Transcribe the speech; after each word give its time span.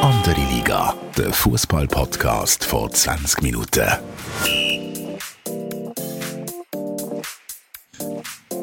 Andere 0.00 0.40
Liga, 0.50 0.94
der 1.14 1.34
Fußball-Podcast 1.34 2.64
vor 2.64 2.90
20 2.90 3.42
Minuten. 3.42 3.86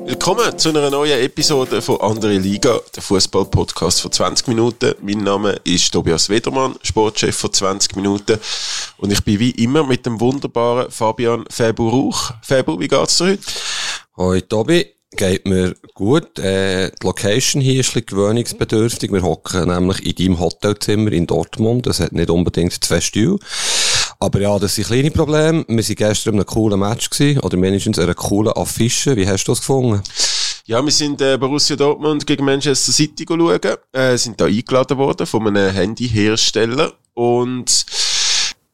Willkommen 0.05 0.57
zu 0.57 0.69
einer 0.69 0.89
neuen 0.89 1.19
Episode 1.19 1.83
von 1.83 2.01
Andere 2.01 2.39
Liga, 2.39 2.79
der 2.95 3.03
Fußball-Podcast 3.03 4.01
von 4.01 4.11
20 4.11 4.47
Minuten. 4.47 4.95
Mein 5.03 5.19
Name 5.19 5.59
ist 5.63 5.91
Tobias 5.91 6.29
Wedermann, 6.29 6.73
Sportchef 6.81 7.37
von 7.37 7.53
20 7.53 7.95
Minuten. 7.95 8.39
Und 8.97 9.11
ich 9.11 9.23
bin 9.23 9.37
wie 9.39 9.51
immer 9.51 9.83
mit 9.83 10.03
dem 10.03 10.19
wunderbaren 10.19 10.89
Fabian 10.89 11.45
Febu 11.47 11.89
Rauch. 11.89 12.31
Febu, 12.41 12.79
wie 12.79 12.87
geht's 12.87 13.19
dir 13.19 13.25
heute? 13.25 13.43
Hoi 14.17 14.41
Tobi, 14.41 14.96
geht 15.11 15.47
mir 15.47 15.75
gut. 15.93 16.37
Äh, 16.39 16.91
die 16.91 17.05
Location 17.05 17.61
hier 17.61 17.79
ist 17.79 17.89
ein 17.89 18.03
bisschen 18.03 18.05
gewöhnungsbedürftig. 18.07 19.11
Wir 19.11 19.23
hocken 19.23 19.69
nämlich 19.69 20.05
in 20.05 20.15
deinem 20.15 20.39
Hotelzimmer 20.39 21.11
in 21.11 21.27
Dortmund. 21.27 21.85
Das 21.85 21.99
hat 21.99 22.11
nicht 22.11 22.29
unbedingt 22.29 22.83
zwei 22.83 22.99
Stühle. 22.99 23.39
Aber 24.19 24.39
ja, 24.41 24.57
das 24.57 24.75
sind 24.75 24.87
kleine 24.87 25.11
Probleme. 25.11 25.63
Wir 25.67 25.77
waren 25.77 25.95
gestern 25.95 26.33
in 26.33 26.39
einem 26.39 26.47
coolen 26.47 26.79
Match 26.79 27.09
gewesen, 27.09 27.39
oder 27.41 27.55
mindestens 27.55 27.99
einer 27.99 28.15
coolen 28.15 28.53
Affische. 28.53 29.15
Wie 29.15 29.27
hast 29.27 29.45
du 29.45 29.51
das 29.51 29.59
gefunden? 29.59 30.01
Ja, 30.65 30.83
wir 30.83 30.91
sind 30.91 31.21
äh, 31.21 31.37
Borussia 31.37 31.75
Dortmund 31.75 32.25
gegen 32.27 32.43
Manchester 32.43 32.91
City 32.91 33.25
schauen. 33.27 33.59
Äh, 33.93 34.17
sind 34.17 34.41
da 34.41 34.45
eingeladen 34.45 34.97
worden 34.97 35.25
von 35.25 35.47
einem 35.47 35.71
Handyhersteller. 35.71 36.93
Und 37.13 37.85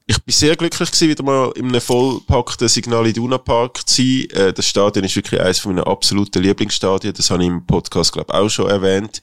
ich 0.06 0.22
bin 0.22 0.34
sehr 0.34 0.56
glücklich 0.56 0.92
gewesen, 0.92 1.10
wieder 1.10 1.24
mal 1.24 1.52
in 1.56 1.68
einem 1.68 1.82
vollpackten 1.82 2.68
Signal 2.68 3.08
Iduna 3.08 3.38
Park 3.38 3.88
zu 3.88 4.02
sein. 4.02 4.28
Äh, 4.32 4.54
das 4.54 4.68
Stadion 4.68 5.06
ist 5.06 5.16
wirklich 5.16 5.40
eines 5.40 5.64
meiner 5.66 5.88
absoluten 5.88 6.44
Lieblingsstadien. 6.44 7.14
Das 7.14 7.30
habe 7.30 7.44
ich 7.44 7.50
im 7.50 7.66
Podcast, 7.66 8.12
glaube 8.12 8.32
ich, 8.34 8.38
auch 8.38 8.50
schon 8.50 8.70
erwähnt. 8.70 9.22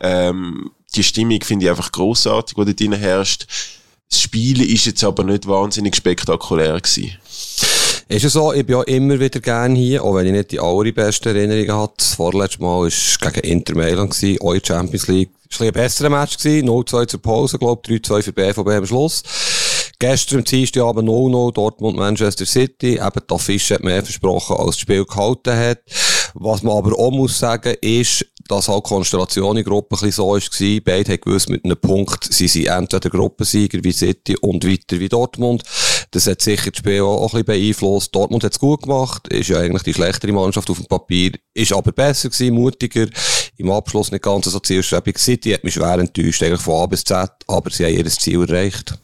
Ähm, 0.00 0.72
die 0.94 1.04
Stimmung 1.04 1.40
finde 1.42 1.66
ich 1.66 1.70
einfach 1.70 1.92
großartig, 1.92 2.56
die 2.56 2.88
dort 2.88 3.00
herrscht. 3.00 3.46
Das 4.10 4.20
Spiel 4.20 4.62
ist 4.62 4.86
jetzt 4.86 5.04
aber 5.04 5.24
nicht 5.24 5.46
wahnsinnig 5.46 5.94
spektakulär 5.94 6.80
gewesen. 6.80 7.16
Ist 8.08 8.24
es 8.24 8.34
so, 8.34 8.52
ich 8.52 8.64
bin 8.64 8.76
ja 8.76 8.82
immer 8.84 9.18
wieder 9.18 9.40
gern 9.40 9.74
hier, 9.74 10.04
auch 10.04 10.14
wenn 10.14 10.26
ich 10.26 10.32
nicht 10.32 10.52
die 10.52 10.60
allerbesten 10.60 11.34
Erinnerungen 11.34 11.82
hatte. 11.82 11.94
Das 11.98 12.14
vorletzte 12.14 12.62
Mal 12.62 12.88
war 12.88 13.32
gegen 13.32 13.48
Inter 13.48 13.74
Mailand, 13.74 14.16
eure 14.40 14.60
Champions 14.64 15.08
League. 15.08 15.30
Es 15.50 15.58
war 15.58 15.66
ein 15.66 15.72
besserer 15.72 16.10
Match, 16.10 16.38
gewesen, 16.38 16.68
0-2 16.68 17.08
zur 17.08 17.22
Pause, 17.22 17.58
glaube 17.58 17.82
ich, 17.88 18.00
3-2 18.00 18.22
für 18.22 18.32
BVB 18.32 18.68
am 18.68 18.86
Schluss. 18.86 19.22
Gestern 19.98 20.40
am 20.40 20.44
Dienstagabend 20.44 21.08
0-0 21.08 21.52
Dortmund 21.54 21.96
Manchester 21.96 22.44
City. 22.44 22.96
Eben 22.96 23.20
die 23.30 23.34
Affische 23.34 23.74
hat 23.74 23.82
mehr 23.82 24.02
versprochen, 24.02 24.56
als 24.56 24.72
das 24.72 24.80
Spiel 24.80 25.04
gehalten 25.06 25.56
hat. 25.56 25.78
Was 26.34 26.62
man 26.62 26.76
aber 26.76 26.98
auch 26.98 27.10
muss 27.10 27.38
sagen, 27.38 27.74
ist, 27.80 28.26
dass 28.46 28.68
halt 28.68 28.84
die 28.84 28.88
Konstellation 28.88 29.56
in 29.56 29.64
der 29.64 29.64
Gruppe 29.64 29.96
ein 29.96 30.00
bisschen 30.00 30.12
so 30.12 30.28
war. 30.28 30.80
Beide 30.84 31.12
haben 31.12 31.20
gewusst, 31.22 31.48
mit 31.48 31.64
einem 31.64 31.78
Punkt 31.78 32.24
sind 32.32 32.48
sie 32.48 32.66
entweder 32.66 33.08
Gruppensieger 33.08 33.82
wie 33.82 33.92
City 33.92 34.36
und 34.36 34.66
weiter 34.66 35.00
wie 35.00 35.08
Dortmund. 35.08 35.62
Das 36.10 36.26
hat 36.26 36.42
sicher 36.42 36.70
das 36.70 36.78
Spiel 36.78 37.00
auch 37.00 37.22
ein 37.32 37.44
bisschen 37.44 37.44
beeinflusst. 37.46 38.14
Dortmund 38.14 38.44
hat 38.44 38.52
es 38.52 38.58
gut 38.58 38.82
gemacht, 38.82 39.26
ist 39.28 39.48
ja 39.48 39.60
eigentlich 39.60 39.82
die 39.82 39.94
schlechtere 39.94 40.32
Mannschaft 40.32 40.68
auf 40.68 40.76
dem 40.76 40.86
Papier, 40.86 41.32
ist 41.54 41.72
aber 41.72 41.92
besser 41.92 42.28
gewesen, 42.28 42.54
mutiger, 42.54 43.06
im 43.56 43.70
Abschluss 43.70 44.12
nicht 44.12 44.22
ganz 44.22 44.44
so 44.44 44.60
zielstrebig. 44.60 45.18
City 45.18 45.52
hat 45.52 45.64
mich 45.64 45.74
schwer 45.74 45.98
enttäuscht, 45.98 46.42
eigentlich 46.42 46.60
von 46.60 46.82
A 46.82 46.86
bis 46.86 47.02
Z, 47.02 47.30
aber 47.46 47.70
sie 47.70 47.86
haben 47.86 47.96
ihr 47.96 48.06
Ziel 48.06 48.42
erreicht. 48.42 48.98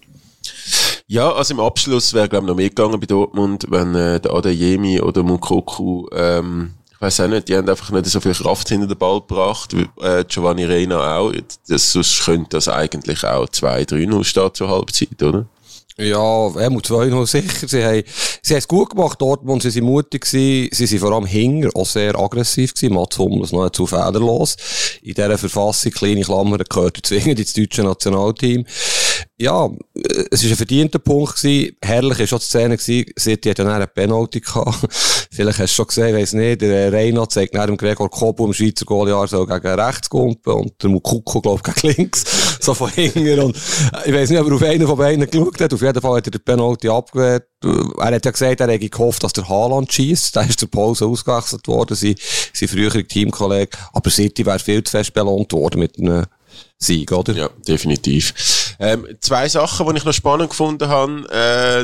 Ja, 1.12 1.30
also 1.30 1.52
im 1.52 1.60
Abschluss 1.60 2.14
wäre, 2.14 2.26
glaube 2.26 2.46
ich, 2.46 2.48
noch 2.48 2.56
mehr 2.56 2.70
gegangen 2.70 2.98
bei 2.98 3.04
Dortmund, 3.04 3.66
wenn 3.68 3.94
äh, 3.94 4.18
der 4.18 4.32
Adeyemi 4.32 4.98
oder 4.98 5.22
Mukoku, 5.22 6.06
ähm, 6.10 6.72
ich 6.90 7.00
weiß 7.02 7.20
auch 7.20 7.28
nicht, 7.28 7.48
die 7.48 7.54
haben 7.54 7.68
einfach 7.68 7.90
nicht 7.90 8.06
so 8.06 8.18
viel 8.18 8.32
Kraft 8.32 8.70
hinter 8.70 8.86
den 8.86 8.96
Ball 8.96 9.20
gebracht, 9.20 9.76
äh, 10.00 10.24
Giovanni 10.24 10.64
Reina 10.64 11.18
auch. 11.18 11.30
Das, 11.68 11.92
sonst 11.92 12.24
könnte 12.24 12.56
das 12.56 12.66
eigentlich 12.66 13.24
auch 13.24 13.44
2-3-0 13.44 14.24
stehen 14.24 14.54
zur 14.54 14.70
Halbzeit, 14.70 15.22
oder? 15.22 15.44
Ja, 15.98 16.48
er 16.56 16.70
muss 16.70 16.84
2 16.84 17.26
sicher. 17.26 17.68
Sie 17.68 17.84
haben, 17.84 18.02
sie 18.40 18.54
haben 18.54 18.58
es 18.58 18.68
gut 18.68 18.90
gemacht, 18.90 19.20
Dortmund, 19.20 19.62
sie 19.62 19.74
waren 19.74 19.84
mutig 19.84 20.22
gewesen, 20.22 20.70
sie 20.72 20.86
sind 20.86 21.00
vor 21.00 21.12
allem 21.12 21.26
hinger 21.26 21.68
auch 21.74 21.84
sehr 21.84 22.18
aggressiv 22.18 22.72
gewesen, 22.72 22.94
Mats 22.94 23.18
Hummels 23.18 23.52
noch 23.52 23.68
zu 23.68 23.86
federlos. 23.86 24.56
In 25.02 25.12
dieser 25.12 25.36
Verfassung, 25.36 25.92
kleine 25.92 26.22
Klammer, 26.22 26.56
gehört 26.56 26.98
zwingend 27.02 27.38
ins 27.38 27.52
deutsche 27.52 27.82
Nationalteam. 27.82 28.64
Ja, 29.38 29.70
es 30.30 30.42
war 30.44 30.50
ein 30.50 30.56
verdienter 30.56 30.98
Punkt 30.98 31.36
gewesen. 31.36 31.76
Herrlich 31.82 32.18
war 32.18 32.36
auch 32.36 32.40
die 32.40 32.46
Szene 32.46 32.76
gewesen. 32.76 33.12
City 33.18 33.50
hat 33.50 33.58
ja 33.58 33.66
eine 33.66 33.86
Penalty 33.86 34.40
gehabt. 34.40 34.78
Vielleicht 35.30 35.58
hast 35.58 35.72
du 35.72 35.76
schon 35.76 35.86
gesehen, 35.86 36.16
weiss 36.16 36.32
nicht. 36.32 36.60
Der 36.60 36.92
Reina 36.92 37.28
zeigt 37.28 37.54
nach 37.54 37.66
dem 37.66 37.76
Gregor 37.76 38.10
Kobo 38.10 38.46
im 38.46 38.52
Schweizer 38.52 38.84
Goaljahr 38.84 39.26
so 39.26 39.46
gegen 39.46 39.66
rechts 39.66 40.08
und 40.10 40.38
der 40.46 40.90
Mukuko, 40.90 41.40
glaub 41.40 41.66
ich, 41.66 41.74
gegen 41.74 41.96
links. 41.96 42.24
So 42.62 42.74
von 42.74 42.90
hinten. 42.90 43.40
Und 43.40 43.56
ich 44.04 44.12
weiss 44.12 44.30
nicht, 44.30 44.38
ob 44.38 44.46
er 44.46 44.54
auf 44.54 44.62
einen 44.62 44.86
von 44.86 44.96
beiden 44.96 45.28
geschaut 45.28 45.60
hat. 45.60 45.74
Auf 45.74 45.82
jeden 45.82 46.00
Fall 46.00 46.18
hat 46.18 46.28
er 46.28 46.30
den 46.30 46.44
Penalty 46.44 46.88
abgewehrt. 46.88 47.48
Er 47.64 48.04
hat 48.04 48.24
ja 48.24 48.30
gesagt, 48.30 48.60
er 48.60 48.70
hätte 48.70 48.88
gehofft, 48.88 49.24
dass 49.24 49.32
der 49.32 49.48
Haaland 49.48 49.92
schießt. 49.92 50.36
Da 50.36 50.42
ist 50.42 50.62
der 50.62 50.68
Pause 50.68 51.06
ausgewechselt 51.06 51.66
worden, 51.66 51.96
sein, 51.96 52.14
sein 52.52 52.68
früherer 52.68 53.02
Teamkollege. 53.02 53.76
Aber 53.92 54.10
City 54.10 54.46
wäre 54.46 54.60
viel 54.60 54.84
zu 54.84 54.92
fest 54.92 55.12
belohnt 55.12 55.52
worden 55.52 55.80
mit 55.80 55.98
einem 55.98 56.24
Sieg, 56.82 57.12
oder? 57.12 57.32
Ja, 57.34 57.50
definitiv. 57.66 58.74
Ähm, 58.78 59.06
zwei 59.20 59.48
Sachen, 59.48 59.86
die 59.88 59.98
ich 59.98 60.04
noch 60.04 60.12
spannend 60.12 60.50
gefunden 60.50 60.88
habe, 60.88 61.26
äh, 61.32 61.82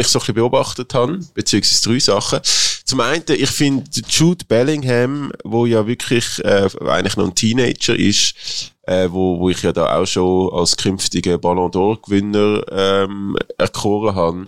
ich 0.00 0.08
so 0.08 0.20
ein 0.20 0.34
beobachtet 0.34 0.94
habe, 0.94 1.18
beziehungsweise 1.34 1.88
drei 1.88 1.98
Sachen. 1.98 2.40
Zum 2.84 3.00
einen, 3.00 3.24
ich 3.28 3.50
finde 3.50 3.84
Jude 4.08 4.44
Bellingham, 4.46 5.32
wo 5.44 5.66
ja 5.66 5.86
wirklich 5.86 6.44
äh, 6.44 6.68
eigentlich 6.86 7.16
noch 7.16 7.26
ein 7.26 7.34
Teenager 7.34 7.96
ist, 7.96 8.72
äh, 8.82 9.08
wo, 9.10 9.40
wo 9.40 9.50
ich 9.50 9.62
ja 9.62 9.72
da 9.72 9.96
auch 9.96 10.06
schon 10.06 10.52
als 10.52 10.76
künftiger 10.76 11.38
Ballon 11.38 11.70
d'Or-Gewinner 11.70 12.64
ähm, 12.70 13.36
erkoren 13.58 14.14
habe, 14.14 14.46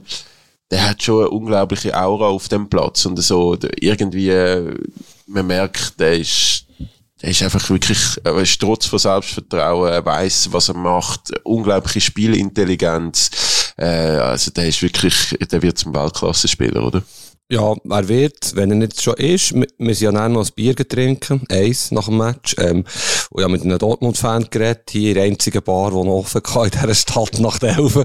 der 0.70 0.91
hat 0.91 1.03
schon 1.03 1.20
eine 1.20 1.30
unglaubliche 1.30 1.98
Aura 1.98 2.28
auf 2.28 2.48
dem 2.48 2.69
Platz 2.69 3.04
und 3.06 3.16
so 3.16 3.56
irgendwie, 3.80 4.28
äh, 4.28 4.75
man 5.26 5.47
merkt, 5.47 5.98
der 5.98 6.19
ist 6.19 6.66
er 7.21 7.31
ist 7.31 7.43
einfach 7.43 7.69
wirklich, 7.71 7.99
er 8.23 8.37
ist 8.37 8.61
trotz 8.61 8.87
von 8.87 8.99
Selbstvertrauen, 8.99 9.93
er 9.93 10.05
weiß, 10.05 10.53
was 10.53 10.69
er 10.69 10.77
macht, 10.77 11.33
unglaubliche 11.45 12.01
Spielintelligenz. 12.01 13.75
Äh, 13.77 13.87
also 13.87 14.51
der 14.53 14.69
ist 14.69 14.83
wirklich, 14.83 15.37
der 15.51 15.62
wird 15.62 15.78
zum 15.78 15.95
Weltklasse-Spieler, 15.95 16.84
oder? 16.84 17.03
Ja, 17.50 17.75
er 17.88 18.09
wird, 18.09 18.56
wenn 18.56 18.72
er 18.72 18.76
nicht 18.76 19.00
schon 19.00 19.14
ist, 19.14 19.54
wir, 19.54 19.66
wir 19.78 19.94
sind 19.94 20.04
ja 20.04 20.12
dann 20.12 20.32
noch 20.32 20.44
ein 20.44 20.53
Bier 20.54 20.75
getrinken, 20.75 21.44
eins 21.48 21.91
nach 21.91 22.04
dem 22.04 22.19
Match, 22.19 22.54
ähm, 22.59 22.84
und 23.31 23.41
ja 23.41 23.48
mit 23.48 23.62
einem 23.62 23.78
Dortmund-Fan 23.78 24.48
geredet, 24.50 24.91
hier 24.91 25.09
in 25.09 25.14
der 25.14 25.25
einzigen 25.25 25.62
Bar, 25.62 25.91
die 25.91 25.97
noch 25.97 26.19
offen 26.19 26.42
war 26.44 26.66
in 26.66 26.72
dieser 26.72 26.94
Stadt 26.94 27.38
nach 27.38 27.59
der 27.59 27.78
Elfen. 27.78 28.04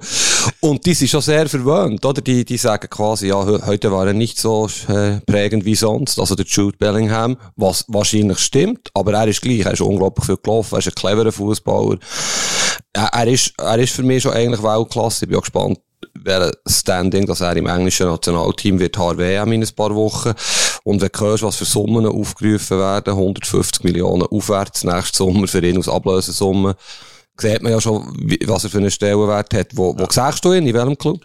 Und 0.61 0.85
die 0.85 0.93
sind 0.93 1.09
schon 1.09 1.19
sehr 1.19 1.49
verwöhnt, 1.49 2.05
oder? 2.05 2.21
Die, 2.21 2.45
die 2.45 2.55
sagen 2.55 2.89
quasi, 2.89 3.27
ja, 3.27 3.45
heute 3.65 3.91
war 3.91 4.07
er 4.07 4.13
nicht 4.13 4.39
so 4.39 4.69
äh, 4.87 5.19
prägend 5.25 5.65
wie 5.65 5.75
sonst, 5.75 6.21
also 6.21 6.35
der 6.35 6.45
Jude 6.45 6.77
Bellingham, 6.77 7.35
was 7.57 7.83
wahrscheinlich 7.89 8.39
stimmt, 8.39 8.91
aber 8.93 9.11
er 9.11 9.27
ist 9.27 9.41
gleich, 9.41 9.65
er 9.65 9.73
ist 9.73 9.81
unglaublich 9.81 10.25
viel 10.25 10.37
gelaufen, 10.37 10.75
er 10.75 10.79
ist 10.79 10.87
ein 10.87 10.95
cleverer 10.95 11.33
Fußballer. 11.33 11.97
Er, 12.93 13.07
er, 13.07 13.27
ist, 13.27 13.53
er 13.57 13.77
ist 13.77 13.93
für 13.93 14.03
mich 14.03 14.23
schon 14.23 14.31
eigentlich 14.31 14.63
Weltklasse, 14.63 15.25
ich 15.25 15.29
bin 15.29 15.37
auch 15.37 15.41
gespannt, 15.41 15.79
wäre 16.13 16.51
Standing, 16.67 17.25
dass 17.25 17.41
er 17.41 17.55
im 17.55 17.67
englischen 17.67 18.07
Nationalteam 18.07 18.79
wird 18.79 18.97
HRWM 18.97 19.51
in 19.51 19.63
ein 19.63 19.75
paar 19.75 19.93
Wochen. 19.95 20.33
Und 20.83 21.01
wenn 21.01 21.09
du 21.11 21.19
hörst, 21.19 21.43
was 21.43 21.55
für 21.55 21.65
Summen 21.65 22.05
aufgerufen 22.05 22.79
werden, 22.79 23.13
150 23.13 23.83
Millionen 23.83 24.23
aufwärts 24.23 24.83
nächsten 24.83 25.17
Sommer 25.17 25.47
für 25.47 25.65
ihn 25.65 25.77
aus 25.77 25.89
Ablösesumme, 25.89 26.75
sieht 27.37 27.63
man 27.63 27.71
ja 27.71 27.81
schon, 27.81 28.03
was 28.45 28.63
er 28.63 28.69
für 28.69 28.77
einen 28.77 28.91
Stellenwert 28.91 29.53
hat. 29.53 29.75
Wo, 29.75 29.97
wo 29.97 30.05
siehst 30.09 30.45
du 30.45 30.53
ihn? 30.53 30.67
In 30.67 30.73
welchem 30.73 30.97
Club? 30.97 31.19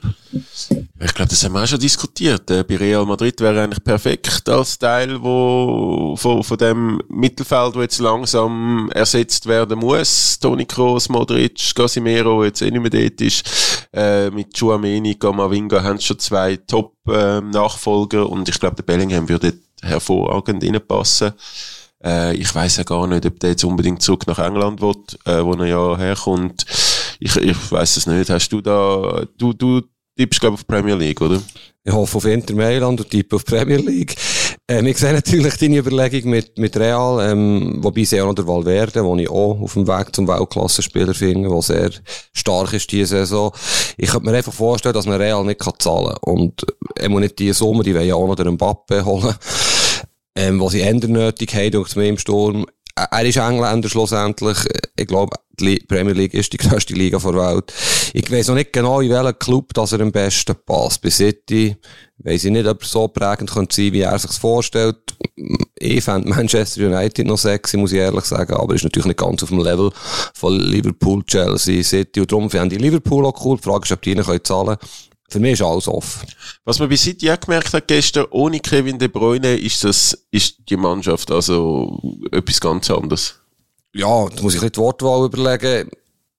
Ich 1.00 1.14
glaube, 1.14 1.28
das 1.28 1.44
haben 1.44 1.52
wir 1.52 1.62
auch 1.62 1.66
schon 1.66 1.78
diskutiert. 1.78 2.50
Äh, 2.50 2.64
bei 2.64 2.76
Real 2.76 3.04
Madrid 3.04 3.40
wäre 3.40 3.62
eigentlich 3.62 3.84
perfekt 3.84 4.48
als 4.48 4.78
Teil 4.78 5.22
wo, 5.22 6.16
von, 6.16 6.42
von 6.42 6.58
dem 6.58 7.00
Mittelfeld, 7.08 7.74
wo 7.74 7.82
jetzt 7.82 8.00
langsam 8.00 8.90
ersetzt 8.94 9.46
werden 9.46 9.78
muss. 9.78 10.38
Toni 10.38 10.64
Kroos, 10.64 11.08
Modric, 11.08 11.74
Casimiro, 11.74 12.44
jetzt 12.44 12.62
eh 12.62 12.70
nicht 12.70 12.80
mehr 12.80 12.90
dort 12.90 13.20
ist. 13.20 13.88
Äh, 13.92 14.30
mit 14.30 14.58
Chouameni, 14.58 15.14
Gamavinga 15.14 15.82
haben 15.82 16.00
schon 16.00 16.18
zwei 16.18 16.56
Top-Nachfolger 16.56 18.20
äh, 18.20 18.24
und 18.24 18.48
ich 18.48 18.58
glaube, 18.58 18.76
der 18.76 18.82
Bellingham 18.82 19.28
würde 19.28 19.54
hervorragend 19.82 20.64
reinpassen. 20.64 21.32
Äh, 22.04 22.36
ich 22.36 22.54
weiß 22.54 22.76
ja 22.76 22.84
gar 22.84 23.06
nicht, 23.06 23.26
ob 23.26 23.40
der 23.40 23.50
jetzt 23.50 23.64
unbedingt 23.64 24.02
zurück 24.02 24.26
nach 24.26 24.38
England 24.38 24.80
will, 24.80 24.94
äh, 25.24 25.42
wo 25.42 25.52
er 25.54 25.66
ja 25.66 25.96
herkommt. 25.96 26.64
Ich, 27.20 27.36
ich 27.36 27.72
weiß 27.72 27.96
es 27.96 28.06
nicht. 28.06 28.30
Hast 28.30 28.50
du 28.50 28.60
da, 28.60 29.24
du, 29.36 29.52
du 29.52 29.82
tippst, 30.16 30.40
glaube 30.40 30.54
auf 30.54 30.66
Premier 30.66 30.94
League, 30.94 31.20
oder? 31.20 31.40
Ich 31.84 31.92
hoffe 31.92 32.18
auf 32.18 32.24
Inter 32.26 32.54
Mailand 32.54 33.00
und 33.00 33.10
tippe 33.10 33.36
auf 33.36 33.44
Premier 33.44 33.78
League. 33.78 34.14
Ähm, 34.68 34.86
ich 34.86 34.98
sehe 34.98 35.14
natürlich 35.14 35.56
deine 35.56 35.78
Überlegung 35.78 36.30
mit, 36.30 36.58
mit 36.58 36.76
Real, 36.76 37.30
ähm, 37.30 37.78
wobei 37.82 38.04
sie 38.04 38.20
auch 38.20 38.26
noch 38.26 38.34
der 38.34 38.46
Valverde, 38.46 39.02
den 39.02 39.18
ich 39.20 39.30
auch 39.30 39.58
auf 39.58 39.72
dem 39.72 39.88
Weg 39.88 40.14
zum 40.14 40.28
Weltklassenspieler 40.28 41.14
finde, 41.14 41.48
der 41.48 41.62
sehr 41.62 41.90
stark 42.34 42.74
ist 42.74 42.92
diese 42.92 43.18
Saison. 43.18 43.52
Ich 43.96 44.10
könnte 44.10 44.26
mir 44.28 44.36
einfach 44.36 44.52
vorstellen, 44.52 44.92
dass 44.92 45.06
man 45.06 45.20
Real 45.20 45.44
nicht 45.44 45.62
zahlen 45.78 46.08
kann. 46.08 46.16
Und 46.20 46.62
äh, 46.64 47.02
er 47.04 47.08
muss 47.08 47.20
nicht 47.20 47.38
diese 47.38 47.54
Summe, 47.54 47.82
die 47.82 47.94
wollen 47.94 48.08
ja 48.08 48.14
auch 48.14 48.26
noch 48.26 48.36
den 48.36 48.52
Mbappe 48.54 49.04
holen 49.04 49.34
ähm, 50.38 50.60
was 50.60 50.72
sie 50.72 50.82
ändern 50.82 51.12
nötig 51.12 51.52
haben, 51.54 51.72
durch 51.72 51.96
mir 51.96 52.06
im 52.06 52.16
Sturm. 52.16 52.64
er 52.94 53.24
ist 53.24 53.36
Engländer 53.36 53.88
schlussendlich. 53.88 54.58
Ich 54.96 55.08
glaube, 55.08 55.36
die 55.58 55.82
Premier 55.88 56.12
League 56.12 56.34
ist 56.34 56.52
die 56.52 56.56
grösste 56.58 56.94
Liga 56.94 57.18
der 57.18 57.34
Welt. 57.34 57.72
Ich 58.12 58.30
weiß 58.30 58.46
noch 58.48 58.54
nicht 58.54 58.72
genau, 58.72 59.00
in 59.00 59.10
welchem 59.10 59.36
Club 59.40 59.74
dass 59.74 59.92
er 59.92 60.00
am 60.00 60.12
besten 60.12 60.54
passt. 60.64 61.02
Bei 61.02 61.10
City 61.10 61.76
weiss 62.18 62.44
ich 62.44 62.52
nicht, 62.52 62.68
ob 62.68 62.82
er 62.82 62.86
so 62.86 63.08
prägend 63.08 63.50
könnte 63.50 63.74
sein, 63.74 63.92
wie 63.92 64.00
er 64.00 64.16
sich 64.16 64.30
vorstellt. 64.32 64.96
Ich 65.76 66.04
fände 66.04 66.28
Manchester 66.28 66.86
United 66.86 67.26
noch 67.26 67.38
sexy, 67.38 67.76
muss 67.76 67.92
ich 67.92 67.98
ehrlich 67.98 68.24
sagen, 68.24 68.54
aber 68.54 68.74
ist 68.74 68.84
natürlich 68.84 69.06
nicht 69.06 69.18
ganz 69.18 69.42
auf 69.42 69.48
dem 69.48 69.58
Level 69.58 69.90
von 70.34 70.56
Liverpool, 70.56 71.24
Chelsea, 71.24 71.82
City 71.82 72.20
und 72.20 72.30
darum 72.30 72.48
finde 72.48 72.76
ich 72.76 72.80
Liverpool 72.80 73.26
auch 73.26 73.44
cool. 73.44 73.56
Die 73.56 73.64
Frage 73.64 73.84
ist, 73.84 73.92
ob 73.92 74.02
die 74.02 74.12
ihnen 74.12 74.24
zahlen 74.24 74.66
können. 74.66 74.78
Für 75.28 75.40
mich 75.40 75.52
ist 75.52 75.62
alles 75.62 75.88
offen. 75.88 76.26
Was 76.64 76.78
man 76.78 76.88
bei 76.88 76.96
City 76.96 77.30
auch 77.30 77.38
gemerkt 77.38 77.74
hat 77.74 77.86
gestern, 77.86 78.26
ohne 78.30 78.60
Kevin 78.60 78.98
De 78.98 79.08
Bruyne 79.08 79.56
ist 79.56 79.84
das, 79.84 80.26
ist 80.30 80.56
die 80.70 80.76
Mannschaft 80.76 81.30
also 81.30 82.18
etwas 82.32 82.60
ganz 82.60 82.90
anderes. 82.90 83.38
Ja, 83.92 84.26
da 84.28 84.42
muss 84.42 84.54
ich 84.54 84.62
ein 84.62 84.72
die 84.72 84.78
Wortwahl 84.78 85.26
überlegen. 85.26 85.90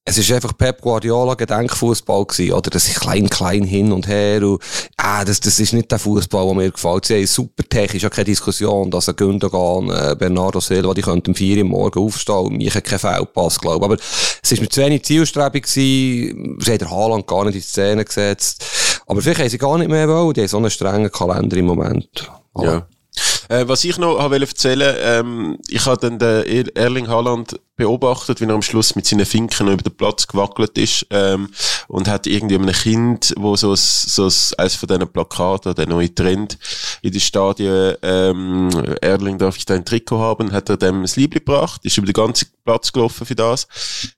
Es 0.09 0.17
ist 0.17 0.31
einfach 0.31 0.57
Pep 0.57 0.81
Guardiola 0.81 1.35
Gedenkfußball 1.35 2.25
gewesen, 2.25 2.53
oder? 2.53 2.71
Das 2.71 2.87
ist 2.87 2.99
klein, 2.99 3.29
klein 3.29 3.63
hin 3.63 3.91
und 3.91 4.07
her 4.07 4.41
und, 4.41 4.59
ah, 4.97 5.23
das, 5.23 5.39
das 5.39 5.59
ist 5.59 5.71
nicht 5.71 5.91
der 5.91 5.99
Fußball, 5.99 6.47
der 6.47 6.55
mir 6.55 6.71
gefällt. 6.71 7.05
Sie 7.05 7.13
haben 7.13 7.27
super 7.27 7.63
Tech, 7.69 7.93
ist 7.93 8.01
ja 8.01 8.09
keine 8.09 8.25
Diskussion, 8.25 8.89
dass 8.89 9.07
ein 9.07 9.15
Gündogan, 9.15 9.91
äh, 9.91 10.15
Bernardo 10.17 10.61
Silva, 10.61 10.95
die 10.95 11.03
könnten 11.03 11.29
um 11.29 11.35
vier 11.35 11.59
Uhr 11.59 11.69
morgen 11.69 11.99
aufstehen 11.99 12.35
und 12.37 12.57
mich 12.57 12.73
hat 12.73 12.85
keinen 12.85 12.97
Feldpass, 12.97 13.59
glaube 13.59 13.85
Aber 13.85 13.97
es 14.41 14.51
ist 14.51 14.59
mit 14.59 14.73
zu 14.73 14.81
wenig 14.81 15.05
Zielstrebung 15.05 15.61
gewesen. 15.61 16.57
Sie 16.59 16.71
haben 16.71 16.79
der 16.79 16.89
Haaland 16.89 17.27
gar 17.27 17.45
nicht 17.45 17.53
in 17.53 17.61
die 17.61 17.67
Szene 17.67 18.03
gesetzt. 18.03 18.65
Aber 19.05 19.21
vielleicht 19.21 19.41
haben 19.41 19.49
sie 19.49 19.57
gar 19.59 19.77
nicht 19.77 19.91
mehr 19.91 20.09
wollen. 20.09 20.33
Die 20.33 20.41
haben 20.41 20.47
so 20.47 20.57
einen 20.57 20.71
strengen 20.71 21.11
Kalender 21.11 21.55
im 21.55 21.65
Moment. 21.65 22.31
Ja. 22.57 22.87
Äh, 23.47 23.67
was 23.67 23.83
ich 23.83 23.99
noch 23.99 24.17
wollte 24.17 24.47
erzählen, 24.47 24.95
ähm, 25.03 25.57
ich 25.67 25.85
habe 25.85 25.97
dann 25.97 26.17
den 26.17 26.67
Erling 26.75 27.07
Haaland 27.07 27.59
beobachtet, 27.79 28.41
wie 28.41 28.45
er 28.45 28.53
am 28.53 28.61
Schluss 28.61 28.95
mit 28.97 29.05
seinen 29.05 29.25
Finken 29.25 29.69
über 29.69 29.81
den 29.81 29.95
Platz 29.95 30.27
gewackelt 30.27 30.77
ist 30.77 31.07
ähm, 31.11 31.49
und 31.87 32.09
hat 32.09 32.27
irgendwie 32.27 32.55
einem 32.55 32.73
Kind, 32.73 33.33
wo 33.37 33.55
so, 33.55 33.73
so 33.73 34.23
eines 34.57 34.75
von 34.75 34.87
diesen 34.87 35.07
Plakaten, 35.07 35.73
der 35.73 35.87
neue 35.87 36.13
Trend 36.13 36.57
in 37.01 37.11
den 37.11 37.21
Stadien, 37.21 37.95
ähm, 38.01 38.69
Erling 39.01 39.37
darf 39.37 39.55
ich 39.55 39.65
da 39.65 39.75
ein 39.75 39.85
Trikot 39.85 40.19
haben, 40.19 40.51
hat 40.51 40.69
er 40.69 40.75
dem 40.75 41.03
das 41.03 41.15
Liebling 41.15 41.45
gebracht, 41.45 41.79
ist 41.85 41.97
über 41.97 42.05
den 42.05 42.13
ganzen 42.13 42.49
Platz 42.65 42.91
gelaufen 42.91 43.25
für 43.25 43.35
das. 43.35 43.65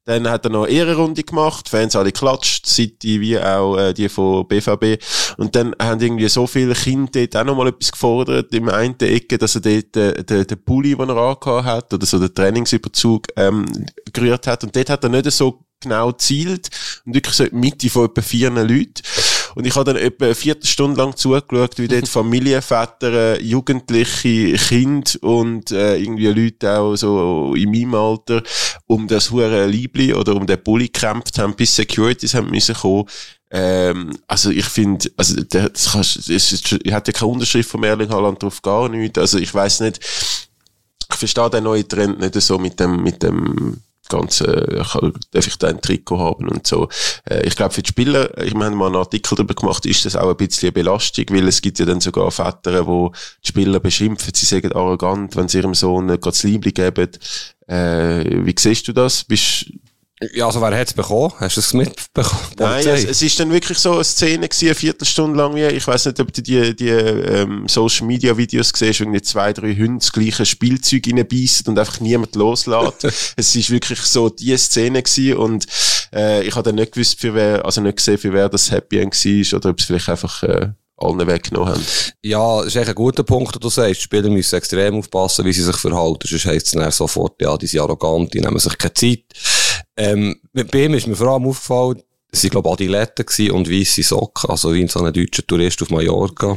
Dann 0.05 0.27
hat 0.27 0.43
er 0.45 0.49
noch 0.49 0.65
eine 0.65 0.73
Ehrenrunde 0.73 1.21
gemacht, 1.21 1.69
Fans 1.69 1.95
alle 1.95 2.11
klatscht, 2.11 2.65
City 2.65 3.21
wie 3.21 3.39
auch 3.39 3.77
äh, 3.77 3.93
die 3.93 4.09
von 4.09 4.47
BVB 4.47 4.97
und 5.37 5.55
dann 5.55 5.75
haben 5.79 6.01
irgendwie 6.01 6.29
so 6.29 6.47
viele 6.47 6.73
Kinder 6.73 7.11
dort 7.11 7.37
auch 7.37 7.43
noch 7.45 7.55
mal 7.55 7.67
etwas 7.67 7.91
gefordert 7.91 8.53
im 8.55 8.69
einen 8.69 8.99
Ecke, 8.99 9.37
dass 9.37 9.53
er 9.53 9.61
dort 9.61 9.95
äh, 9.97 10.23
den, 10.23 10.47
den 10.47 10.63
Pulli, 10.63 10.95
den 10.95 11.09
er 11.09 11.17
angehabt 11.17 11.65
hat 11.65 11.93
oder 11.93 12.05
so 12.07 12.17
den 12.17 12.33
Trainingsüberzug 12.33 13.27
äh, 13.35 13.50
ähm, 13.51 13.85
gerührt 14.13 14.47
hat. 14.47 14.63
Und 14.63 14.75
dort 14.75 14.89
hat 14.89 15.03
er 15.03 15.09
nicht 15.09 15.31
so 15.31 15.63
genau 15.81 16.11
gezielt 16.11 16.69
und 17.05 17.15
wirklich 17.15 17.35
so 17.35 17.43
in 17.43 17.49
die 17.49 17.57
Mitte 17.57 17.89
von 17.89 18.05
etwa 18.05 18.21
vier 18.21 18.49
Leuten. 18.51 19.01
Und 19.55 19.67
ich 19.67 19.75
habe 19.75 19.85
dann 19.85 20.01
etwa 20.01 20.25
eine 20.25 20.35
Viertelstunde 20.35 20.97
lang 20.97 21.15
zugeschaut, 21.15 21.77
wie 21.77 21.87
dort 21.87 22.07
Familienväter, 22.07 23.11
äh, 23.11 23.41
Jugendliche, 23.41 24.53
Kind 24.53 25.17
und 25.21 25.71
äh, 25.71 25.97
irgendwie 25.97 26.27
Leute 26.27 26.79
auch 26.79 26.95
so 26.95 27.53
in 27.55 27.71
meinem 27.71 27.95
Alter 27.95 28.43
um 28.87 29.07
das 29.07 29.31
hure 29.31 29.67
Liebli 29.67 30.13
oder 30.13 30.35
um 30.35 30.45
den 30.45 30.61
Bulli 30.63 30.87
gekämpft 30.87 31.37
haben, 31.37 31.55
bis 31.55 31.75
Securities 31.75 32.33
haben 32.33 32.49
müssen 32.49 32.75
kommen. 32.75 33.05
Ähm, 33.49 34.17
also 34.27 34.49
ich 34.49 34.65
finde, 34.65 35.11
also 35.17 35.41
das 35.41 35.91
kannst, 35.91 36.17
das 36.17 36.29
ist, 36.29 36.71
ich 36.83 36.93
hatte 36.93 37.11
ja 37.11 37.19
keine 37.19 37.31
Unterschrift 37.31 37.69
von 37.69 37.83
Erling 37.83 38.09
Haaland 38.09 38.41
drauf 38.41 38.61
gar 38.61 38.87
nicht. 38.87 39.17
Also 39.17 39.37
ich 39.37 39.53
weiß 39.53 39.81
nicht, 39.81 39.99
ich 39.99 40.50
verstehe 41.15 41.49
den 41.49 41.63
neuen 41.63 41.87
Trend 41.87 42.19
nicht 42.19 42.39
so 42.41 42.57
mit 42.57 42.79
dem, 42.79 43.03
mit 43.03 43.23
dem 43.23 43.81
ganzen, 44.11 44.45
darf 45.31 45.47
ich 45.47 45.57
da 45.57 45.67
ein 45.67 45.81
Trikot 45.81 46.19
haben 46.19 46.49
und 46.49 46.67
so. 46.67 46.89
Äh, 47.25 47.47
ich 47.47 47.55
glaube, 47.55 47.73
für 47.73 47.81
die 47.81 47.89
Spieler, 47.89 48.37
ich 48.43 48.53
meine, 48.53 48.75
mal 48.75 48.87
einen 48.87 48.97
Artikel 48.97 49.35
darüber 49.35 49.53
gemacht, 49.53 49.85
ist 49.85 50.05
das 50.05 50.15
auch 50.15 50.29
ein 50.29 50.37
bisschen 50.37 50.67
eine 50.67 50.73
Belastung, 50.73 51.25
weil 51.29 51.47
es 51.47 51.61
gibt 51.61 51.79
ja 51.79 51.85
dann 51.85 52.01
sogar 52.01 52.29
Väter, 52.29 52.85
wo 52.85 53.13
die 53.43 53.47
Spieler 53.47 53.79
beschimpfen, 53.79 54.33
sie 54.35 54.45
sagen 54.45 54.73
arrogant, 54.73 55.35
wenn 55.35 55.47
sie 55.47 55.59
ihrem 55.59 55.73
Sohn 55.73 56.07
gerade 56.07 56.19
das 56.19 56.43
Liebling 56.43 56.73
geben. 56.73 57.09
Äh, 57.67 58.45
wie 58.45 58.55
siehst 58.57 58.87
du 58.87 58.93
das? 58.93 59.23
Bist, 59.23 59.71
ja, 60.33 60.45
also 60.45 60.61
wer 60.61 60.77
hat 60.77 60.87
es 60.87 60.93
bekommen? 60.93 61.33
Hast 61.37 61.57
du 61.57 61.61
es 61.61 61.73
mitbekommen? 61.73 62.41
Nein, 62.59 62.87
es, 62.87 63.05
es 63.05 63.21
ist 63.23 63.39
dann 63.39 63.51
wirklich 63.51 63.79
so 63.79 63.93
eine 63.93 64.03
Szene 64.03 64.47
gewesen, 64.47 64.67
eine 64.67 64.75
Viertelstunde 64.75 65.37
lang 65.37 65.55
wie, 65.55 65.65
ich 65.65 65.87
weiß 65.87 66.05
nicht, 66.05 66.19
ob 66.19 66.31
du 66.31 66.41
die, 66.43 66.75
die 66.75 66.89
ähm, 66.89 67.67
Social 67.67 68.05
Media 68.05 68.37
Videos 68.37 68.71
siehst, 68.75 68.99
wo 68.99 69.03
irgendwie 69.03 69.21
zwei, 69.23 69.51
drei 69.51 69.73
Hunde 69.75 69.97
das 69.99 70.11
gleiche 70.11 70.45
Spielzeug 70.45 71.07
reinbeissen 71.07 71.69
und 71.69 71.79
einfach 71.79 71.99
niemand 72.01 72.35
loslässt. 72.35 73.03
es 73.35 73.55
ist 73.55 73.71
wirklich 73.71 73.99
so 74.01 74.29
die 74.29 74.55
Szene 74.57 75.01
gewesen 75.01 75.37
und 75.37 75.65
äh, 76.13 76.43
ich 76.43 76.55
habe 76.55 76.63
dann 76.63 76.75
nicht 76.75 76.91
gewusst, 76.91 77.19
für 77.19 77.33
wer, 77.33 77.65
also 77.65 77.81
nicht 77.81 77.97
gesehen, 77.97 78.19
für 78.19 78.31
wer 78.31 78.47
das 78.47 78.69
Happy 78.69 78.99
End 78.99 79.13
war 79.13 79.57
oder 79.57 79.69
ob 79.71 79.79
es 79.79 79.85
vielleicht 79.85 80.09
einfach 80.09 80.43
äh, 80.43 80.67
allen 80.97 81.27
weggenommen 81.27 81.73
haben. 81.73 81.85
Ja, 82.21 82.57
das 82.57 82.67
ist 82.67 82.77
eigentlich 82.77 82.89
ein 82.89 82.95
guter 82.95 83.23
Punkt, 83.23 83.55
den 83.55 83.59
du 83.59 83.69
sagst. 83.69 84.01
Die 84.01 84.03
Spieler 84.03 84.29
müssen 84.29 84.55
extrem 84.55 84.95
aufpassen, 84.95 85.45
wie 85.45 85.53
sie 85.53 85.63
sich 85.63 85.77
verhalten. 85.77 86.27
Sonst 86.27 86.45
heisst 86.45 86.67
es 86.67 86.71
dann 86.73 86.91
sofort, 86.91 87.41
ja, 87.41 87.57
die 87.57 87.67
sind 87.67 87.81
arrogant, 87.81 88.33
die 88.33 88.39
nehmen 88.39 88.59
sich 88.59 88.77
keine 88.77 88.93
Zeit. 88.93 89.23
Ähm, 89.97 90.39
bei 90.53 90.85
ihm 90.85 90.93
ist 90.93 91.07
mir 91.07 91.15
vor 91.15 91.27
allem 91.27 91.47
aufgefallen, 91.47 92.01
es 92.33 92.43
waren, 92.43 92.51
glaube 92.51 92.71
Adiletten 92.71 93.51
und 93.51 93.69
weisse 93.69 94.03
Socken, 94.03 94.49
also 94.49 94.73
wie 94.73 94.87
so 94.87 95.03
ein 95.03 95.11
deutscher 95.11 95.45
Tourist 95.45 95.81
auf 95.81 95.89
Mallorca. 95.89 96.55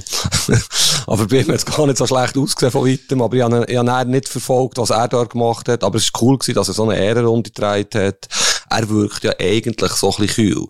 aber 1.07 1.27
bei 1.27 1.41
ihm 1.41 1.49
hat 1.49 1.57
es 1.57 1.67
gar 1.67 1.87
nicht 1.87 1.99
so 1.99 2.07
schlecht 2.07 2.39
ausgesehen 2.39 2.71
von 2.71 2.87
weitem, 2.87 3.23
aber 3.23 3.37
ich 3.37 3.43
habe, 3.43 3.67
ich 3.69 3.77
habe 3.77 4.11
nicht 4.11 4.29
verfolgt, 4.29 4.79
was 4.79 4.91
er 4.91 5.09
da 5.09 5.25
gemacht 5.25 5.69
hat, 5.69 5.83
aber 5.83 5.97
es 5.97 6.13
war 6.15 6.23
cool 6.23 6.39
gewesen, 6.39 6.55
dass 6.55 6.69
er 6.69 6.75
so 6.75 6.89
eine 6.89 7.03
Ehrenrunde 7.03 7.51
getragen 7.51 7.89
hat. 7.93 8.29
Er 8.71 8.89
wirkt 8.89 9.25
ja 9.25 9.33
eigentlich 9.39 9.93
so 9.93 10.11
ein 10.11 10.27
bisschen 10.27 10.55
kühl. 10.55 10.67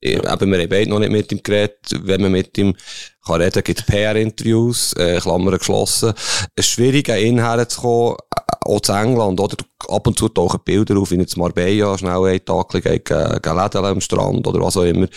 Eben, 0.00 0.22
wir 0.22 0.30
haben 0.30 0.88
noch 0.88 0.98
nicht 1.00 1.10
mit 1.10 1.32
ihm 1.32 1.42
geredet. 1.42 1.78
Wenn 2.02 2.22
man 2.22 2.30
mit 2.30 2.56
ihm 2.56 2.74
kann 3.24 3.42
reden, 3.42 3.64
gibt 3.64 3.80
es 3.80 3.86
PR-Interviews, 3.86 4.92
äh, 4.92 5.18
Klammern 5.20 5.58
geschlossen. 5.58 6.12
Es 6.54 6.66
ist 6.66 6.70
schwierig, 6.72 7.10
an 7.10 7.18
ihn 7.18 7.38
herzukommen, 7.40 8.16
auch 8.68 8.80
zu 8.80 8.92
England, 8.92 9.40
oder? 9.40 9.56
Ab 9.88 10.06
und 10.06 10.18
zu 10.18 10.28
tauchen 10.28 10.60
Bilder 10.64 10.98
auf, 10.98 11.10
wie 11.10 11.16
jetzt 11.16 11.36
Marbella 11.36 11.96
schnell 11.96 12.24
einen 12.24 12.44
Tag 12.44 12.68
geht, 12.70 13.04
gegen 13.04 13.56
Läden 13.56 13.84
am 13.84 14.00
Strand 14.00 14.46
oder 14.46 14.60
was 14.60 14.76
auch 14.76 14.82
immer. 14.82 15.08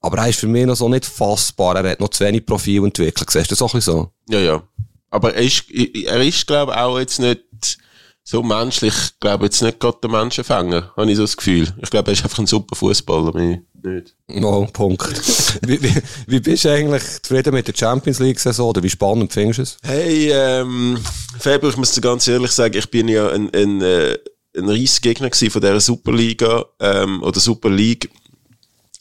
Aber 0.00 0.18
er 0.18 0.28
ist 0.28 0.40
für 0.40 0.48
mich 0.48 0.66
noch 0.66 0.76
so 0.76 0.88
nicht 0.88 1.04
fassbar. 1.04 1.76
Er 1.76 1.90
hat 1.90 2.00
noch 2.00 2.08
zu 2.08 2.24
wenig 2.24 2.46
Profil 2.46 2.84
entwickelt. 2.84 3.30
Siehst 3.30 3.50
du 3.50 3.54
das 3.54 3.62
auch 3.62 3.74
ein 3.74 3.80
so? 3.80 4.10
Ja, 4.28 4.38
ja. 4.40 4.62
Aber 5.10 5.34
er 5.34 5.42
ist, 5.42 5.70
er 5.70 6.20
ist, 6.22 6.46
glaube 6.46 6.72
ich, 6.72 6.78
auch 6.78 6.98
jetzt 6.98 7.18
nicht, 7.18 7.40
so 8.22 8.42
menschlich, 8.42 8.94
glaube 9.18 9.46
jetzt 9.46 9.62
nicht 9.62 9.80
gerade 9.80 9.98
der 10.02 10.10
Menschenfänger, 10.10 10.92
habe 10.96 11.10
ich 11.10 11.16
so 11.16 11.24
das 11.24 11.36
Gefühl. 11.36 11.72
Ich 11.82 11.90
glaube, 11.90 12.10
er 12.10 12.12
ist 12.12 12.22
einfach 12.22 12.38
ein 12.38 12.46
super 12.46 12.76
Fußballer, 12.76 13.58
nicht. 13.84 14.14
No, 14.28 14.66
Punkt. 14.72 15.02
wie, 15.66 15.82
wie, 15.82 16.02
wie 16.26 16.40
bist 16.40 16.64
du 16.64 16.70
eigentlich 16.70 17.02
zufrieden 17.22 17.54
mit 17.54 17.68
der 17.68 17.74
Champions 17.74 18.18
League-Saison 18.18 18.70
oder 18.70 18.82
wie 18.82 18.90
spannend 18.90 19.32
findest 19.32 19.58
du 19.58 19.62
es? 19.62 19.78
Hey, 19.82 20.30
ähm, 20.32 20.98
Fabio, 21.38 21.70
ich 21.70 21.76
muss 21.76 21.92
dir 21.92 22.00
ganz 22.00 22.26
ehrlich 22.28 22.50
sagen, 22.50 22.76
ich 22.76 22.90
bin 22.90 23.08
ja 23.08 23.28
ein, 23.28 23.50
ein, 23.54 23.80
äh, 23.80 24.18
ein 24.56 24.68
riesiger 24.68 25.14
Gegner 25.14 25.30
von 25.30 25.60
dieser 25.60 25.80
Superliga 25.80 26.64
ähm, 26.80 27.22
oder 27.22 27.40
Super 27.40 27.70
League, 27.70 28.10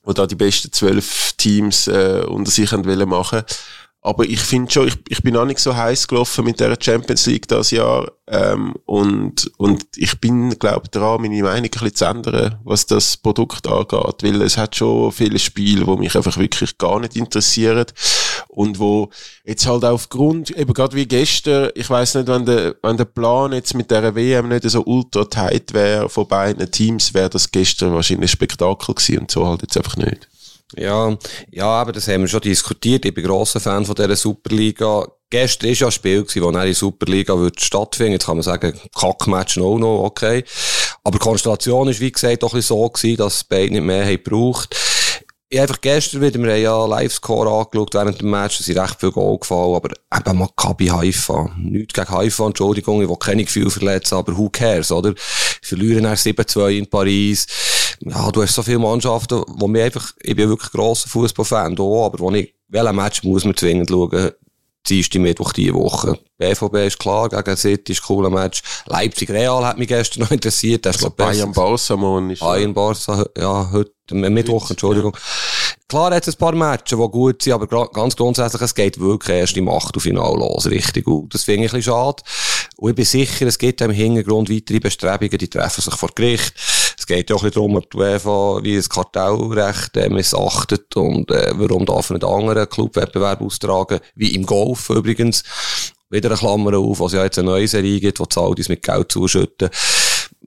wo 0.03 0.13
da 0.13 0.25
die 0.25 0.35
besten 0.35 0.71
zwölf 0.71 1.33
Teams 1.37 1.87
äh, 1.87 2.23
unter 2.27 2.51
sich 2.51 2.71
machen 2.71 3.09
wollten. 3.09 3.43
Aber 4.01 4.23
ich 4.23 4.39
finde 4.39 4.71
schon, 4.71 4.87
ich, 4.87 4.97
ich 5.09 5.21
bin 5.23 5.35
auch 5.35 5.45
nicht 5.45 5.59
so 5.59 5.75
heiß 5.75 6.07
gelaufen 6.07 6.45
mit 6.45 6.61
der 6.61 6.77
Champions 6.79 7.25
League 7.25 7.49
das 7.49 7.71
Jahr. 7.71 8.09
Ähm, 8.27 8.75
und, 8.85 9.51
und 9.57 9.85
ich 9.97 10.21
bin, 10.21 10.57
glaube 10.57 10.87
dran, 10.87 11.21
meine 11.21 11.43
Meinung 11.43 11.65
ein 11.65 11.69
bisschen 11.69 11.95
zu 11.95 12.05
ändern, 12.05 12.59
was 12.63 12.85
das 12.85 13.17
Produkt 13.17 13.67
angeht. 13.67 14.23
Weil 14.23 14.41
es 14.41 14.57
hat 14.57 14.77
schon 14.77 15.11
viele 15.11 15.37
Spiele, 15.37 15.83
die 15.83 15.97
mich 15.97 16.15
einfach 16.15 16.37
wirklich 16.37 16.77
gar 16.77 17.01
nicht 17.01 17.17
interessieren. 17.17 17.85
Und 18.47 18.79
wo 18.79 19.09
jetzt 19.43 19.67
halt 19.67 19.83
aufgrund, 19.83 20.51
eben 20.51 20.73
gerade 20.73 20.95
wie 20.95 21.05
gestern, 21.05 21.71
ich 21.75 21.89
weiß 21.89 22.15
nicht, 22.15 22.27
wenn 22.29 22.45
der, 22.45 22.75
wenn 22.81 22.95
der 22.95 23.05
Plan 23.05 23.51
jetzt 23.51 23.73
mit 23.73 23.91
der 23.91 24.15
WM 24.15 24.47
nicht 24.47 24.69
so 24.69 24.81
ultra 24.85 25.25
tight 25.25 25.73
wäre 25.73 26.07
von 26.07 26.25
beiden 26.25 26.71
Teams, 26.71 27.13
wäre 27.13 27.29
das 27.29 27.51
gestern 27.51 27.93
wahrscheinlich 27.93 28.29
ein 28.29 28.33
Spektakel 28.33 28.95
gewesen 28.95 29.19
und 29.19 29.31
so 29.31 29.45
halt 29.45 29.61
jetzt 29.61 29.75
einfach 29.75 29.97
nicht. 29.97 30.29
Ja, 30.75 31.17
ja, 31.51 31.65
aber 31.65 31.91
das 31.91 32.07
haben 32.07 32.21
wir 32.21 32.27
schon 32.27 32.41
diskutiert. 32.41 33.05
Ich 33.05 33.13
bin 33.13 33.23
grosser 33.23 33.59
Fan 33.59 33.85
von 33.85 33.95
dieser 33.95 34.15
Superliga. 34.15 35.07
Gestern 35.31 35.69
war 35.69 35.75
ja 35.75 35.87
ein 35.87 35.91
Spiel, 35.91 36.23
gewesen, 36.23 36.43
wo 36.43 36.51
die 36.51 36.73
Superliga 36.73 37.39
wird 37.39 37.61
stattfinden. 37.61 38.13
Jetzt 38.13 38.25
kann 38.25 38.37
man 38.37 38.43
sagen, 38.43 38.79
Kackmatch 38.95 39.57
no, 39.57 39.77
no, 39.77 40.03
okay. 40.03 40.43
Aber 41.03 41.17
die 41.17 41.23
Konstellation 41.23 41.87
ist, 41.87 41.99
wie 41.99 42.11
gesagt, 42.11 42.43
doch 42.43 42.59
so 42.59 42.89
gewesen, 42.89 43.17
dass 43.17 43.43
beide 43.43 43.73
nicht 43.73 43.83
mehr 43.83 44.05
haben 44.05 44.23
gebraucht. 44.23 44.75
Ich 45.51 45.57
habe 45.57 45.67
einfach 45.67 45.81
gestern 45.81 46.21
wieder, 46.21 46.39
wir 46.39 46.53
haben 46.53 46.61
ja 46.61 46.85
Live-Score 46.85 47.49
angeschaut 47.49 47.95
während 47.95 48.21
dem 48.21 48.29
Match, 48.29 48.59
da 48.59 48.63
sind 48.63 48.77
recht 48.77 48.99
viel 48.99 49.11
Goal 49.11 49.39
gefallen, 49.39 49.75
aber 49.75 49.89
eben 50.15 50.37
Maccabi 50.37 50.87
Haifa. 50.87 51.49
Nichts 51.57 51.93
gegen 51.93 52.09
Haifa, 52.09 52.45
Entschuldigung, 52.45 53.01
ich 53.01 53.09
will 53.09 53.17
keine 53.17 53.43
Gefühle 53.43 53.71
verletzen, 53.71 54.15
aber 54.15 54.37
who 54.37 54.49
cares, 54.49 54.91
oder? 54.91 55.13
Verlieren 55.17 56.03
nach 56.03 56.15
7-2 56.15 56.77
in 56.77 56.87
Paris 56.87 57.47
ja, 58.01 58.31
du 58.31 58.41
hast 58.41 58.53
so 58.53 58.63
viele 58.63 58.79
Mannschaften, 58.79 59.43
wo 59.47 59.67
mir 59.67 59.85
einfach, 59.85 60.13
ich 60.21 60.35
bin 60.35 60.49
wirklich 60.49 60.71
grosser 60.71 61.09
Fußballfan 61.09 61.75
da, 61.75 61.83
aber 61.83 62.19
wo 62.19 62.31
ich, 62.31 62.53
welches 62.67 62.93
Match 62.93 63.23
muss 63.23 63.45
man 63.45 63.55
zwingend 63.55 63.89
schauen? 63.89 64.31
Dienstag, 64.87 65.19
Mittwoch 65.19 65.51
diese 65.51 65.73
Woche. 65.73 66.17
BVB 66.37 66.75
ist 66.87 66.99
klar, 66.99 67.27
gegen 67.27 67.57
City 67.57 67.91
ist 67.91 68.01
ein 68.01 68.05
cooler 68.05 68.29
Match. 68.29 68.63
Leipzig 68.85 69.29
Real 69.29 69.65
hat 69.65 69.77
mich 69.77 69.89
gestern 69.89 70.23
noch 70.23 70.31
interessiert. 70.31 70.85
Das 70.85 70.95
also 70.95 71.09
Bayern 71.09 71.51
Barca 71.51 71.97
morgen 71.97 72.29
ist. 72.29 72.39
Bayern 72.39 72.73
Barca, 72.73 73.25
ja, 73.37 73.69
heute, 73.71 73.91
Mittwoch, 74.11 74.69
Entschuldigung. 74.69 75.13
Ja. 75.13 75.19
Klar 75.89 76.13
hat 76.13 76.27
es 76.27 76.35
ein 76.35 76.37
paar 76.37 76.53
Matches, 76.53 76.99
die 76.99 77.09
gut 77.09 77.41
sind, 77.41 77.53
aber 77.53 77.89
ganz 77.89 78.15
grundsätzlich, 78.15 78.61
es 78.61 78.75
geht 78.75 78.99
wirklich 78.99 79.37
erst 79.37 79.57
im 79.57 79.67
Achtelfinale 79.67 80.37
los, 80.37 80.67
richtig 80.67 81.05
gut. 81.05 81.33
Das 81.33 81.45
finde 81.45 81.65
ich 81.65 81.73
ein 81.73 81.79
bisschen 81.79 81.93
schade. 81.93 82.21
Und 82.77 82.91
ich 82.91 82.95
bin 82.95 83.05
sicher, 83.05 83.47
es 83.47 83.57
gibt 83.57 83.81
im 83.81 83.89
Hintergrund 83.89 84.51
weitere 84.51 84.79
Bestrebungen, 84.79 85.37
die 85.37 85.49
treffen 85.49 85.81
sich 85.81 85.95
vor 85.95 86.09
Gericht. 86.13 86.53
Es 86.95 87.07
geht 87.07 87.31
ja 87.31 87.35
auch 87.35 87.41
ein 87.41 87.49
bisschen 87.49 87.63
darum, 87.63 87.75
ob 87.75 87.89
die 87.89 87.97
UEFA 87.97 88.59
wie 88.61 88.75
das 88.75 88.87
Kartellrecht 88.87 89.97
äh, 89.97 90.09
missachtet 90.09 90.95
und 90.95 91.31
äh, 91.31 91.53
warum 91.55 91.87
darf 91.87 92.11
nicht 92.11 92.23
andere 92.23 92.67
Clubwettbewerb 92.67 93.41
austragen, 93.41 93.99
wie 94.13 94.35
im 94.35 94.45
Golf 94.45 94.91
übrigens. 94.91 95.43
Wieder 96.11 96.29
eine 96.29 96.37
Klammer 96.37 96.77
auf, 96.77 96.99
was 96.99 97.13
ja 97.13 97.23
jetzt 97.23 97.39
eine 97.39 97.49
neue 97.49 97.67
Serie 97.67 97.99
gibt, 97.99 98.19
die 98.19 98.23
die 98.23 98.33
Saudis 98.33 98.69
mit 98.69 98.83
Geld 98.83 99.11
zuschütten 99.11 99.69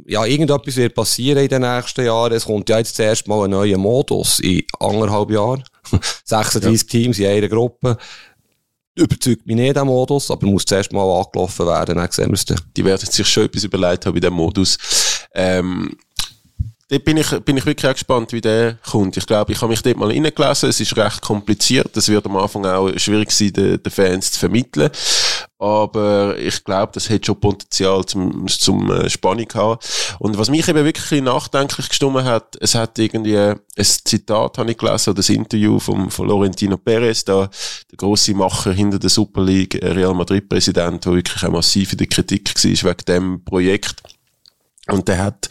ja, 0.07 0.25
irgendetwas 0.25 0.77
wird 0.77 0.95
passieren 0.95 1.43
in 1.43 1.49
den 1.49 1.63
nächsten 1.63 2.05
Jahren. 2.05 2.33
Es 2.33 2.45
kommt 2.45 2.69
ja 2.69 2.79
jetzt 2.79 2.97
zuerst 2.97 3.27
mal 3.29 3.45
ein 3.45 3.51
neuer 3.51 3.79
Modus 3.79 4.41
in 4.41 4.63
anderthalb 4.79 5.31
Jahren. 5.31 5.65
36 6.25 6.83
ja. 6.83 6.89
Teams 6.89 7.19
in 7.19 7.27
einer 7.27 7.49
Gruppe. 7.49 7.97
Überzeugt 8.95 9.47
mich 9.47 9.57
nicht, 9.57 9.75
der 9.75 9.85
Modus, 9.85 10.31
aber 10.31 10.47
muss 10.47 10.67
zuerst 10.67 10.93
mal 10.93 11.03
angelaufen 11.03 11.67
werden, 11.67 11.97
dann 11.97 12.11
sehen 12.11 12.29
wir 12.29 12.35
es 12.35 12.45
dann. 12.45 12.61
Die 12.77 12.85
werden 12.85 13.07
sich 13.07 13.27
schon 13.27 13.45
etwas 13.45 13.65
überlegt 13.65 14.05
haben 14.05 14.15
in 14.15 14.21
diesem 14.21 14.35
Modus. 14.35 14.77
Ähm, 15.35 15.97
dort 16.93 17.05
bin 17.05 17.17
ich, 17.17 17.31
bin 17.41 17.57
ich 17.57 17.65
wirklich 17.65 17.91
auch 17.91 17.95
gespannt, 17.95 18.33
wie 18.33 18.41
der 18.41 18.75
kommt. 18.89 19.17
Ich 19.17 19.27
glaube, 19.27 19.53
ich 19.53 19.61
habe 19.61 19.71
mich 19.71 19.83
dort 19.83 19.97
mal 19.97 20.09
reingelesen. 20.11 20.69
Es 20.69 20.79
ist 20.79 20.97
recht 20.97 21.23
kompliziert. 21.23 21.97
Es 21.97 22.09
wird 22.09 22.27
am 22.27 22.37
Anfang 22.37 22.67
auch 22.67 22.91
schwierig 22.97 23.31
sein, 23.31 23.53
den, 23.55 23.83
den 23.83 23.91
Fans 23.91 24.33
zu 24.33 24.41
vermitteln. 24.41 24.91
Aber 25.59 26.37
ich 26.39 26.63
glaube, 26.65 26.93
das 26.95 27.09
hat 27.09 27.25
schon 27.25 27.41
Potenzial 27.41 28.05
zum, 28.05 28.47
zum 28.49 28.91
äh, 28.91 29.09
Spannung 29.09 29.47
haben. 29.55 29.79
Und 30.19 30.37
was 30.37 30.51
mich 30.51 30.69
eben 30.69 30.85
wirklich 30.85 31.23
nachdenklich 31.23 31.89
gestimmt 31.89 32.25
hat, 32.25 32.57
es 32.61 32.75
hat 32.75 32.99
irgendwie 32.99 33.39
ein 33.39 33.57
Zitat, 33.79 34.59
habe 34.59 34.73
ich 34.73 34.77
gelesen, 34.77 35.11
oder 35.11 35.17
das 35.17 35.29
Interview 35.31 35.79
vom, 35.79 36.11
von 36.11 36.29
Laurentino 36.29 36.77
Perez, 36.77 37.25
da, 37.25 37.49
der 37.91 37.97
grosse 37.97 38.35
Macher 38.35 38.73
hinter 38.73 38.99
der 38.99 39.11
Super 39.11 39.43
League, 39.43 39.81
äh, 39.83 39.93
Real 39.93 40.15
Madrid 40.15 40.49
Präsident, 40.49 41.05
der 41.07 41.15
wirklich 41.15 41.43
auch 41.45 41.53
massiv 41.53 41.93
in 41.93 41.99
der 41.99 42.09
Kritik 42.09 42.53
war 42.55 42.91
wegen 42.91 43.05
dem 43.07 43.45
Projekt. 43.45 44.03
Und 44.89 45.07
der 45.07 45.19
hat 45.19 45.49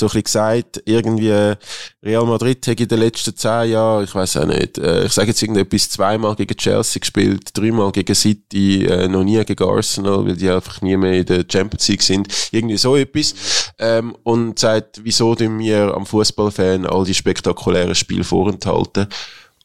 so 0.00 0.06
ein 0.06 0.08
bisschen 0.08 0.24
gesagt, 0.24 0.82
irgendwie 0.84 1.54
Real 2.02 2.24
Madrid 2.24 2.66
hat 2.66 2.80
in 2.80 2.88
den 2.88 2.98
letzten 2.98 3.36
zehn 3.36 3.70
Jahren, 3.70 4.04
ich 4.04 4.14
weiß 4.14 4.38
auch 4.38 4.46
nicht, 4.46 4.78
äh, 4.78 5.04
ich 5.04 5.12
sage 5.12 5.28
jetzt 5.28 5.42
irgendetwas, 5.42 5.90
zweimal 5.90 6.34
gegen 6.34 6.56
Chelsea 6.56 7.00
gespielt, 7.00 7.50
dreimal 7.54 7.92
gegen 7.92 8.14
City, 8.14 8.86
äh, 8.86 9.08
noch 9.08 9.22
nie 9.22 9.42
gegen 9.44 9.68
Arsenal, 9.68 10.26
weil 10.26 10.36
die 10.36 10.50
einfach 10.50 10.80
nie 10.80 10.96
mehr 10.96 11.20
in 11.20 11.26
der 11.26 11.44
Champions 11.50 11.88
League 11.88 12.02
sind, 12.02 12.28
irgendwie 12.50 12.78
so 12.78 12.96
etwas. 12.96 13.34
Ähm, 13.78 14.16
und 14.24 14.58
sagt, 14.58 15.00
wieso 15.04 15.34
tun 15.34 15.58
wir 15.58 15.94
am 15.94 16.06
Fußballfan 16.06 16.86
all 16.86 17.04
die 17.04 17.14
spektakulären 17.14 17.94
Spiele 17.94 18.24
vorenthalten? 18.24 19.06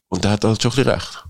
Und 0.10 0.26
er 0.26 0.32
hat 0.32 0.44
halt 0.44 0.62
schon 0.62 0.72
ein 0.72 0.76
bisschen 0.76 0.92
recht. 0.92 1.24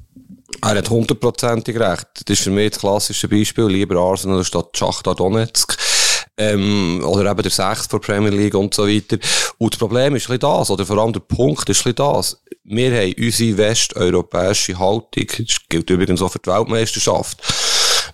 Er 0.62 0.76
hat 0.76 0.90
hundertprozentig 0.90 1.80
recht. 1.80 2.08
Das 2.26 2.38
ist 2.40 2.44
für 2.44 2.52
mich 2.52 2.72
das 2.72 2.80
klassische 2.80 3.28
Beispiel. 3.28 3.66
Lieber 3.66 3.98
Arsenal 3.98 4.44
statt 4.44 4.70
Schachtar 4.76 5.16
Donetsk 5.16 5.78
ähm, 6.38 7.02
oder 7.06 7.32
eben 7.32 7.42
der 7.42 7.52
Sechste 7.52 7.90
der 7.90 8.00
Premier 8.00 8.32
League 8.32 8.56
und 8.56 8.74
so 8.74 8.88
weiter. 8.88 9.18
Und 9.58 9.74
das 9.74 9.80
Problem 9.80 10.16
ist 10.16 10.30
ein 10.30 10.40
das, 10.40 10.70
oder 10.70 10.86
vor 10.86 10.98
allem 10.98 11.14
der 11.14 11.22
Punkt 11.22 11.70
ist 11.70 11.86
ein 11.86 11.96
das. 11.96 12.42
Wir 12.64 12.92
haben 12.92 13.14
unsere 13.18 13.58
westeuropäische 13.58 14.78
Haltung, 14.78 15.28
das 15.38 15.58
gilt 15.70 15.90
übrigens 15.90 16.22
auch 16.22 16.32
für 16.32 16.40
die 16.40 16.50
Weltmeisterschaft, 16.50 17.42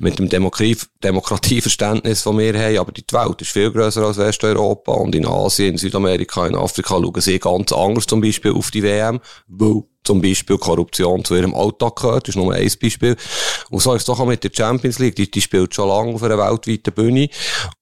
mit 0.01 0.17
dem 0.17 0.29
Demokratie 0.29 0.77
Demokratieverständnis, 1.03 2.23
das 2.23 2.37
wir 2.37 2.59
haben, 2.59 2.77
aber 2.77 2.91
die 2.91 3.03
Welt 3.11 3.41
ist 3.41 3.51
viel 3.51 3.71
grösser 3.71 4.03
als 4.03 4.17
Westeuropa 4.17 4.93
und 4.93 5.15
in 5.15 5.27
Asien, 5.27 5.73
in 5.73 5.77
Südamerika, 5.77 6.47
in 6.47 6.55
Afrika 6.55 6.95
schauen 6.95 7.21
sie 7.21 7.39
ganz 7.39 7.71
anders 7.71 8.07
zum 8.07 8.21
Beispiel 8.21 8.51
auf 8.51 8.71
die 8.71 8.83
WM, 8.83 9.19
weil 9.47 9.83
zum 10.03 10.21
Beispiel 10.21 10.57
Korruption 10.57 11.23
zu 11.23 11.35
ihrem 11.35 11.53
Alltag 11.53 11.97
gehört. 11.97 12.27
Das 12.27 12.35
ist 12.35 12.41
nur 12.41 12.53
ein 12.53 12.71
Beispiel. 12.81 13.15
Und 13.69 13.81
so 13.81 13.93
ist 13.93 14.01
es 14.01 14.05
doch 14.05 14.19
auch 14.19 14.25
mit 14.25 14.43
der 14.43 14.49
Champions 14.51 14.97
League. 14.97 15.15
Die, 15.15 15.29
die 15.29 15.41
spielt 15.41 15.75
schon 15.75 15.89
lange 15.89 16.15
auf 16.15 16.23
einer 16.23 16.39
weltweiten 16.39 16.91
Bühne. 16.91 17.29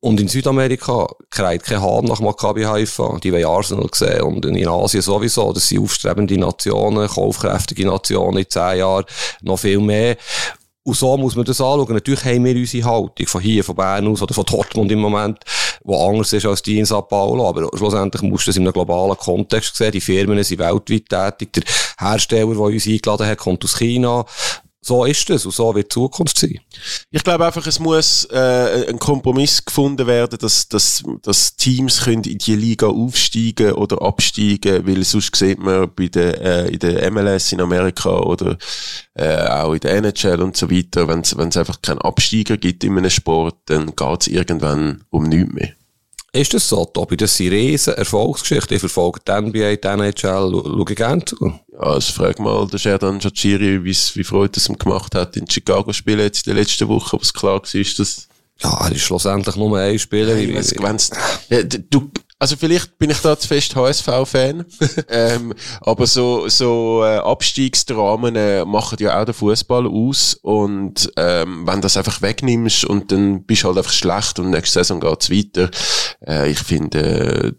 Und 0.02 0.20
in 0.20 0.28
Südamerika 0.28 1.08
kreit 1.30 1.64
kein 1.64 1.82
Hahn 1.82 2.06
nach 2.06 2.20
Maccabi 2.20 2.64
Haifa. 2.64 3.18
Die 3.24 3.32
wollen 3.32 3.46
Arsenal 3.46 3.88
sehen. 3.94 4.22
Und 4.24 4.46
in 4.46 4.68
Asien 4.68 5.02
sowieso. 5.02 5.54
Das 5.54 5.70
sind 5.70 5.82
aufstrebende 5.82 6.38
Nationen, 6.38 7.08
kaufkräftige 7.08 7.86
Nationen 7.86 8.40
in 8.40 8.50
zehn 8.50 8.80
Jahren. 8.80 9.06
Noch 9.42 9.60
viel 9.60 9.80
mehr. 9.80 10.18
Und 10.83 10.95
so 10.95 11.17
muss 11.17 11.36
man 11.36 11.45
das 11.45 11.59
anschauen. 11.59 11.93
Natürlich 11.93 12.24
haben 12.24 12.45
wir 12.45 12.55
unsere 12.55 12.89
Haltung 12.89 13.27
von 13.27 13.41
hier, 13.41 13.63
von 13.63 13.75
Bern 13.75 14.07
aus 14.07 14.21
oder 14.21 14.33
von 14.33 14.45
Dortmund 14.45 14.91
im 14.91 15.00
Moment, 15.00 15.39
die 15.83 15.93
anders 15.93 16.33
ist 16.33 16.45
als 16.45 16.62
die 16.62 16.79
in 16.79 16.86
Sao 16.86 17.01
Paulo. 17.01 17.48
Aber 17.48 17.69
schlussendlich 17.77 18.21
musst 18.21 18.48
du 18.48 18.50
das 18.50 18.57
in 18.57 18.63
einem 18.63 18.74
globalen 18.74 19.17
Kontext 19.17 19.75
sehen. 19.75 19.91
Die 19.91 20.01
Firmen 20.01 20.41
sind 20.43 20.59
weltweit 20.59 21.38
tätig. 21.38 21.53
Der 21.53 21.63
Hersteller, 22.00 22.53
der 22.53 22.59
uns 22.59 22.88
eingeladen 22.88 23.27
hat, 23.27 23.38
kommt 23.38 23.63
aus 23.63 23.77
China 23.77 24.25
so 24.81 25.03
ist 25.03 25.29
es 25.29 25.45
und 25.45 25.53
so 25.53 25.75
wird 25.75 25.91
die 25.91 25.93
Zukunft 25.93 26.38
sein. 26.38 26.59
Ich 27.12 27.24
glaube 27.24 27.45
einfach, 27.45 27.65
es 27.67 27.79
muss 27.79 28.25
äh, 28.31 28.86
ein 28.88 28.98
Kompromiss 28.98 29.63
gefunden 29.63 30.07
werden, 30.07 30.39
dass, 30.39 30.69
dass, 30.69 31.03
dass 31.21 31.55
Teams 31.55 32.01
können 32.03 32.24
in 32.24 32.38
die 32.38 32.55
Liga 32.55 32.88
aufsteigen 32.88 33.74
oder 33.74 34.01
absteigen, 34.01 34.88
weil 34.88 35.03
sonst 35.03 35.36
sieht 35.36 35.59
man 35.59 35.93
bei 35.93 36.07
der, 36.07 36.41
äh, 36.41 36.69
in 36.69 36.79
der 36.79 37.12
MLS 37.12 37.51
in 37.51 37.62
Amerika 37.62 38.19
oder 38.19 38.57
äh, 39.15 39.48
auch 39.48 39.74
in 39.74 39.81
der 39.81 39.95
NHL 39.98 40.41
und 40.41 40.55
so 40.55 40.71
weiter, 40.71 41.07
wenn 41.07 41.19
es 41.19 41.57
einfach 41.57 41.81
keinen 41.81 42.00
Absteiger 42.00 42.57
gibt 42.57 42.83
in 42.83 42.98
einem 42.98 43.09
Sport, 43.09 43.57
dann 43.65 43.95
geht 43.95 44.21
es 44.21 44.27
irgendwann 44.27 45.03
um 45.09 45.24
nichts 45.24 45.53
mehr. 45.53 45.78
Ist 46.31 46.53
das 46.53 46.69
so, 46.69 46.86
Tobi? 46.86 47.17
Das 47.17 47.36
sind 47.36 47.51
riesen 47.51 47.95
Erfolgsgeschichten. 47.95 48.75
Ich 48.75 48.81
verfolge 48.81 49.19
die 49.27 49.31
NBA, 49.31 49.75
die 49.77 49.88
NHL, 49.88 50.13
schaue 50.15 50.86
gerne 50.86 51.25
zu. 51.25 51.53
Ja, 51.74 51.79
also 51.79 52.13
frag 52.13 52.39
mal 52.39 52.67
den 52.67 52.77
Sherdan 52.77 53.19
Jachiri, 53.19 53.83
wie 53.83 54.24
Freude 54.24 54.57
es 54.57 54.69
ihm 54.69 54.77
gemacht 54.77 55.15
hat 55.15 55.36
in 55.38 55.50
Chicago 55.50 55.91
spielen 55.91 56.19
jetzt 56.19 56.45
in 56.45 56.53
der 56.53 56.62
letzten 56.62 56.88
Woche, 56.88 57.17
es 57.21 57.33
klar 57.33 57.62
war, 57.62 57.83
dass... 57.98 58.27
Ja, 58.62 58.86
er 58.86 58.91
ist 58.91 59.01
schlussendlich 59.01 59.55
nur 59.55 59.79
ein 59.79 59.98
Spieler. 59.98 60.36
Ich 60.36 60.53
weiss, 60.53 60.75
wenn's, 60.77 61.12
ja, 61.50 61.63
du, 61.63 62.12
also 62.39 62.55
vielleicht 62.55 62.98
bin 62.98 63.10
ich 63.10 63.19
da 63.19 63.38
zu 63.38 63.48
fest 63.50 63.75
HSV-Fan, 63.75 64.65
ähm, 65.10 65.53
aber 65.81 66.08
so 66.08 66.48
so 66.48 67.03
äh, 67.03 67.17
Abstiegsdramen 67.17 68.36
äh, 68.38 68.63
machen 68.63 68.98
ja 69.01 69.19
auch 69.19 69.25
den 69.25 69.34
Fußball 69.34 69.86
aus 69.86 70.36
und 70.36 71.12
ähm, 71.17 71.67
wenn 71.67 71.81
das 71.81 71.98
einfach 71.98 72.22
wegnimmst 72.22 72.86
und 72.86 73.12
dann 73.12 73.43
bist 73.43 73.63
du 73.63 73.67
halt 73.67 73.77
einfach 73.77 73.91
schlecht 73.91 74.39
und 74.39 74.51
nächste 74.51 74.79
Saison 74.79 75.01
geht's 75.01 75.29
weiter. 75.29 75.69
Äh, 76.25 76.51
ich 76.51 76.60
finde 76.60 77.00
äh, 77.00 77.51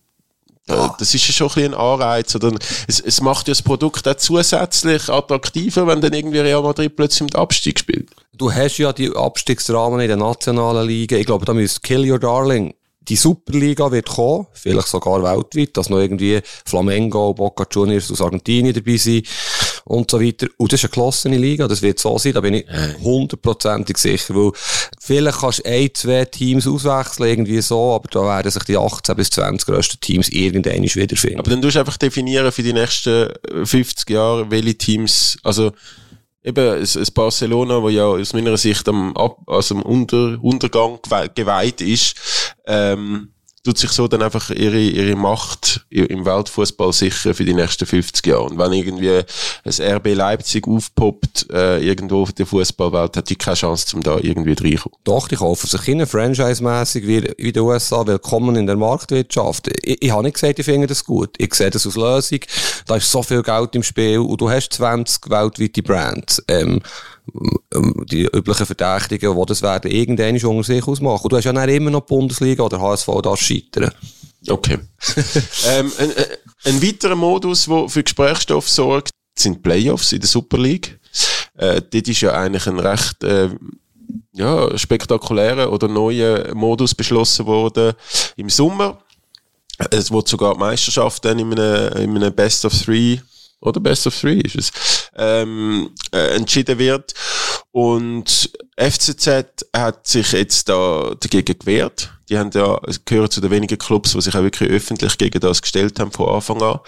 ja. 0.68 0.94
Das 0.98 1.14
ist 1.14 1.26
ja 1.26 1.32
schon 1.32 1.48
ein, 1.48 1.54
bisschen 1.54 1.74
ein 1.74 1.80
Anreiz. 1.80 2.34
Oder 2.36 2.52
es, 2.86 3.00
es 3.00 3.20
macht 3.20 3.48
ja 3.48 3.52
das 3.52 3.62
Produkt 3.62 4.06
auch 4.06 4.14
zusätzlich 4.14 5.08
attraktiver, 5.08 5.86
wenn 5.88 6.00
dann 6.00 6.12
irgendwie 6.12 6.38
Real 6.38 6.62
Madrid 6.62 6.94
plötzlich 6.94 7.22
mit 7.22 7.34
Abstieg 7.34 7.80
spielt. 7.80 8.10
Du 8.34 8.52
hast 8.52 8.78
ja 8.78 8.92
die 8.92 9.10
Abstiegsrahmen 9.10 10.00
in 10.00 10.08
der 10.08 10.16
nationalen 10.16 10.86
Liga. 10.86 11.16
Ich 11.16 11.26
glaube, 11.26 11.44
da 11.44 11.54
müsst 11.54 11.82
Kill 11.82 12.08
Your 12.08 12.20
Darling 12.20 12.72
die 13.08 13.16
Superliga 13.16 13.90
wird 13.90 14.08
kommen, 14.08 14.46
vielleicht 14.52 14.88
sogar 14.88 15.22
weltweit, 15.22 15.76
dass 15.76 15.88
noch 15.88 15.98
irgendwie 15.98 16.40
Flamengo, 16.66 17.32
Boca 17.32 17.66
Juniors 17.70 18.10
aus 18.10 18.20
Argentinien 18.20 18.74
dabei 18.74 18.96
sind 18.98 19.26
und 19.84 20.10
so 20.10 20.20
weiter. 20.20 20.46
Und 20.58 20.72
das 20.72 20.80
ist 20.80 20.84
eine 20.84 20.90
geschlossene 20.90 21.38
Liga, 21.38 21.66
das 21.66 21.82
wird 21.82 21.98
so 21.98 22.18
sein, 22.18 22.34
da 22.34 22.40
bin 22.40 22.54
ich 22.54 22.66
hundertprozentig 23.02 23.96
sicher, 23.96 24.34
weil 24.34 24.52
vielleicht 25.00 25.38
kannst 25.38 25.60
du 25.60 25.64
ein, 25.64 25.88
zwei 25.94 26.24
Teams 26.26 26.66
auswechseln, 26.66 27.30
irgendwie 27.30 27.60
so, 27.62 27.94
aber 27.94 28.08
da 28.10 28.22
werden 28.22 28.50
sich 28.50 28.64
die 28.64 28.76
18 28.76 29.16
bis 29.16 29.30
20 29.30 29.66
grössten 29.66 30.00
Teams 30.00 30.28
irgendwann 30.28 30.82
wiederfinden. 30.82 31.40
Aber 31.40 31.50
dann 31.50 31.62
tust 31.62 31.76
du 31.76 31.80
einfach 31.80 31.96
definieren 31.96 32.52
für 32.52 32.62
die 32.62 32.74
nächsten 32.74 33.30
50 33.64 34.10
Jahre, 34.10 34.50
welche 34.50 34.76
Teams, 34.76 35.38
also 35.42 35.72
eben 36.42 36.68
ein, 36.68 36.82
ein 36.82 37.14
Barcelona, 37.14 37.82
wo 37.82 37.88
ja 37.88 38.06
aus 38.06 38.32
meiner 38.32 38.56
Sicht 38.56 38.88
am, 38.88 39.16
Ab 39.16 39.38
also 39.46 39.76
am 39.76 39.82
Unter 39.82 40.38
Untergang 40.42 40.98
geweiht 41.34 41.80
ist, 41.80 42.54
ähm, 42.66 43.32
tut 43.64 43.78
sich 43.78 43.90
so 43.90 44.08
dann 44.08 44.22
einfach 44.22 44.50
ihre, 44.50 44.80
ihre 44.80 45.16
Macht 45.16 45.69
im 45.90 46.24
Weltfußball 46.24 46.92
sicher 46.92 47.34
für 47.34 47.44
die 47.44 47.54
nächsten 47.54 47.86
50 47.86 48.26
Jahre. 48.26 48.44
Und 48.44 48.58
wenn 48.58 48.72
irgendwie 48.72 49.10
ein 49.10 49.96
RB 49.96 50.14
Leipzig 50.14 50.66
aufpoppt, 50.66 51.46
äh, 51.52 51.78
irgendwo 51.84 52.22
auf 52.22 52.32
der 52.32 52.46
Fußballwelt, 52.46 53.16
hat 53.16 53.28
die 53.30 53.36
keine 53.36 53.56
Chance, 53.56 53.86
zum 53.86 54.02
da 54.02 54.18
irgendwie 54.18 54.52
reinkommen. 54.52 54.98
Doch, 55.04 55.30
ich 55.30 55.40
hoffe 55.40 55.66
sich 55.66 55.82
hin, 55.82 56.06
franchise-mässig 56.06 57.06
wie, 57.06 57.32
wie 57.38 57.52
die 57.52 57.60
USA, 57.60 58.06
willkommen 58.06 58.56
in 58.56 58.66
der 58.66 58.76
Marktwirtschaft. 58.76 59.68
Ich, 59.82 60.02
ich 60.02 60.10
habe 60.10 60.24
nicht 60.24 60.34
gesagt, 60.34 60.58
ich 60.58 60.64
finde 60.64 60.86
das 60.86 61.04
gut. 61.04 61.30
Ich 61.38 61.54
sehe 61.54 61.70
das 61.70 61.86
als 61.86 61.96
Lösung. 61.96 62.40
Da 62.86 62.96
ist 62.96 63.10
so 63.10 63.22
viel 63.22 63.42
Geld 63.42 63.74
im 63.74 63.82
Spiel 63.82 64.18
und 64.18 64.40
du 64.40 64.50
hast 64.50 64.72
20 64.72 65.30
weltweite 65.30 65.82
Brands. 65.82 66.42
Ähm, 66.48 66.80
die 68.10 68.24
üblichen 68.24 68.66
Verdächtigen, 68.66 69.36
die 69.36 69.46
das 69.46 69.62
werden 69.62 69.90
irgendwann 69.90 70.36
unter 70.36 70.64
sich 70.64 70.86
ausmachen. 70.86 71.22
Und 71.22 71.32
du 71.32 71.36
hast 71.36 71.44
ja 71.44 71.52
dann 71.52 71.68
immer 71.68 71.90
noch 71.90 72.00
die 72.00 72.14
Bundesliga 72.14 72.64
oder 72.64 72.80
HSV 72.80 73.08
da 73.22 73.36
scheitern. 73.36 73.92
Okay. 74.48 74.78
ähm, 75.66 75.92
ein, 75.98 76.12
ein 76.64 76.82
weiterer 76.82 77.16
Modus, 77.16 77.66
der 77.66 77.88
für 77.88 78.02
Gesprächsstoff 78.02 78.68
sorgt, 78.68 79.10
sind 79.38 79.62
Playoffs 79.62 80.12
in 80.12 80.20
der 80.20 80.28
Super 80.28 80.58
League. 80.58 80.98
äh, 81.56 81.82
dort 81.82 82.08
ist 82.08 82.20
ja 82.20 82.32
eigentlich 82.32 82.66
ein 82.66 82.78
recht, 82.78 83.22
äh, 83.24 83.50
ja, 84.32 84.76
spektakulärer 84.78 85.72
oder 85.72 85.88
neuer 85.88 86.54
Modus 86.54 86.94
beschlossen 86.94 87.46
worden 87.46 87.94
im 88.36 88.48
Sommer. 88.48 89.02
Es 89.90 90.10
wurde 90.10 90.28
sogar 90.28 90.54
die 90.54 90.60
Meisterschaft 90.60 91.24
dann 91.24 91.38
in 91.38 91.52
einem, 91.52 91.92
in 91.96 92.16
einem 92.16 92.34
Best 92.34 92.64
of 92.64 92.72
Three 92.72 93.18
oder 93.60 93.80
Best 93.80 94.06
of 94.06 94.18
Three 94.18 94.40
ist 94.40 94.56
es, 94.56 94.72
ähm, 95.16 95.90
äh, 96.12 96.36
entschieden 96.36 96.78
wird. 96.78 97.14
Und 97.72 98.50
FCZ 98.76 99.66
hat 99.74 100.06
sich 100.06 100.32
jetzt 100.32 100.68
da 100.68 101.14
dagegen 101.20 101.58
gewehrt. 101.58 102.10
Die 102.28 102.38
haben 102.38 102.50
ja, 102.52 102.80
gehören 103.04 103.30
zu 103.30 103.40
den 103.40 103.50
wenigen 103.50 103.78
Clubs, 103.78 104.12
die 104.12 104.20
sich 104.20 104.34
auch 104.34 104.42
wirklich 104.42 104.70
öffentlich 104.70 105.18
gegen 105.18 105.40
das 105.40 105.62
gestellt 105.62 105.98
haben 106.00 106.12
von 106.12 106.28
Anfang 106.28 106.62
an. 106.62 106.80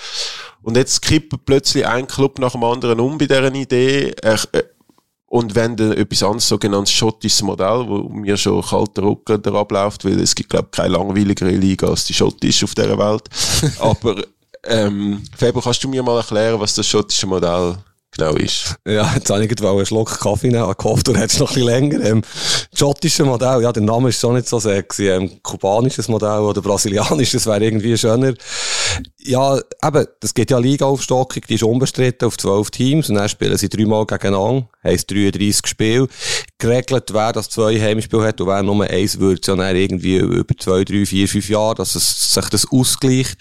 Und 0.62 0.76
jetzt 0.76 1.02
kippt 1.02 1.44
plötzlich 1.44 1.86
ein 1.86 2.06
Club 2.06 2.38
nach 2.38 2.52
dem 2.52 2.64
anderen 2.64 3.00
um 3.00 3.18
bei 3.18 3.26
dieser 3.26 3.52
Idee. 3.54 4.14
Äh, 4.22 4.38
und 5.26 5.54
wenn 5.54 5.76
dann 5.76 5.92
etwas 5.92 6.22
anderes, 6.22 6.48
sogenanntes 6.48 6.92
schottisches 6.92 7.42
Modell, 7.42 7.86
wo 7.88 8.08
mir 8.10 8.36
schon 8.36 8.62
kalter 8.62 9.02
Rücken 9.02 9.40
da 9.40 9.52
abläuft, 9.54 10.04
weil 10.04 10.20
es 10.20 10.34
gibt, 10.34 10.50
glaube 10.50 10.68
ich, 10.70 10.76
keine 10.76 10.90
langweiligere 10.90 11.50
Liga 11.50 11.88
als 11.88 12.04
die 12.04 12.12
schottische 12.12 12.66
auf 12.66 12.74
dieser 12.74 12.98
Welt. 12.98 13.22
Aber, 13.78 14.22
ähm, 14.66 15.22
Fabio, 15.36 15.60
kannst 15.60 15.82
du 15.84 15.88
mir 15.88 16.02
mal 16.02 16.18
erklären, 16.18 16.60
was 16.60 16.74
das 16.74 16.86
schottische 16.86 17.26
Modell 17.26 17.76
genau 18.12 18.34
ist. 18.34 18.76
Ja, 18.86 19.12
jetzt 19.14 19.30
habe 19.30 19.44
ich 19.44 19.48
gerade 19.48 19.70
einen 19.70 19.86
Schluck 19.86 20.20
Kaffee 20.20 20.48
nehmen, 20.48 20.72
gehofft, 20.76 21.08
du 21.08 21.16
hättest 21.16 21.40
noch 21.40 21.50
ein 21.50 21.54
bisschen 21.54 21.68
länger. 21.68 22.04
Ähm, 22.04 22.22
schottische 22.74 23.24
Modell, 23.24 23.62
ja, 23.62 23.72
der 23.72 23.82
Name 23.82 24.10
ist 24.10 24.20
so 24.20 24.32
nicht 24.32 24.48
so 24.48 24.58
sexy. 24.58 25.08
Ähm, 25.08 25.42
kubanisches 25.42 26.08
Modell 26.08 26.40
oder 26.40 26.60
brasilianisches 26.60 27.46
wäre 27.46 27.64
irgendwie 27.64 27.96
schöner. 27.96 28.34
Ja, 29.24 29.56
eben, 29.56 30.06
das 30.18 30.34
geht 30.34 30.50
ja 30.50 30.58
Liga-Aufstockung, 30.58 31.42
die 31.48 31.54
ist 31.54 31.62
unbestritten 31.62 32.26
auf 32.26 32.36
zwölf 32.36 32.70
Teams 32.70 33.08
und 33.08 33.14
dann 33.14 33.28
spielen 33.28 33.56
sie 33.56 33.68
dreimal 33.68 34.04
gegeneinander, 34.04 34.68
heisst 34.82 35.12
33 35.12 35.64
Spiele. 35.64 36.08
Geregelt, 36.58 37.14
wer 37.14 37.32
das 37.32 37.48
zwei 37.48 37.80
Heimspiele 37.80 38.26
hat 38.26 38.40
und 38.40 38.48
wer 38.48 38.62
nur 38.64 38.84
eins 38.84 39.20
wird, 39.20 39.46
ja 39.46 39.70
irgendwie 39.70 40.16
über 40.16 40.56
zwei, 40.58 40.82
drei, 40.82 41.06
vier, 41.06 41.28
fünf 41.28 41.48
Jahre, 41.48 41.76
dass 41.76 41.94
es 41.94 42.32
sich 42.32 42.48
das 42.48 42.66
ausgleicht. 42.70 43.36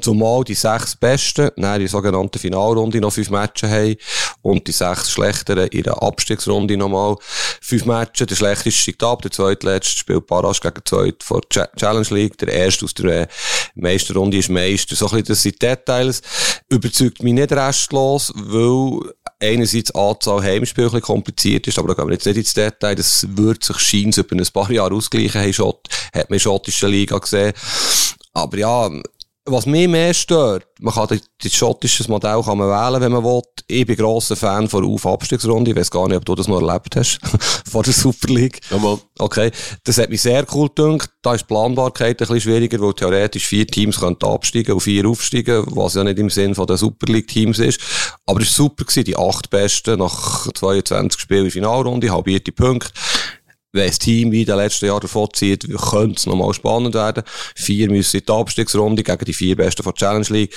Zumal 0.00 0.42
die 0.44 0.54
sechs 0.54 0.96
Besten, 0.96 1.50
dann 1.56 1.78
die 1.78 1.86
sogenannte 1.86 2.38
Finalrunde 2.38 3.00
noch 3.00 3.12
fünf 3.12 3.30
Matches 3.30 3.70
haben 3.70 3.96
und 4.42 4.66
die 4.66 4.72
sechs 4.72 5.10
Schlechteren 5.10 5.68
in 5.68 5.82
der 5.82 6.02
Abstiegsrunde 6.02 6.76
nochmal 6.76 7.16
fünf 7.60 7.84
Matches. 7.84 8.26
Der 8.26 8.36
schlechteste 8.36 8.70
steigt 8.82 9.02
ab, 9.02 9.22
der 9.22 9.30
zweitletzte 9.30 9.98
spielt 9.98 10.26
Parasch 10.26 10.60
gegen 10.60 10.74
den 10.74 10.86
zweiten 10.86 11.22
vor 11.22 11.40
Challenge 11.48 12.06
League, 12.10 12.38
der 12.38 12.48
erste 12.48 12.84
aus 12.84 12.94
der 12.94 13.22
äh, 13.22 13.26
Meisterrunde 13.74 14.38
ist 14.38 14.48
Meister. 14.48 14.96
So 14.96 15.06
ein 15.06 15.10
bisschen, 15.10 15.26
das 15.26 15.42
sind 15.42 15.62
Details. 15.62 16.22
Überzeugt 16.68 17.22
mich 17.22 17.34
nicht 17.34 17.52
restlos, 17.52 18.32
weil 18.34 19.12
einerseits 19.40 19.94
Anzahl 19.94 20.42
Heimspiele 20.42 20.86
ein 20.86 20.92
bisschen 20.92 21.06
kompliziert 21.06 21.66
ist, 21.66 21.78
aber 21.78 21.88
da 21.88 21.94
gehen 21.94 22.08
wir 22.08 22.14
jetzt 22.14 22.26
nicht 22.26 22.36
ins 22.36 22.54
Detail. 22.54 22.94
Das 22.94 23.26
wird 23.28 23.64
sich 23.64 23.78
scheint 23.78 24.16
über 24.16 24.36
ein 24.36 24.46
paar 24.52 24.70
Jahre 24.70 24.94
ausgleichen, 24.94 25.40
hat 25.40 25.62
man 25.62 25.74
in 26.12 26.26
der 26.28 26.38
schottischen 26.38 26.90
Liga 26.90 27.18
gesehen. 27.18 27.52
Aber 28.32 28.56
ja, 28.56 28.90
was 29.50 29.66
mich 29.66 29.88
mehr 29.88 30.14
stört, 30.14 30.66
man 30.80 30.94
kann 30.94 31.08
das 31.42 31.52
schottische 31.52 32.08
Modell 32.10 32.42
kann 32.42 32.58
man 32.58 32.68
wählen, 32.68 33.00
wenn 33.00 33.12
man 33.12 33.24
will. 33.24 33.42
Ich 33.66 33.86
bin 33.86 33.96
grosser 33.96 34.36
Fan 34.36 34.68
von 34.68 34.84
Auf-Abstiegsrunde. 34.84 35.70
Ich 35.70 35.76
weiß 35.76 35.90
gar 35.90 36.08
nicht, 36.08 36.16
ob 36.16 36.24
du 36.24 36.34
das 36.34 36.48
noch 36.48 36.60
erlebt 36.60 36.96
hast. 36.96 37.20
vor 37.70 37.82
der 37.82 37.92
Super 37.92 38.28
League. 38.28 38.60
Ja. 38.70 38.98
Okay. 39.18 39.50
Das 39.84 39.98
hat 39.98 40.10
mich 40.10 40.22
sehr 40.22 40.44
cool 40.54 40.68
gedacht. 40.74 41.10
Da 41.22 41.34
ist 41.34 41.42
die 41.42 41.46
Planbarkeit 41.46 42.10
ein 42.10 42.16
bisschen 42.16 42.40
schwieriger, 42.40 42.80
weil 42.80 42.94
theoretisch 42.94 43.46
vier 43.46 43.66
Teams 43.66 44.00
könnten 44.00 44.26
absteigen 44.26 44.72
und 44.72 44.80
vier 44.80 45.06
aufsteigen, 45.06 45.64
was 45.68 45.94
ja 45.94 46.04
nicht 46.04 46.18
im 46.18 46.30
Sinn 46.30 46.54
von 46.54 46.66
der 46.66 46.78
Super 46.78 47.12
League 47.12 47.28
Teams 47.28 47.58
ist. 47.58 47.80
Aber 48.26 48.40
es 48.40 48.48
war 48.48 48.66
super 48.66 48.84
gewesen. 48.84 49.04
Die 49.04 49.16
acht 49.16 49.50
Besten 49.50 49.98
nach 49.98 50.50
22 50.52 51.20
Spielen 51.20 51.44
in 51.44 51.50
Finalrunde, 51.50 52.10
halbierte 52.10 52.52
Punkte 52.52 52.90
wenn 53.72 53.86
das 53.86 53.98
Team 53.98 54.32
wie 54.32 54.40
in 54.40 54.46
den 54.46 54.56
letzten 54.56 54.86
Jahren 54.86 55.00
davon 55.00 55.28
zieht, 55.32 55.68
könnte 55.90 56.16
es 56.16 56.26
nochmal 56.26 56.52
spannend 56.54 56.94
werden. 56.94 57.22
Vier 57.54 57.88
müssen 57.90 58.18
in 58.18 58.26
die 58.26 58.32
Abstiegsrunde 58.32 59.02
gegen 59.02 59.24
die 59.24 59.32
vier 59.32 59.56
Besten 59.56 59.82
von 59.82 59.94
Challenge 59.94 60.26
League 60.28 60.54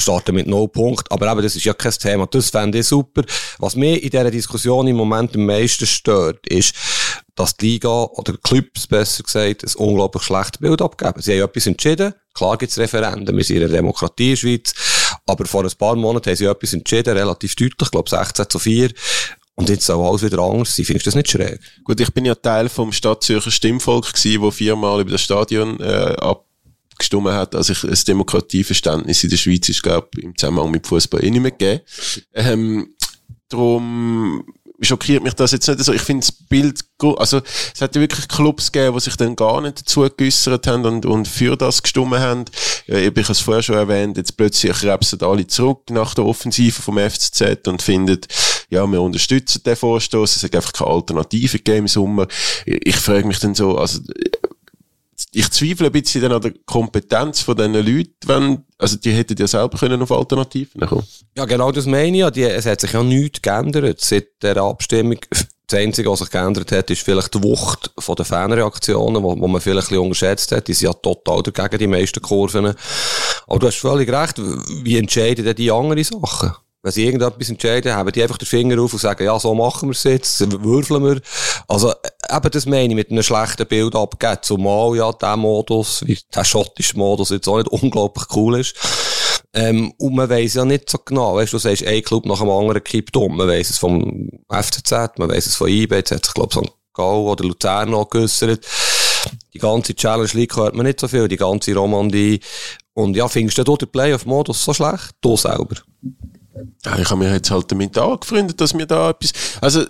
starten 0.00 0.34
mit 0.34 0.46
null 0.46 0.68
Punkt. 0.68 1.10
Aber 1.10 1.30
eben, 1.30 1.42
das 1.42 1.56
ist 1.56 1.64
ja 1.64 1.74
kein 1.74 1.92
Thema. 1.92 2.26
Das 2.26 2.50
fände 2.50 2.78
ich 2.78 2.86
super. 2.86 3.22
Was 3.58 3.76
mir 3.76 4.02
in 4.02 4.10
dieser 4.10 4.30
Diskussion 4.30 4.86
im 4.86 4.96
Moment 4.96 5.34
am 5.34 5.46
meisten 5.46 5.86
stört, 5.86 6.46
ist, 6.46 6.74
dass 7.34 7.56
die 7.56 7.72
Liga, 7.72 8.04
oder 8.04 8.36
Clubs 8.42 8.86
besser 8.86 9.22
gesagt, 9.22 9.64
ein 9.64 9.74
unglaublich 9.76 10.22
schlechtes 10.22 10.60
Bild 10.60 10.82
abgeben. 10.82 11.20
Sie 11.22 11.40
haben 11.40 11.48
etwas 11.48 11.66
entschieden. 11.66 12.14
Klar 12.34 12.58
gibt 12.58 12.72
es 12.72 12.78
Referenden. 12.78 13.36
Wir 13.36 13.44
sind 13.44 13.56
in 13.56 13.64
einer 13.64 13.72
Demokratie 13.72 14.30
in 14.30 14.30
der 14.30 14.36
Schweiz. 14.36 14.74
Aber 15.26 15.46
vor 15.46 15.64
ein 15.64 15.70
paar 15.78 15.96
Monaten 15.96 16.30
haben 16.30 16.36
sie 16.36 16.44
etwas 16.44 16.72
entschieden, 16.72 17.16
relativ 17.16 17.54
deutlich, 17.54 17.74
ich 17.82 17.90
glaube 17.90 18.10
16 18.10 18.48
zu 18.48 18.58
4. 18.58 18.90
Und 19.60 19.68
jetzt 19.68 19.84
soll 19.84 20.04
alles 20.04 20.22
wieder 20.22 20.38
anders 20.38 20.74
sein. 20.74 20.86
Findest 20.86 21.06
du 21.06 21.10
das 21.10 21.14
nicht 21.16 21.30
schräg? 21.30 21.60
Gut, 21.84 22.00
ich 22.00 22.12
bin 22.12 22.24
ja 22.24 22.34
Teil 22.34 22.68
vom 22.68 22.92
Stadtzürcher 22.92 23.50
Stimmvolk 23.50 24.12
gewesen, 24.12 24.40
wo 24.40 24.50
viermal 24.50 25.00
über 25.02 25.12
das 25.12 25.22
Stadion 25.22 25.78
äh, 25.80 26.16
abgestimmt 26.18 27.28
hat. 27.28 27.54
Also 27.54 27.72
ich, 27.72 27.84
ein 27.84 27.98
Demokratieverständnis 28.08 29.22
in 29.22 29.30
der 29.30 29.36
Schweiz 29.36 29.68
ist, 29.68 29.82
glaube 29.82 30.08
ich, 30.16 30.24
im 30.24 30.36
Zusammenhang 30.36 30.70
mit 30.70 30.86
Fußball 30.86 31.22
eh 31.22 31.30
nicht 31.30 31.42
mehr 31.42 31.50
gegeben. 31.50 31.80
Ähm, 32.34 32.94
Darum 33.50 34.44
schockiert 34.80 35.22
mich 35.22 35.34
das 35.34 35.52
jetzt 35.52 35.68
nicht 35.68 35.84
so. 35.84 35.92
Ich 35.92 36.02
finde 36.02 36.26
das 36.26 36.32
Bild 36.32 36.80
gut. 36.98 37.18
Also, 37.18 37.40
es 37.74 37.80
hat 37.80 37.94
ja 37.94 38.00
wirklich 38.00 38.28
Clubs 38.28 38.72
gegeben, 38.72 38.94
die 38.94 39.00
sich 39.00 39.16
dann 39.16 39.36
gar 39.36 39.60
nicht 39.60 39.80
dazu 39.80 40.08
geäussert 40.16 40.66
haben 40.66 40.84
und, 40.84 41.06
und 41.06 41.28
für 41.28 41.56
das 41.56 41.82
gestimmt 41.82 42.18
haben. 42.18 42.44
Ja, 42.86 42.96
ich 42.96 43.06
habe 43.06 43.20
es 43.20 43.40
vorher 43.40 43.62
schon 43.62 43.76
erwähnt, 43.76 44.16
jetzt 44.16 44.36
plötzlich 44.36 44.72
krebsen 44.72 45.20
alle 45.22 45.46
zurück 45.46 45.90
nach 45.90 46.14
der 46.14 46.24
Offensive 46.24 46.80
vom 46.80 46.98
FCZ 46.98 47.68
und 47.68 47.82
finden, 47.82 48.20
ja, 48.70 48.86
wir 48.86 49.02
unterstützen 49.02 49.62
den 49.64 49.76
Vorstoß. 49.76 50.36
Es 50.36 50.42
hat 50.42 50.54
einfach 50.54 50.72
keine 50.72 50.90
Alternative 50.90 51.58
gegeben 51.58 51.78
im 51.78 51.88
Sommer. 51.88 52.26
Ich, 52.64 52.86
ich 52.86 52.96
frage 52.96 53.26
mich 53.26 53.38
dann 53.38 53.54
so, 53.54 53.76
also, 53.76 54.00
ich 55.32 55.50
zweifle 55.50 55.86
ein 55.86 55.92
bisschen 55.92 56.22
dann 56.22 56.32
an 56.32 56.40
der 56.40 56.52
Kompetenz 56.66 57.40
von 57.40 57.56
diesen 57.56 57.74
Leuten, 57.74 58.14
wenn, 58.26 58.64
also 58.78 58.96
die 58.96 59.12
hätten 59.12 59.36
ja 59.38 59.46
selber 59.46 59.78
können 59.78 60.02
auf 60.02 60.10
Alternativen 60.10 60.80
kommen. 60.80 61.06
Ja, 61.36 61.44
genau 61.44 61.70
das 61.70 61.86
meine 61.86 62.26
ich. 62.26 62.30
Die, 62.32 62.42
es 62.42 62.66
hat 62.66 62.80
sich 62.80 62.92
ja 62.92 63.02
nichts 63.02 63.40
geändert 63.40 64.00
seit 64.00 64.42
der 64.42 64.56
Abstimmung. 64.56 65.18
Das 65.66 65.78
Einzige, 65.78 66.10
was 66.10 66.18
sich 66.18 66.30
geändert 66.30 66.72
hat, 66.72 66.90
ist 66.90 67.02
vielleicht 67.02 67.32
die 67.32 67.42
Wucht 67.44 67.92
von 67.96 68.16
den 68.16 68.24
Fanreaktionen, 68.24 69.22
wo 69.22 69.36
man 69.36 69.60
vielleicht 69.60 69.86
ein 69.86 69.90
bisschen 69.90 70.02
unterschätzt 70.02 70.50
hat. 70.50 70.66
Die 70.66 70.74
sind 70.74 70.88
ja 70.88 70.92
total 70.94 71.44
dagegen, 71.44 71.78
die 71.78 71.86
meisten 71.86 72.20
Kurven. 72.20 72.74
Aber 73.46 73.58
du 73.60 73.66
hast 73.68 73.76
völlig 73.76 74.10
recht. 74.10 74.40
Wie 74.82 74.98
entscheiden 74.98 75.44
denn 75.44 75.54
die 75.54 75.70
anderen 75.70 76.02
Sachen? 76.02 76.54
Wenn 76.82 76.92
sie 76.92 77.04
irgendetwas 77.04 77.50
entscheiden, 77.50 77.92
haben 77.92 78.10
die 78.10 78.22
einfach 78.22 78.38
den 78.38 78.46
Finger 78.46 78.80
auf 78.80 78.94
und 78.94 78.98
sagen, 79.00 79.24
ja, 79.24 79.38
so 79.38 79.54
machen 79.54 79.90
wir 79.90 79.92
es 79.92 80.04
jetzt, 80.04 80.62
würfeln 80.62 81.04
wir. 81.04 81.20
Also, 81.68 81.92
eben 81.92 82.50
das 82.50 82.64
meine 82.64 82.88
ich 82.88 82.94
mit 82.94 83.10
einem 83.10 83.22
schlechten 83.22 83.66
Bild 83.66 83.94
abgeben, 83.94 84.38
zumal 84.40 84.96
ja 84.96 85.12
der 85.12 85.36
Modus, 85.36 86.02
wie 86.06 86.18
der 86.34 86.44
schottische 86.44 86.96
Modus 86.96 87.30
jetzt 87.30 87.48
auch 87.48 87.58
nicht 87.58 87.68
unglaublich 87.68 88.24
cool 88.34 88.60
ist. 88.60 88.74
Ähm, 89.52 89.92
und 89.98 90.14
man 90.14 90.30
weiss 90.30 90.54
ja 90.54 90.64
nicht 90.64 90.88
so 90.88 90.98
genau, 91.04 91.34
weißt 91.34 91.52
du, 91.52 91.56
du 91.56 91.60
sagst, 91.60 91.84
ein 91.84 92.02
Club 92.02 92.24
nach 92.24 92.38
dem 92.38 92.50
anderen 92.50 92.82
kippt 92.82 93.16
um. 93.16 93.36
Man 93.36 93.48
weiss 93.48 93.68
es 93.68 93.78
vom 93.78 94.30
FCZ, 94.48 95.18
man 95.18 95.28
weiss 95.28 95.46
es 95.46 95.56
von 95.56 95.68
IB, 95.68 95.94
jetzt 95.94 96.12
hat 96.12 96.24
sich, 96.24 96.34
glaube 96.34 96.50
ich, 96.54 96.66
St. 96.66 96.74
Gallen 96.94 97.26
oder 97.26 97.44
Luzern 97.44 97.90
noch 97.90 98.08
geäussert. 98.08 98.66
Die 99.52 99.58
ganze 99.58 99.94
Challenge 99.94 100.30
League 100.32 100.56
hört 100.56 100.74
man 100.74 100.86
nicht 100.86 101.00
so 101.00 101.08
viel, 101.08 101.28
die 101.28 101.36
ganze 101.36 101.74
Romandie. 101.74 102.40
Und 102.94 103.16
ja, 103.16 103.28
findest 103.28 103.58
du 103.58 103.76
den 103.76 103.90
Playoff-Modus 103.90 104.64
so 104.64 104.72
schlecht? 104.72 105.10
Du 105.20 105.36
selber? 105.36 105.76
Ja, 106.84 106.98
ich 106.98 107.10
habe 107.10 107.24
mir 107.24 107.32
jetzt 107.32 107.50
halt 107.50 107.70
damit 107.70 107.96
angefreundet, 107.96 108.60
dass 108.60 108.76
wir 108.76 108.86
da 108.86 109.10
etwas, 109.10 109.32
also, 109.60 109.84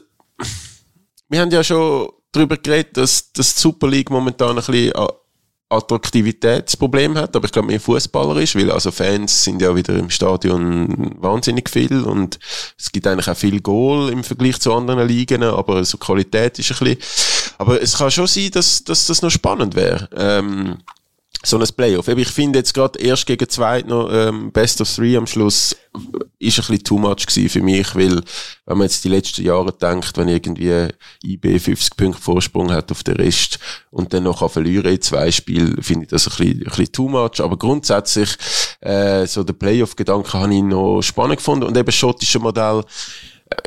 wir 1.29 1.41
haben 1.41 1.51
ja 1.51 1.65
schon 1.65 2.09
darüber 2.33 2.57
geredet, 2.57 2.97
dass, 2.97 3.33
dass 3.33 3.55
die 3.55 3.61
Super 3.61 3.89
League 3.89 4.11
momentan 4.11 4.51
ein 4.51 4.57
bisschen 4.57 4.93
Attraktivitätsproblem 5.71 7.17
hat, 7.17 7.37
aber 7.37 7.45
ich 7.45 7.53
glaube 7.53 7.69
mehr 7.69 7.81
Fußballer 7.81 8.41
ist, 8.41 8.57
weil 8.57 8.73
also 8.73 8.91
Fans 8.91 9.45
sind 9.45 9.63
ja 9.63 9.75
wieder 9.75 9.95
im 9.95 10.11
Stadion 10.11 11.15
wahnsinnig 11.23 11.71
viel 11.71 12.03
und 12.03 12.41
es 12.77 12.91
gibt 12.91 13.07
eigentlich 13.07 13.29
auch 13.29 13.37
viel 13.37 13.61
Goal 13.61 14.11
im 14.11 14.25
Vergleich 14.25 14.61
zu 14.61 14.75
anderen 14.75 15.07
Ligen, 15.07 15.45
aber 15.45 15.85
so 15.85 15.97
Qualität 15.97 16.59
ist 16.59 16.73
ein 16.73 16.79
bisschen, 16.79 16.99
aber 17.59 17.81
es 17.81 17.97
kann 17.97 18.11
schon 18.11 18.27
sein, 18.27 18.51
dass, 18.51 18.83
dass 18.83 19.07
das 19.07 19.23
noch 19.23 19.31
spannend 19.31 19.77
wäre. 19.77 20.09
Ähm, 20.17 20.79
so 21.43 21.59
ein 21.59 21.67
Playoff. 21.77 22.09
Ich 22.09 22.29
finde 22.29 22.59
jetzt 22.59 22.75
gerade 22.75 22.99
erst 22.99 23.27
gegen 23.27 23.49
zwei 23.49 23.83
noch 23.83 24.11
ähm, 24.13 24.53
Best 24.53 24.81
of 24.81 24.95
Three 24.95 25.17
am 25.17 25.27
Schluss 25.27 25.75
ist 26.39 26.59
ein 26.59 26.67
bisschen 26.67 26.85
too 26.85 26.99
much 26.99 27.27
gewesen 27.27 27.49
für 27.49 27.63
mich, 27.63 27.95
weil 27.97 28.23
wenn 28.67 28.79
man 28.79 28.87
jetzt 28.87 29.03
die 29.05 29.09
letzten 29.09 29.43
Jahre 29.43 29.73
denkt, 29.73 30.17
wenn 30.17 30.29
irgendwie 30.29 30.89
IB 31.25 31.59
50 31.59 31.97
Punkte 31.97 32.23
Vorsprung 32.23 32.71
hat 32.71 32.93
auf 32.93 33.03
den 33.03 33.17
Rest 33.17 33.59
und 33.91 34.13
dann 34.13 34.25
noch 34.25 34.49
verlieren 34.51 34.93
in 34.93 35.01
zwei 35.01 35.31
Spielen, 35.33 35.83
finde 35.83 36.05
ich 36.05 36.11
das 36.11 36.27
ein 36.29 36.37
bisschen, 36.37 36.59
ein 36.59 36.65
bisschen 36.65 36.93
too 36.93 37.09
much. 37.09 37.41
Aber 37.41 37.57
grundsätzlich 37.57 38.37
äh, 38.81 39.27
so 39.27 39.43
der 39.43 39.55
Playoff-Gedanke 39.55 40.33
habe 40.35 40.55
ich 40.55 40.63
noch 40.63 41.03
spannend 41.03 41.39
gefunden 41.39 41.65
und 41.65 41.77
eben 41.77 41.93
schottische 41.93 42.39
Modell 42.39 42.85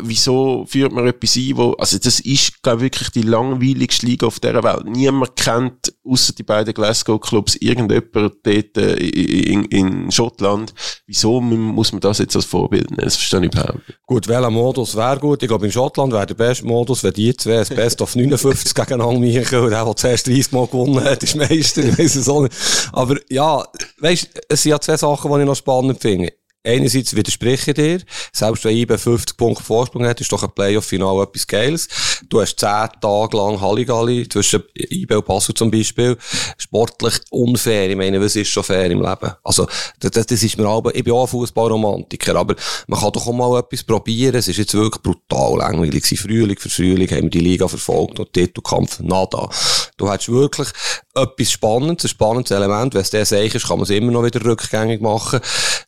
wieso 0.01 0.65
führt 0.65 0.91
man 0.91 1.07
etwas 1.07 1.35
ein, 1.35 1.57
wo, 1.57 1.73
also 1.73 1.97
das 1.97 2.19
ist, 2.19 2.61
glaube 2.63 2.79
ich, 2.79 2.83
wirklich 2.83 3.09
die 3.11 3.21
langweiligste 3.21 4.05
Liga 4.05 4.27
auf 4.27 4.39
dieser 4.39 4.63
Welt. 4.63 4.85
Niemand 4.85 5.35
kennt 5.35 5.93
außer 6.05 6.33
die 6.33 6.43
beiden 6.43 6.73
Glasgow-Clubs, 6.73 7.55
irgendjemand 7.57 8.13
dort 8.13 8.77
äh, 8.77 8.95
in, 8.95 9.65
in 9.65 10.11
Schottland. 10.11 10.73
Wieso 11.05 11.41
muss 11.41 11.91
man 11.91 12.01
das 12.01 12.19
jetzt 12.19 12.35
als 12.35 12.45
Vorbild 12.45 12.91
nehmen? 12.91 13.03
Das 13.03 13.15
verstehe 13.15 13.41
ich 13.41 13.53
überhaupt. 13.53 13.81
Gut, 14.05 14.27
welcher 14.27 14.49
Modus 14.49 14.95
wäre 14.95 15.19
gut? 15.19 15.43
Ich 15.43 15.49
glaube, 15.49 15.65
in 15.65 15.71
Schottland 15.71 16.13
wäre 16.13 16.27
der 16.27 16.35
beste 16.35 16.65
Modus, 16.65 17.03
wenn 17.03 17.13
die 17.13 17.35
zwei 17.35 17.57
das 17.57 17.69
Best 17.69 18.01
of 18.01 18.15
59 18.15 18.73
gegeneinander 18.75 19.19
machen 19.19 19.59
und 19.59 19.69
der, 19.71 19.85
der 19.85 19.95
zuerst 19.95 20.27
30 20.27 20.51
Mal 20.51 20.67
gewonnen 20.67 21.03
hat, 21.03 21.23
ist 21.23 21.35
Meister. 21.35 21.83
Ich 21.83 21.97
weiss 21.97 22.15
es 22.15 22.29
auch 22.29 22.41
nicht. 22.41 22.55
Aber 22.91 23.17
ja, 23.29 23.63
weißt, 23.99 24.29
es 24.49 24.63
sind 24.63 24.69
ja 24.71 24.79
zwei 24.79 24.97
Sachen, 24.97 25.31
die 25.31 25.39
ich 25.39 25.45
noch 25.45 25.55
spannend 25.55 25.99
finde 25.99 26.31
einerseits 26.63 27.15
widerspreche 27.15 27.71
ich 27.71 27.75
dir. 27.75 27.99
Selbst 28.31 28.63
wenn 28.65 28.75
IBE 28.75 28.97
50 28.97 29.37
Punkte 29.37 29.63
Vorsprung 29.63 30.05
hat, 30.05 30.21
ist 30.21 30.31
doch 30.31 30.43
ein 30.43 30.51
Playoff-Final 30.51 31.23
etwas 31.23 31.47
Geiles. 31.47 31.87
Du 32.29 32.41
hast 32.41 32.59
10 32.59 32.67
Tage 33.01 33.37
lang 33.37 33.59
Halligalli 33.59 34.27
zwischen 34.29 34.63
IBE 34.75 35.17
und 35.17 35.25
Basel 35.25 35.55
zum 35.55 35.69
Beispiel. 35.71 36.17
Sportlich 36.57 37.15
unfair. 37.31 37.89
Ich 37.89 37.97
meine, 37.97 38.21
was 38.21 38.35
ist 38.35 38.49
schon 38.49 38.63
fair 38.63 38.89
im 38.89 39.01
Leben? 39.01 39.31
Also, 39.43 39.67
das, 39.99 40.11
das 40.11 40.43
ist 40.43 40.57
mir 40.57 40.67
aber, 40.67 40.95
ich 40.95 41.03
bin 41.03 41.13
auch 41.13 41.27
Fußballromantiker, 41.27 42.35
aber 42.35 42.55
man 42.87 42.99
kann 42.99 43.11
doch 43.11 43.27
auch 43.27 43.33
mal 43.33 43.59
etwas 43.59 43.83
probieren. 43.83 44.35
Es 44.35 44.47
ist 44.47 44.57
jetzt 44.57 44.73
wirklich 44.73 45.01
brutal 45.01 45.57
langweilig. 45.57 46.03
Frühling 46.23 46.57
für 46.57 46.69
Frühling 46.69 47.09
haben 47.09 47.23
wir 47.23 47.29
die 47.29 47.39
Liga 47.39 47.67
verfolgt 47.67 48.19
und 48.19 48.31
Titelkampf 48.33 48.99
nada. 48.99 49.49
Du 49.97 50.11
hättest 50.11 50.29
wirklich 50.29 50.69
etwas 51.15 51.51
Spannendes, 51.51 52.05
ein 52.05 52.09
spannendes 52.09 52.51
Element. 52.51 52.93
Wenn 52.93 53.01
es 53.01 53.09
der 53.09 53.25
sicher 53.25 53.55
ist, 53.55 53.67
kann 53.67 53.77
man 53.77 53.83
es 53.83 53.89
immer 53.89 54.11
noch 54.11 54.23
wieder 54.23 54.43
rückgängig 54.43 55.01
machen. 55.01 55.39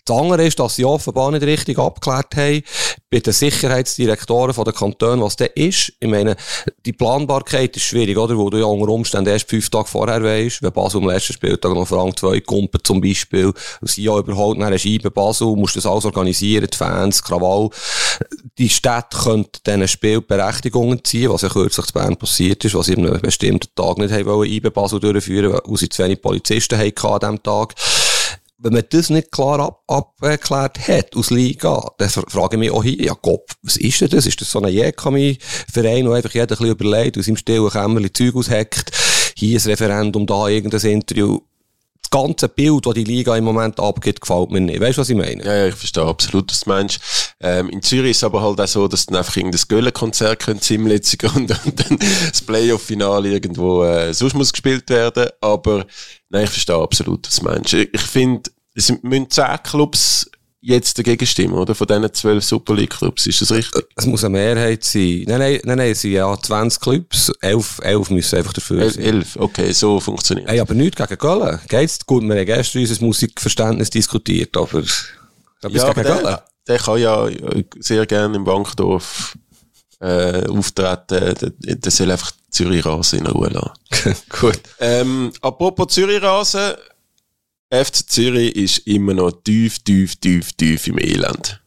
Das 0.06 0.18
andere 0.18 0.46
ist, 0.46 0.60
dass 0.66 0.76
sie 0.76 0.86
offenbar 0.86 1.32
nicht 1.32 1.44
richtig 1.44 1.78
abgeklärt 1.78 2.36
haben 2.36 2.64
bei 3.12 3.20
den 3.20 3.34
Sicherheitsdirektoren 3.34 4.54
von 4.54 4.66
den 4.66 4.74
Kantonen, 4.74 5.22
was 5.22 5.36
das 5.36 5.50
ist. 5.56 5.94
Ich 6.00 6.10
meine, 6.10 6.36
die 6.86 6.94
Planbarkeit 6.94 7.76
ist 7.78 7.84
schwierig, 7.84 8.18
oder? 8.18 8.36
Wo 8.38 8.50
du 8.50 8.58
ja 8.58 8.66
unter 8.66 8.90
Umständen 8.90 9.30
erst 9.30 9.50
fünf 9.50 9.70
Tage 9.70 9.88
vorher 9.88 10.24
weisst, 10.24 10.62
wenn 10.64 10.74
Basel 10.74 11.02
am 11.02 11.08
letzten 11.08 11.34
Spieltag 11.34 11.74
noch 11.74 11.88
Frank 11.88 12.20
2 12.20 12.42
Kumpen 12.42 12.82
zum 12.84 13.00
Beispiel, 13.00 13.54
sie 13.82 14.04
ja 14.04 14.18
überholt 14.18 14.58
nach 14.58 14.68
einer 14.68 14.80
Scheibe 14.80 15.12
Basel, 15.12 15.56
musst 15.56 15.76
das 15.76 15.86
alles 15.86 16.06
organisieren, 16.06 16.68
die 16.72 16.78
Fans, 16.78 17.24
Krawall. 17.24 17.70
Die 18.58 18.70
Städte 18.70 19.18
können 19.24 19.46
diesen 19.66 19.88
Spielberechtigungen 19.88 21.04
ziehen, 21.04 21.30
was 21.30 21.44
ja 21.44 21.50
kürzlich 21.50 21.86
zu 21.86 21.94
Bern 21.94 22.18
passiert 22.18 22.66
ist, 22.66 22.76
was 22.76 22.88
sie 22.88 22.98
einen 22.98 23.22
bestimmten 23.22 23.70
Tag 23.76 23.98
nicht 23.98 24.12
haben 24.12 24.26
wollen, 24.26 24.62
Basel 24.74 25.00
durchführen, 25.00 25.54
weil 25.64 25.78
sie 25.78 25.90
zu 25.90 26.04
wenig 26.04 26.22
Polizisten 26.22 26.78
hatten 26.78 27.06
an 27.06 27.20
diesem 27.20 27.44
Tag 27.44 27.76
wenn 28.58 28.74
man 28.74 28.84
das 28.90 29.10
nicht 29.10 29.32
klar 29.32 29.60
ab, 29.60 29.84
abgeklärt 29.88 30.88
hat 30.88 31.16
aus 31.16 31.30
Liga, 31.30 31.92
dann 31.98 32.10
frage 32.10 32.56
ich 32.56 32.60
mich 32.60 32.72
auch 32.72 32.84
hier, 32.84 33.02
ja 33.02 33.14
Gott, 33.22 33.52
was 33.62 33.78
ist 33.78 34.02
denn 34.02 34.10
das? 34.10 34.26
Ist 34.26 34.40
das 34.40 34.50
so 34.50 34.62
ein 34.62 34.72
Jekami-Verein, 34.72 36.08
wo 36.08 36.14
einfach 36.14 36.34
jeder 36.34 36.56
ein 36.56 36.58
bisschen 36.58 36.70
überlegt, 36.70 37.18
aus 37.18 37.26
seinem 37.26 37.38
stillen 37.38 37.70
Kämmerchen 37.70 38.14
Zeug 38.14 38.36
ausheckt, 38.36 38.92
hier 39.36 39.60
ein 39.60 39.66
Referendum, 39.66 40.26
da 40.26 40.48
irgendein 40.48 40.92
Interview, 40.92 41.40
das 42.06 42.10
ganze 42.10 42.50
Bild, 42.50 42.86
das 42.86 42.94
die 42.94 43.04
Liga 43.04 43.36
im 43.36 43.44
Moment 43.44 43.80
abgibt, 43.80 44.22
gefällt 44.22 44.52
mir 44.52 44.62
nicht. 44.62 44.80
Weißt 44.80 44.98
du, 44.98 45.02
was 45.02 45.10
ich 45.10 45.16
meine? 45.16 45.44
Ja, 45.44 45.56
ja, 45.56 45.68
ich 45.68 45.76
verstehe 45.76 46.04
absolut, 46.04 46.52
was 46.52 46.62
du 46.62 46.70
meinst. 46.70 47.00
Ähm, 47.40 47.70
in 47.70 47.82
Zürich 47.82 48.12
ist 48.12 48.18
es 48.18 48.24
aber 48.24 48.42
halt 48.42 48.60
auch 48.62 48.68
so, 48.68 48.88
dass 48.88 49.06
dann 49.06 49.18
einfach 49.18 49.36
irgendein 49.36 49.62
Göllenkonzert 49.68 50.40
könnte 50.40 50.76
und, 50.76 50.86
und 51.36 51.52
dann 51.52 52.00
das 52.30 52.42
Playoff-Finale 52.42 53.30
irgendwo 53.30 53.84
äh, 53.84 54.14
sonst 54.14 54.36
muss 54.36 54.54
gespielt 54.54 54.90
werden. 54.90 55.30
Aber 55.42 55.86
nein, 56.30 56.44
ich 56.44 56.50
verstehe 56.52 56.76
absolut, 56.76 57.28
was 57.28 57.38
du 57.38 57.46
meinst. 57.46 57.74
Ich, 57.74 57.94
ich 57.94 58.02
finde, 58.02 58.50
es 58.76 58.92
müssen 59.02 59.30
zehn 59.30 59.64
Clubs 59.64 60.30
jetzt 60.66 60.98
dagegen 60.98 61.26
stimmen, 61.26 61.54
oder? 61.54 61.76
Von 61.76 61.88
diesen 61.88 62.14
zwölf 62.14 62.44
Super 62.44 62.74
League 62.74 62.98
Clubs. 62.98 63.28
Ist 63.28 63.42
das 63.42 63.52
richtig? 63.52 63.86
Es 63.96 64.06
muss 64.06 64.24
eine 64.24 64.32
Mehrheit 64.32 64.84
sein. 64.84 65.24
Nein, 65.28 65.40
nein, 65.40 65.60
nein, 65.64 65.78
nein 65.78 65.92
es 65.92 66.02
sind 66.02 66.14
ja 66.14 66.36
20 66.36 66.82
Clubs. 66.82 67.32
Elf, 67.42 67.80
elf 67.84 68.10
müssen 68.10 68.38
einfach 68.38 68.54
dafür 68.54 68.82
elf, 68.82 68.94
sein. 68.96 69.04
Elf, 69.04 69.36
okay, 69.38 69.72
so 69.72 70.00
funktioniert 70.00 70.50
Hey, 70.50 70.60
aber 70.60 70.74
nichts 70.74 70.98
gegen 70.98 71.18
Köln. 71.18 71.60
Geht's? 71.68 72.04
Gut, 72.06 72.24
wir 72.24 72.36
haben 72.36 72.46
gestern 72.46 72.82
unser 72.82 73.06
Musikverständnis 73.06 73.90
diskutiert, 73.92 74.58
aber, 74.58 74.84
aber 75.62 75.76
ja, 75.76 75.94
gegen 75.94 76.08
Köln. 76.08 76.24
Der, 76.24 76.46
der 76.68 76.80
kann 76.80 77.00
ja 77.00 77.30
sehr 77.80 78.06
gerne 78.08 78.36
im 78.36 78.44
Bankdorf 78.44 79.38
äh, 80.00 80.48
auftreten. 80.48 81.36
Der, 81.60 81.76
der 81.76 81.92
soll 81.92 82.12
einfach 82.12 82.32
Zürich 82.50 82.86
Rasen 82.86 83.20
in 83.20 83.28
Ruhe 83.28 83.50
lassen. 83.50 84.16
Gut. 84.30 84.60
Ähm, 84.80 85.32
apropos 85.42 85.94
Zürich 85.94 86.24
Rasen, 86.24 86.74
FC 87.72 88.08
Zürich 88.08 88.56
ist 88.56 88.78
immer 88.88 89.14
noch 89.14 89.32
tief, 89.44 89.80
tief, 89.80 90.16
tief, 90.18 90.54
tief 90.54 90.88
im 90.88 91.00
Elend. 91.00 91.62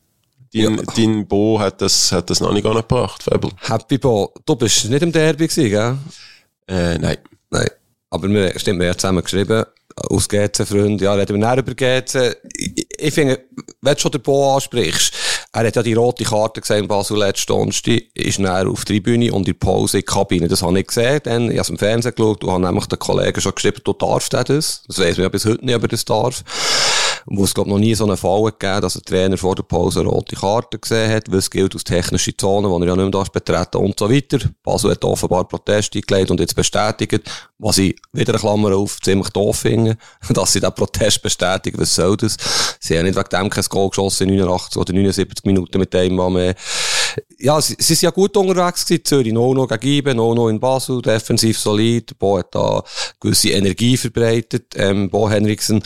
Dein, 0.52 0.76
ja. 0.76 0.82
dein 0.96 1.26
Bo 1.26 1.58
hat 1.60 1.82
das, 1.82 2.10
hat 2.12 2.30
das 2.30 2.40
noch 2.40 2.52
nicht 2.52 2.66
angebracht, 2.66 3.22
Fabel. 3.22 3.50
Happy 3.58 3.98
Bo. 3.98 4.32
Du 4.46 4.56
bist 4.56 4.88
nicht 4.88 5.02
im 5.02 5.12
Derby 5.12 5.46
gewesen, 5.48 5.70
gell? 5.70 5.98
Äh, 6.66 6.98
nein. 6.98 7.18
Nein. 7.50 7.68
Aber 8.10 8.28
wir, 8.28 8.58
stimmt, 8.58 8.80
wir 8.80 8.88
haben 8.88 8.98
zusammen 8.98 9.22
geschrieben, 9.22 9.64
aus 9.96 10.28
GC-Freund, 10.28 11.00
ja, 11.00 11.12
reden 11.14 11.38
wir 11.38 11.46
näher 11.46 11.58
über 11.58 11.74
GC. 11.74 12.36
Ich, 12.56 12.86
ich 12.96 13.14
finde, 13.14 13.44
wenn 13.82 13.94
du 13.94 14.00
schon 14.00 14.12
den 14.12 14.22
Bo 14.22 14.54
ansprichst, 14.54 15.12
er 15.52 15.66
hat 15.66 15.76
ja 15.76 15.82
die 15.82 15.94
rote 15.94 16.24
Karte 16.24 16.60
gesehen 16.60 16.88
Basel 16.88 17.18
letzten 17.18 17.52
Donnerstag, 17.52 18.02
ist 18.14 18.38
näher 18.38 18.68
auf 18.68 18.84
der 18.84 19.00
Bühne 19.00 19.32
und 19.32 19.40
in 19.40 19.44
der 19.44 19.52
Pause 19.54 19.98
in 19.98 20.00
die 20.02 20.06
Kabine. 20.06 20.48
Das 20.48 20.62
habe 20.62 20.78
ich 20.78 20.86
gesehen, 20.86 21.20
dann, 21.24 21.50
ich 21.50 21.58
habe 21.58 21.70
im 21.70 21.78
Fernsehen 21.78 22.14
geschaut 22.14 22.44
und 22.44 22.50
habe 22.50 22.62
nämlich 22.62 22.86
den 22.86 22.98
Kollegen 22.98 23.40
schon 23.40 23.54
geschrieben, 23.54 23.80
du 23.82 23.92
darfst 23.94 24.34
das. 24.34 24.82
Das 24.86 24.98
weiss 24.98 25.16
man 25.16 25.24
ja 25.24 25.28
bis 25.28 25.46
heute 25.46 25.64
nicht, 25.64 25.74
ob 25.74 25.82
er 25.82 25.88
das 25.88 26.04
darf. 26.04 26.44
Wo 27.26 27.44
es, 27.44 27.54
glaube 27.54 27.70
noch 27.70 27.78
nie 27.78 27.94
so 27.94 28.04
einen 28.04 28.16
Fall 28.16 28.44
gegeben 28.44 28.80
dass 28.80 28.96
ein 28.96 29.02
Trainer 29.02 29.36
vor 29.36 29.54
der 29.54 29.62
Pause 29.62 30.00
eine 30.00 30.08
rote 30.08 30.36
Karte 30.36 30.78
gesehen 30.78 31.10
hat, 31.12 31.30
was 31.30 31.50
gilt 31.50 31.74
aus 31.74 31.84
technische 31.84 32.36
Zone, 32.36 32.68
die 32.68 32.82
er 32.82 32.88
ja 32.88 32.96
nicht 32.96 33.14
mehr 33.14 33.24
betreten 33.32 33.78
und 33.78 33.98
so 33.98 34.10
weiter. 34.10 34.38
Basel 34.62 34.90
hat 34.92 35.04
offenbar 35.04 35.46
Protest 35.46 35.94
eingelegt 35.94 36.30
und 36.30 36.40
jetzt 36.40 36.54
bestätigt, 36.54 37.22
was 37.58 37.78
ich 37.78 37.96
wieder 38.12 38.32
eine 38.32 38.40
Klammer 38.40 38.76
auf 38.76 39.00
ziemlich 39.00 39.30
doof 39.30 39.58
finde, 39.58 39.96
dass 40.30 40.52
sie 40.52 40.60
den 40.60 40.72
Protest 40.72 41.22
bestätigen. 41.22 41.80
Was 41.80 41.94
soll 41.94 42.16
das? 42.16 42.36
Sie 42.80 42.96
haben 42.96 43.06
nicht 43.06 43.16
wegen 43.16 43.28
dem 43.28 43.50
kein 43.50 43.64
Goal 43.64 43.90
geschossen 43.90 44.28
in 44.28 44.36
89 44.36 44.76
oder 44.76 44.92
79 44.92 45.44
Minuten 45.44 45.78
mit 45.78 45.92
dem 45.92 46.14
Mann 46.14 46.32
mehr. 46.32 46.54
Ja, 47.38 47.60
sie, 47.60 47.76
sie 47.78 47.94
sind 47.94 48.02
ja 48.02 48.10
gut 48.10 48.36
unterwegs 48.36 48.86
gewesen. 48.86 49.04
Zürich 49.04 49.32
noch 49.32 49.54
noch 49.54 49.68
gegen 49.68 49.86
Ibe, 49.86 50.14
noch 50.14 50.34
noch 50.34 50.48
in 50.48 50.60
Basel, 50.60 51.02
defensiv 51.02 51.58
solid. 51.58 52.18
Bo 52.18 52.38
hat 52.38 52.54
da 52.54 52.82
gewisse 53.20 53.50
Energie 53.50 53.96
verbreitet, 53.96 54.74
ähm, 54.76 55.10
Bo 55.10 55.28
Henriksen. 55.28 55.82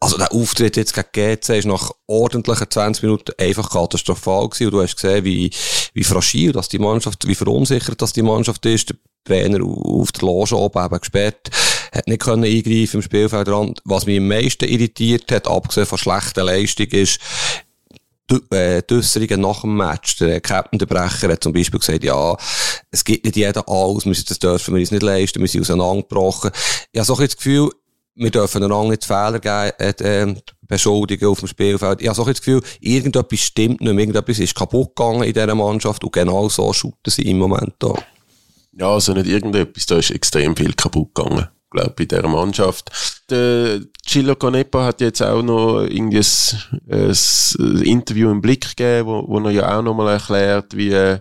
Also 0.00 0.16
der 0.16 0.32
Auftritt 0.32 0.76
jetzt 0.76 0.94
gegen 0.94 1.08
GC 1.12 1.58
ist 1.58 1.66
nach 1.66 1.90
ordentlichen 2.06 2.70
20 2.70 3.02
Minuten 3.02 3.32
einfach 3.38 3.70
katastrophal 3.70 4.48
gewesen. 4.48 4.66
Und 4.66 4.72
du 4.72 4.82
hast 4.82 4.94
gesehen, 4.94 5.24
wie, 5.24 5.50
wie 5.92 6.04
fragil 6.04 6.52
dass 6.52 6.68
die 6.68 6.78
Mannschaft, 6.78 7.26
wie 7.26 7.34
verunsichert 7.34 8.00
dass 8.00 8.12
die 8.12 8.22
Mannschaft 8.22 8.64
ist. 8.66 8.90
Der 8.90 8.96
Trainer 9.24 9.62
auf 9.64 10.12
der 10.12 10.22
Loge 10.22 10.56
oben 10.56 10.84
eben 10.84 11.00
gesperrt, 11.00 11.50
hat 11.92 12.06
nicht 12.06 12.22
können 12.22 12.44
eingreifen 12.44 12.98
im 12.98 13.02
Spielfeldrand. 13.02 13.80
Was 13.84 14.06
mich 14.06 14.18
am 14.18 14.28
meisten 14.28 14.68
irritiert 14.68 15.30
hat, 15.32 15.48
abgesehen 15.48 15.86
von 15.86 15.98
schlechter 15.98 16.44
Leistung, 16.44 16.86
ist, 16.86 17.18
die, 18.30 18.54
äh, 18.54 18.82
Äußerungen 18.90 19.40
nach 19.40 19.62
dem 19.62 19.76
Match. 19.76 20.16
Der 20.18 20.40
Captain 20.40 20.78
der 20.78 20.86
Brecher 20.86 21.28
hat 21.28 21.42
zum 21.42 21.52
Beispiel 21.52 21.80
gesagt, 21.80 22.04
ja, 22.04 22.36
es 22.90 23.04
gibt 23.04 23.24
nicht 23.24 23.36
jeder 23.36 23.68
alles, 23.68 24.24
das 24.24 24.38
dürfen 24.38 24.74
wir 24.74 24.80
uns 24.80 24.90
nicht 24.90 25.02
leisten, 25.02 25.40
wir 25.40 25.48
sind 25.48 25.62
auseinandergebrochen. 25.62 26.50
Ich 26.92 26.98
habe 26.98 27.06
so 27.06 27.16
ein 27.16 27.26
das 27.26 27.36
Gefühl, 27.36 27.70
wir 28.18 28.30
dürfen 28.30 28.62
einander 28.62 28.90
nicht 28.90 29.04
Fehler 29.04 29.38
geben, 29.38 29.72
äh, 29.78 30.22
äh, 30.22 30.34
beschuldigen 30.66 31.28
auf 31.28 31.38
dem 31.38 31.48
Spielfeld. 31.48 32.02
Ich 32.02 32.08
habe 32.08 32.16
so 32.16 32.24
das 32.24 32.38
Gefühl, 32.38 32.60
irgendetwas 32.80 33.40
stimmt 33.40 33.80
nicht 33.80 33.92
mehr, 33.92 34.00
irgendetwas 34.00 34.38
ist 34.38 34.54
kaputt 34.54 34.94
gegangen 34.94 35.22
in 35.22 35.32
dieser 35.32 35.54
Mannschaft 35.54 36.04
und 36.04 36.12
genau 36.12 36.48
so 36.48 36.72
shooten 36.72 37.10
sie 37.10 37.22
im 37.22 37.38
Moment 37.38 37.74
da. 37.78 37.94
Ja, 38.72 38.90
also 38.90 39.12
nicht 39.12 39.26
irgendetwas, 39.26 39.86
da 39.86 39.96
ist 39.96 40.10
extrem 40.10 40.56
viel 40.56 40.72
kaputt 40.74 41.14
gegangen, 41.14 41.48
glaube 41.70 41.94
ich, 41.96 42.02
in 42.02 42.08
dieser 42.08 42.28
Mannschaft. 42.28 42.90
Der 43.30 43.80
Chilo 44.04 44.34
Canepa 44.34 44.84
hat 44.84 45.00
jetzt 45.00 45.22
auch 45.22 45.42
noch 45.42 45.82
irgendwie 45.82 46.18
ein, 46.90 47.10
ein 47.10 47.82
Interview 47.82 48.30
im 48.30 48.42
Blick 48.42 48.76
gegeben, 48.76 49.08
wo, 49.08 49.24
wo 49.28 49.38
er 49.40 49.50
ja 49.50 49.78
auch 49.78 49.82
nochmal 49.82 50.14
erklärt, 50.14 50.76
wie 50.76 50.90
äh, 50.90 51.20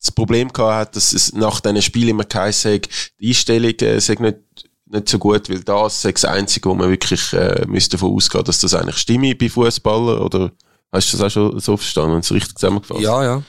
das 0.00 0.12
Problem 0.12 0.52
gehabt 0.52 0.74
hat, 0.74 0.96
dass 0.96 1.12
es 1.12 1.32
nach 1.34 1.60
diesen 1.60 1.82
Spielen 1.82 2.10
immer 2.10 2.24
geheißen 2.24 2.74
hat, 2.74 2.88
die 3.20 3.28
Einstellung 3.28 3.74
äh, 3.80 4.00
sei 4.00 4.16
nicht 4.18 4.67
nicht 4.90 5.08
so 5.08 5.18
gut, 5.18 5.48
weil 5.48 5.60
das 5.60 6.04
ist 6.04 6.22
das 6.22 6.30
Einzige, 6.30 6.68
wo 6.68 6.74
man 6.74 6.90
wirklich 6.90 7.32
äh, 7.32 7.64
müsste 7.66 7.96
davon 7.96 8.14
ausgehen, 8.14 8.44
dass 8.44 8.60
das 8.60 8.74
eigentlich 8.74 8.96
stimme 8.96 9.34
bei 9.34 9.48
Fußballern 9.48 10.18
oder 10.18 10.52
hast 10.92 11.12
du 11.12 11.16
das 11.16 11.26
auch 11.26 11.30
schon 11.30 11.60
so 11.60 11.76
verstanden 11.76 12.16
und 12.16 12.24
so 12.24 12.34
richtig 12.34 12.56
zusammengefasst? 12.56 13.00
Ja, 13.00 13.22
ja. 13.22 13.42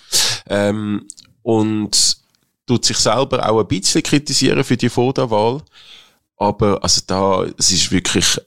Ähm, 0.48 1.06
und 1.42 2.18
tut 2.66 2.86
sich 2.86 2.98
selber 2.98 3.50
auch 3.50 3.60
ein 3.60 3.68
bisschen 3.68 4.04
kritisieren 4.04 4.64
für 4.64 4.78
die 4.78 4.90
Vorderwahl, 4.90 5.62
aber 6.38 6.84
also 6.84 7.02
da, 7.08 7.46
es 7.58 7.72
ist 7.72 7.92
wirklich 7.92 8.40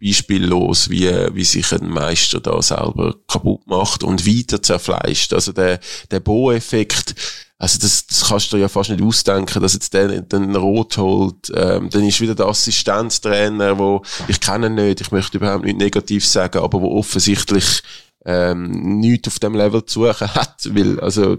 beispiellos, 0.00 0.90
wie, 0.90 1.10
wie 1.34 1.44
sich 1.44 1.72
ein 1.72 1.88
Meister 1.88 2.40
da 2.40 2.62
selber 2.62 3.16
kaputt 3.26 3.66
macht 3.66 4.04
und 4.04 4.26
weiter 4.26 4.62
zerfleischt. 4.62 5.32
Also 5.32 5.52
der, 5.52 5.80
der 6.10 6.20
Bo-Effekt, 6.20 7.14
also 7.60 7.78
das, 7.80 8.06
das 8.06 8.28
kannst 8.28 8.52
du 8.52 8.56
ja 8.56 8.68
fast 8.68 8.90
nicht 8.90 9.02
ausdenken, 9.02 9.60
dass 9.60 9.72
jetzt 9.74 9.92
der 9.92 10.20
den 10.22 10.54
Rot 10.54 10.96
holt. 10.96 11.50
Ähm, 11.54 11.90
dann 11.90 12.04
ist 12.04 12.20
wieder 12.20 12.36
der 12.36 12.46
Assistenztrainer, 12.46 13.78
wo 13.78 14.02
ich 14.28 14.40
kenne 14.40 14.66
ihn 14.68 14.76
nicht, 14.76 15.00
ich 15.00 15.10
möchte 15.10 15.38
überhaupt 15.38 15.64
nicht 15.64 15.78
negativ 15.78 16.24
sagen, 16.24 16.62
aber 16.62 16.80
wo 16.80 16.96
offensichtlich 16.96 17.82
ähm, 18.24 19.00
nichts 19.00 19.28
auf 19.28 19.38
dem 19.40 19.54
Level 19.54 19.84
zu 19.84 20.04
suchen 20.04 20.34
hat, 20.34 20.68
weil 20.72 21.00
also 21.00 21.38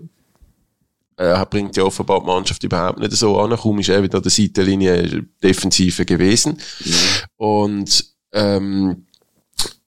äh, 1.16 1.46
bringt 1.46 1.78
ja 1.78 1.84
offenbar 1.84 2.20
die 2.20 2.26
Mannschaft 2.26 2.64
überhaupt 2.64 3.00
nicht 3.00 3.14
so 3.14 3.40
an. 3.40 3.56
Kaum 3.56 3.80
ist 3.80 3.90
er 3.90 4.04
wieder 4.04 4.18
an 4.18 4.24
der 4.24 4.32
Seitenlinie 4.32 5.26
Defensive 5.42 6.06
gewesen. 6.06 6.60
Mhm. 6.84 6.94
Und 7.38 8.06
ähm, 8.34 9.06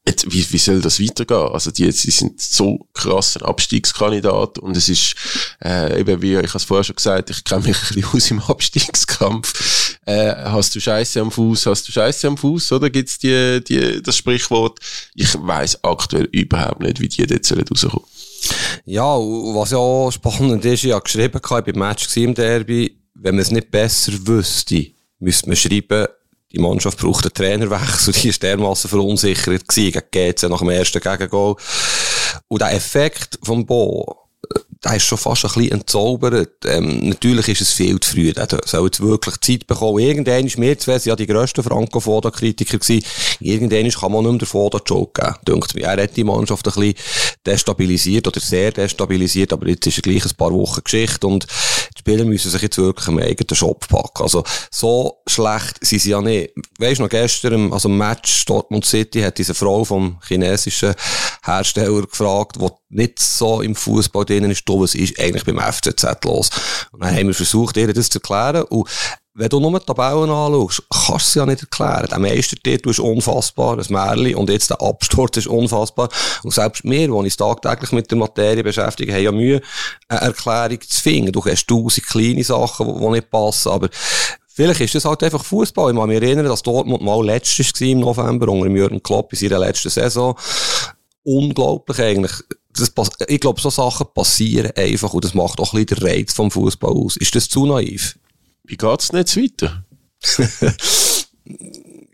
Jetzt, 0.05 0.33
wie, 0.33 0.45
wie 0.53 0.59
soll 0.59 0.81
das 0.81 1.01
weitergehen? 1.01 1.53
Also 1.53 1.71
die, 1.71 1.85
die 1.85 2.11
sind 2.11 2.41
so 2.41 2.88
krass 2.93 3.37
ein 3.37 3.47
Abstiegskandidat 3.47 4.59
und 4.59 4.77
es 4.77 4.88
ist 4.88 5.15
äh, 5.65 6.01
eben 6.01 6.21
wie 6.21 6.33
ich 6.33 6.49
habe 6.49 6.57
es 6.57 6.65
vorher 6.65 6.83
schon 6.83 6.97
gesagt, 6.97 7.31
ich 7.31 7.45
kenne 7.45 7.69
mich 7.69 7.77
ein 7.77 7.95
bisschen 7.95 8.05
aus 8.12 8.31
im 8.33 8.41
Abstiegskampf. 8.41 9.99
Äh, 10.05 10.35
hast 10.35 10.75
du 10.75 10.81
Scheiße 10.81 11.21
am 11.21 11.31
Fuß, 11.31 11.67
hast 11.67 11.87
du 11.87 11.93
Scheiße 11.93 12.27
am 12.27 12.37
Fuß, 12.37 12.73
oder 12.73 12.91
gibt's 12.91 13.21
die, 13.21 13.62
die 13.62 14.03
das 14.03 14.17
Sprichwort? 14.17 14.81
Ich 15.15 15.35
weiß 15.35 15.85
aktuell 15.85 16.29
überhaupt 16.33 16.81
nicht, 16.81 16.99
wie 16.99 17.09
die 17.09 17.38
sollen 17.41 17.65
rauskommen. 17.69 18.05
Ja, 18.85 19.05
was 19.05 19.71
ja 19.71 19.79
auch 19.79 20.11
spannend 20.11 20.65
ist, 20.65 20.83
ich 20.83 20.91
habe 20.91 21.05
geschrieben, 21.05 21.41
ich 21.41 21.49
beim 21.49 21.79
Match 21.79 22.17
im 22.17 22.35
Derby, 22.35 22.99
wenn 23.15 23.37
man 23.37 23.43
es 23.43 23.53
nicht 23.53 23.71
besser 23.71 24.12
wüsste, 24.27 24.87
müsste 25.21 25.49
man 25.49 25.57
schreiben, 25.57 26.09
die 26.53 26.59
Mannschaft 26.59 26.99
braucht 26.99 27.25
einen 27.25 27.35
Trainerwechsel, 27.35 28.12
die 28.12 28.29
ist 28.29 28.43
dermassen 28.43 28.91
verunsichert 28.91 29.69
gewesen, 29.69 30.03
gegen 30.11 30.35
GC 30.35 30.49
nach 30.49 30.59
dem 30.59 30.71
ersten 30.71 31.01
Gegengol. 31.01 31.57
Und 32.49 32.61
der 32.61 32.73
Effekt 32.75 33.38
vom 33.43 33.65
Bo, 33.65 34.23
der 34.85 34.97
ist 34.97 35.05
schon 35.05 35.19
fast 35.19 35.45
ein 35.45 35.53
bisschen 35.53 35.73
entzaubert. 35.73 36.65
Ähm, 36.67 37.09
natürlich 37.09 37.49
ist 37.49 37.61
es 37.61 37.73
viel 37.73 38.01
zu 38.01 38.11
früh. 38.11 38.33
Der 38.33 38.49
soll 38.65 38.87
jetzt 38.87 39.01
wirklich 39.01 39.41
Zeit 39.41 39.67
bekommen. 39.67 40.01
Irgendwann 40.01 40.47
ist 40.47 40.59
mir 40.59 40.77
zwei, 40.77 40.97
ja 40.97 41.15
die 41.15 41.27
grössten 41.27 41.62
Franco-Foda-Kritiker 41.62 42.79
gewesen. 42.79 43.05
Irgendwann 43.38 43.91
kann 43.91 44.12
man 44.12 44.25
nicht 44.25 44.33
mehr 44.33 44.38
den 44.41 44.47
Foda-Joke 44.47 45.23
geben. 45.23 45.37
Denkt 45.47 45.75
mir, 45.75 45.85
er 45.85 46.03
hat 46.03 46.17
die 46.17 46.25
Mannschaft 46.25 46.67
ein 46.67 46.75
bisschen 46.75 46.95
destabilisiert 47.47 48.27
oder 48.27 48.41
sehr 48.41 48.73
destabilisiert, 48.73 49.53
aber 49.53 49.69
jetzt 49.69 49.87
ist 49.87 49.99
er 49.99 50.03
gleich 50.03 50.25
ein 50.25 50.37
paar 50.37 50.53
Wochen 50.53 50.83
Geschichte 50.83 51.27
und 51.29 51.47
Spieler 52.03 52.25
müssen 52.25 52.51
sich 52.51 52.62
jetzt 52.62 52.79
wirklich 52.79 53.07
im 53.07 53.19
eigenen 53.19 53.55
Shop 53.55 53.87
packen. 53.87 54.25
Also, 54.25 54.43
so 54.73 55.23
schlecht 55.29 55.79
sind 55.87 56.01
sie 56.01 56.11
ja 56.11 56.21
nicht. 56.21 56.53
Weisst 56.79 56.99
du 56.99 57.05
noch, 57.05 57.09
gestern, 57.09 57.73
also 57.73 57.88
im 57.88 57.97
Match 57.97 58.45
Dortmund 58.45 58.85
City 58.85 59.21
hat 59.21 59.38
diese 59.38 59.55
Frau 59.55 59.85
vom 59.85 60.19
chinesischen 60.27 60.95
Hersteller 61.45 62.03
gefragt, 62.03 62.57
wo 62.59 62.77
nicht 62.88 63.21
so 63.21 63.62
im 63.62 63.77
Fußball 63.77 64.25
drinnen 64.25 64.51
ist, 64.51 64.65
was 64.67 64.97
ist 64.97 65.19
eigentlich 65.21 65.45
beim 65.45 65.61
FCZ 65.61 66.25
los? 66.25 66.51
Und 66.91 67.05
dann 67.05 67.15
haben 67.15 67.29
wir 67.29 67.35
versucht, 67.35 67.77
ihr 67.77 67.93
das 67.93 68.11
zu 68.11 68.19
erklären. 68.19 68.65
Und 68.65 68.88
wenn 69.35 69.49
du 69.49 69.61
nur 69.61 69.79
die 69.79 69.87
Tabellen 69.87 70.31
anschaust, 70.31 70.83
kannst 70.90 71.09
du 71.09 71.14
es 71.16 71.35
ja 71.35 71.47
nicht 71.47 71.62
erklären. 71.62 72.07
Der 72.11 72.18
Meistertitel 72.18 72.90
ist 72.90 73.01
unfassbar, 73.01 73.77
das 73.77 73.88
Märchen, 73.88 74.35
und 74.35 74.51
jetzt 74.51 74.71
der 74.71 74.81
Absturz 74.83 75.38
ist 75.38 75.47
unfassbar. 75.47 76.11
Und 76.42 76.53
selbst 76.53 76.85
wir, 76.85 77.07
die 77.07 77.11
uns 77.11 77.37
tagtäglich 77.37 77.92
mit 77.92 78.11
der 78.11 78.18
Materie 78.18 78.62
beschäftigen, 78.62 79.14
haben 79.14 79.23
ja 79.23 79.33
Mühe, 79.33 79.62
eine 80.09 80.21
Erklärung 80.21 80.81
zu 80.83 81.01
finden. 81.01 81.33
Du 81.33 81.42
hast 81.45 81.66
tausend 81.66 82.07
kleine 82.07 82.45
Sachen, 82.45 83.01
die 83.01 83.09
nicht 83.09 83.31
passen, 83.31 83.71
aber 83.71 83.88
Vielleicht 84.55 84.83
ist 84.83 84.95
das 84.95 85.07
halt 85.07 85.23
einfach 85.23 85.42
Fußball. 85.42 85.92
Ich 85.92 85.99
kann 85.99 86.09
mich 86.11 86.23
erinnern, 86.23 86.45
dass 86.45 86.62
Dortmund 86.62 87.03
mal 87.03 87.25
letztes 87.25 87.73
war 87.81 87.88
im 87.88 88.01
November 88.01 88.49
unter 88.49 88.68
Jürgen 88.68 89.03
Klopp 89.03 89.33
in 89.33 89.38
seiner 89.38 89.59
letzten 89.59 89.88
Saison. 89.88 90.38
Unglaublich 91.23 91.99
eigentlich 91.99 92.33
das, 92.75 92.92
ich 93.29 93.40
glaube, 93.40 93.61
so 93.61 93.71
Sachen 93.71 94.07
passieren 94.14 94.73
einfach 94.77 95.12
und 95.14 95.25
das 95.25 95.35
macht 95.35 95.59
auch 95.59 95.73
ein 95.73 95.85
bisschen 95.85 96.01
den 96.01 96.09
Reiz 96.09 96.33
vom 96.35 96.51
Fußball 96.51 96.90
aus. 96.90 97.16
Ist 97.16 97.35
das 97.35 97.49
zu 97.49 97.66
naiv? 97.66 98.18
Wie 98.73 98.79
geht's 98.79 99.13
nicht 99.13 99.37
weiter? 99.37 99.85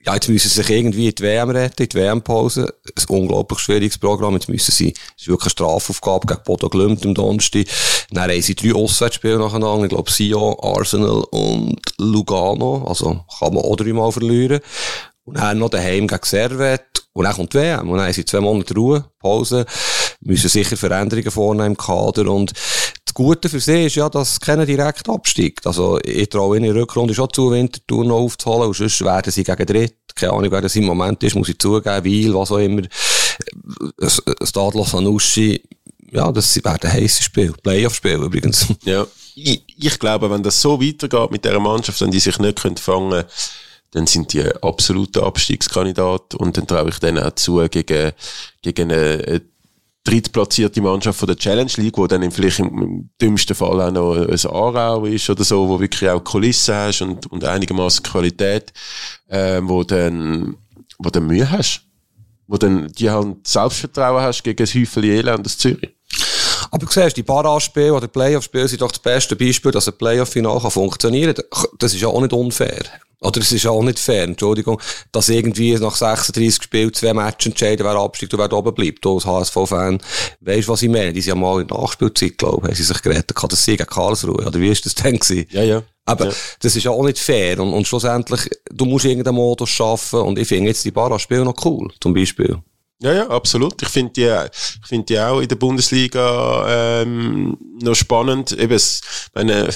ja, 0.05 0.14
jetzt 0.14 0.29
müssen 0.29 0.49
sie 0.49 0.55
sich 0.57 0.71
irgendwie 0.71 1.07
in 1.07 1.14
die 1.14 1.23
WM 1.23 1.51
retten, 1.51 1.85
in 1.85 1.88
die 1.88 1.97
WM-Pause. 1.97 2.75
Ein 2.85 3.16
unglaublich 3.16 3.61
schwieriges 3.61 3.97
Programm. 3.97 4.35
Jetzt 4.35 4.49
müssen 4.49 4.73
sie, 4.73 4.92
es 5.16 5.23
ist 5.23 5.29
wirklich 5.29 5.44
eine 5.44 5.51
Strafaufgabe 5.51 6.27
gegen 6.27 6.42
Bodo 6.42 6.68
Glimt 6.68 7.07
am 7.07 7.14
Donnerstag. 7.14 7.64
Dann 8.11 8.25
haben 8.25 8.42
sie 8.42 8.57
drei 8.57 8.75
Auswärtsspiele 8.75 9.38
nacheinander. 9.38 9.85
Ich 9.85 9.90
glaube, 9.90 10.11
Sion, 10.11 10.57
Arsenal 10.61 11.23
und 11.31 11.81
Lugano. 11.99 12.85
Also 12.88 13.25
kann 13.38 13.55
man 13.55 13.62
auch 13.62 13.77
dreimal 13.77 14.11
verlieren. 14.11 14.59
Und 15.23 15.38
dann 15.38 15.61
noch 15.61 15.71
daheim 15.71 16.09
gegen 16.09 16.25
Servet. 16.25 17.05
Und 17.12 17.23
dann 17.23 17.35
kommt 17.35 17.55
die 17.55 17.59
WM. 17.59 17.88
Und 17.88 17.99
dann 17.99 18.07
haben 18.07 18.12
sie 18.12 18.25
zwei 18.25 18.40
Monate 18.40 18.75
Ruhe, 18.75 19.05
Pause 19.21 19.64
müssen 20.20 20.48
sicher 20.48 20.76
Veränderungen 20.76 21.31
vornehmen 21.31 21.66
im 21.68 21.76
Kader 21.76 22.31
und 22.31 22.52
das 23.09 23.14
Gute 23.14 23.48
für 23.48 23.61
sie 23.61 23.87
ist 23.87 23.96
ja, 23.96 24.09
dass 24.09 24.38
keiner 24.38 24.66
direkt 24.66 25.09
absteigt. 25.09 25.66
Also, 25.66 25.98
ich 26.04 26.28
traue 26.28 26.59
ihnen 26.59 26.66
in 26.66 26.74
der 26.74 26.83
Rückrunde 26.83 27.14
schon 27.14 27.33
zu, 27.33 27.50
Wintertour 27.50 28.04
noch 28.04 28.16
aufzuholen 28.16 28.68
und 28.68 28.76
sonst 28.76 29.02
werden 29.02 29.33
sie 29.33 29.44
gegen 29.44 29.66
Dritt. 29.66 29.96
Keine 30.14 30.33
Ahnung, 30.33 30.50
wer 30.50 30.61
das 30.61 30.76
im 30.76 30.85
Moment 30.85 31.22
ist, 31.22 31.35
muss 31.35 31.48
ich 31.48 31.59
zugeben, 31.59 32.04
weil, 32.04 32.35
was 32.35 32.52
auch 32.52 32.59
immer. 32.59 32.83
Stadlos 34.42 34.94
Anuschi, 34.94 35.62
ja, 36.11 36.31
das 36.31 36.62
werden 36.62 36.92
heiße 36.92 37.22
Spiele. 37.22 37.54
Playoff-Spiele 37.62 38.26
übrigens. 38.26 38.66
Ja. 38.85 39.07
Ich, 39.35 39.62
ich, 39.76 39.98
glaube, 39.98 40.31
wenn 40.31 40.42
das 40.42 40.61
so 40.61 40.81
weitergeht 40.81 41.31
mit 41.31 41.44
dieser 41.44 41.61
Mannschaft, 41.61 42.00
wenn 42.00 42.11
die 42.11 42.18
sich 42.18 42.38
nicht 42.38 42.59
fangen 42.59 42.76
können, 42.76 43.24
dann 43.92 44.07
sind 44.07 44.33
die 44.33 44.44
absolute 44.62 45.22
Abstiegskandidat 45.22 46.35
und 46.35 46.57
dann 46.57 46.66
traue 46.66 46.90
ich 46.90 46.98
denen 46.98 47.22
auch 47.22 47.35
zu, 47.35 47.66
gegen, 47.68 48.12
gegen 48.62 48.92
eine 48.92 49.42
drittplatzierte 50.09 50.81
Mannschaft 50.81 51.18
von 51.18 51.27
der 51.27 51.37
Challenge 51.37 51.71
League, 51.77 51.99
wo 51.99 52.07
dann 52.07 52.31
vielleicht 52.31 52.61
im, 52.61 52.83
im 52.83 53.11
dümmsten 53.21 53.55
Fall 53.55 53.81
auch 53.81 53.90
noch 53.90 54.14
ein 54.14 54.51
Aarau 54.51 55.05
ist 55.05 55.29
oder 55.29 55.44
so, 55.44 55.68
wo 55.68 55.79
wirklich 55.79 56.09
auch 56.09 56.25
Kulisse 56.25 56.75
hast 56.75 57.03
und, 57.03 57.27
und 57.27 57.44
einigermaßen 57.44 58.03
Qualität, 58.03 58.73
äh, 59.27 59.61
wo 59.62 59.85
dann, 59.85 60.57
wo 60.99 61.11
dann 61.11 61.27
Mühe 61.27 61.51
hast. 61.51 61.83
Wo 62.47 62.57
dann, 62.57 62.88
die 62.92 63.11
halt 63.11 63.47
Selbstvertrauen 63.47 64.23
hast 64.23 64.42
gegen 64.42 64.57
das 64.57 64.75
Häufchen 64.75 65.05
Elend 65.05 65.44
aus 65.44 65.59
Zürich. 65.59 65.97
Aber 66.70 66.85
du 66.85 66.92
siehst, 66.92 67.16
die 67.16 67.22
Barrage-Spiele 67.22 67.94
oder 67.94 68.09
Playoff-Spiele 68.09 68.68
sind 68.68 68.83
doch 68.83 68.92
das 68.92 69.00
beste 69.00 69.37
Beispiel, 69.37 69.70
dass 69.70 69.88
ein 69.88 69.96
Playoff-Final 69.96 70.61
funktionieren 70.70 71.35
kann. 71.35 71.66
Das 71.78 71.94
ist 71.94 72.00
ja 72.00 72.09
auch 72.09 72.20
nicht 72.20 72.33
unfair. 72.33 72.85
Oder 73.20 73.40
es 73.40 73.50
ist 73.50 73.66
auch 73.66 73.83
nicht 73.83 73.98
fair, 73.98 74.24
Entschuldigung, 74.24 74.81
dass 75.11 75.28
irgendwie 75.28 75.74
nach 75.74 75.96
36 75.96 76.62
Spielen 76.62 76.94
zwei 76.94 77.12
Matches 77.12 77.46
entscheiden, 77.46 77.85
wer 77.85 77.96
absteigt 77.96 78.33
und 78.33 78.38
wer 78.38 78.52
oben 78.52 78.72
bleibt. 78.72 79.04
Du 79.04 79.14
als 79.14 79.26
HSV-Fan 79.26 79.98
weisst, 80.40 80.68
was 80.68 80.83
ich 80.83 80.88
meine. 80.88 81.12
Die 81.12 81.20
sind 81.20 81.31
ja 81.31 81.35
mal 81.35 81.61
in 81.61 81.66
der 81.66 81.78
Nachspielzeit, 81.78 82.38
glaube 82.38 82.59
ich, 82.59 82.68
haben 82.68 82.74
sie 82.76 82.85
sich 82.85 83.02
gerettet. 83.02 83.35
Kann 83.35 83.48
das 83.48 83.66
gegen 83.66 83.87
Karlsruhe? 83.87 84.46
Oder 84.46 84.61
wie 84.61 84.68
ist 84.68 84.87
das 84.87 84.94
denn 84.94 85.18
gewesen? 85.18 85.46
Ja, 85.50 85.62
ja. 85.64 85.83
Aber 86.04 86.26
ja. 86.26 86.33
das 86.61 86.76
ist 86.76 86.85
ja 86.85 86.92
auch 86.92 87.04
nicht 87.04 87.18
fair. 87.18 87.59
Und, 87.59 87.72
und 87.72 87.88
schlussendlich, 87.88 88.48
du 88.70 88.85
musst 88.85 89.04
irgendeinen 89.04 89.35
Modus 89.35 89.70
schaffen. 89.70 90.20
Und 90.20 90.38
ich 90.38 90.46
finde 90.46 90.68
jetzt 90.68 90.85
die 90.85 90.92
Barra-Spiele 90.92 91.44
noch 91.44 91.57
cool, 91.64 91.92
zum 92.00 92.14
Beispiel. 92.14 92.59
Ja, 93.00 93.12
ja, 93.12 93.28
absolut. 93.28 93.80
Ich 93.80 93.88
finde 93.88 94.12
die, 94.12 94.48
ich 94.82 94.87
finde 94.88 95.06
die 95.06 95.20
auch 95.20 95.40
in 95.40 95.48
der 95.48 95.56
Bundesliga 95.56 97.00
ähm, 97.02 97.56
noch 97.80 97.94
spannend. 97.94 98.52
Eben, 98.52 98.80
meine, 99.34 99.68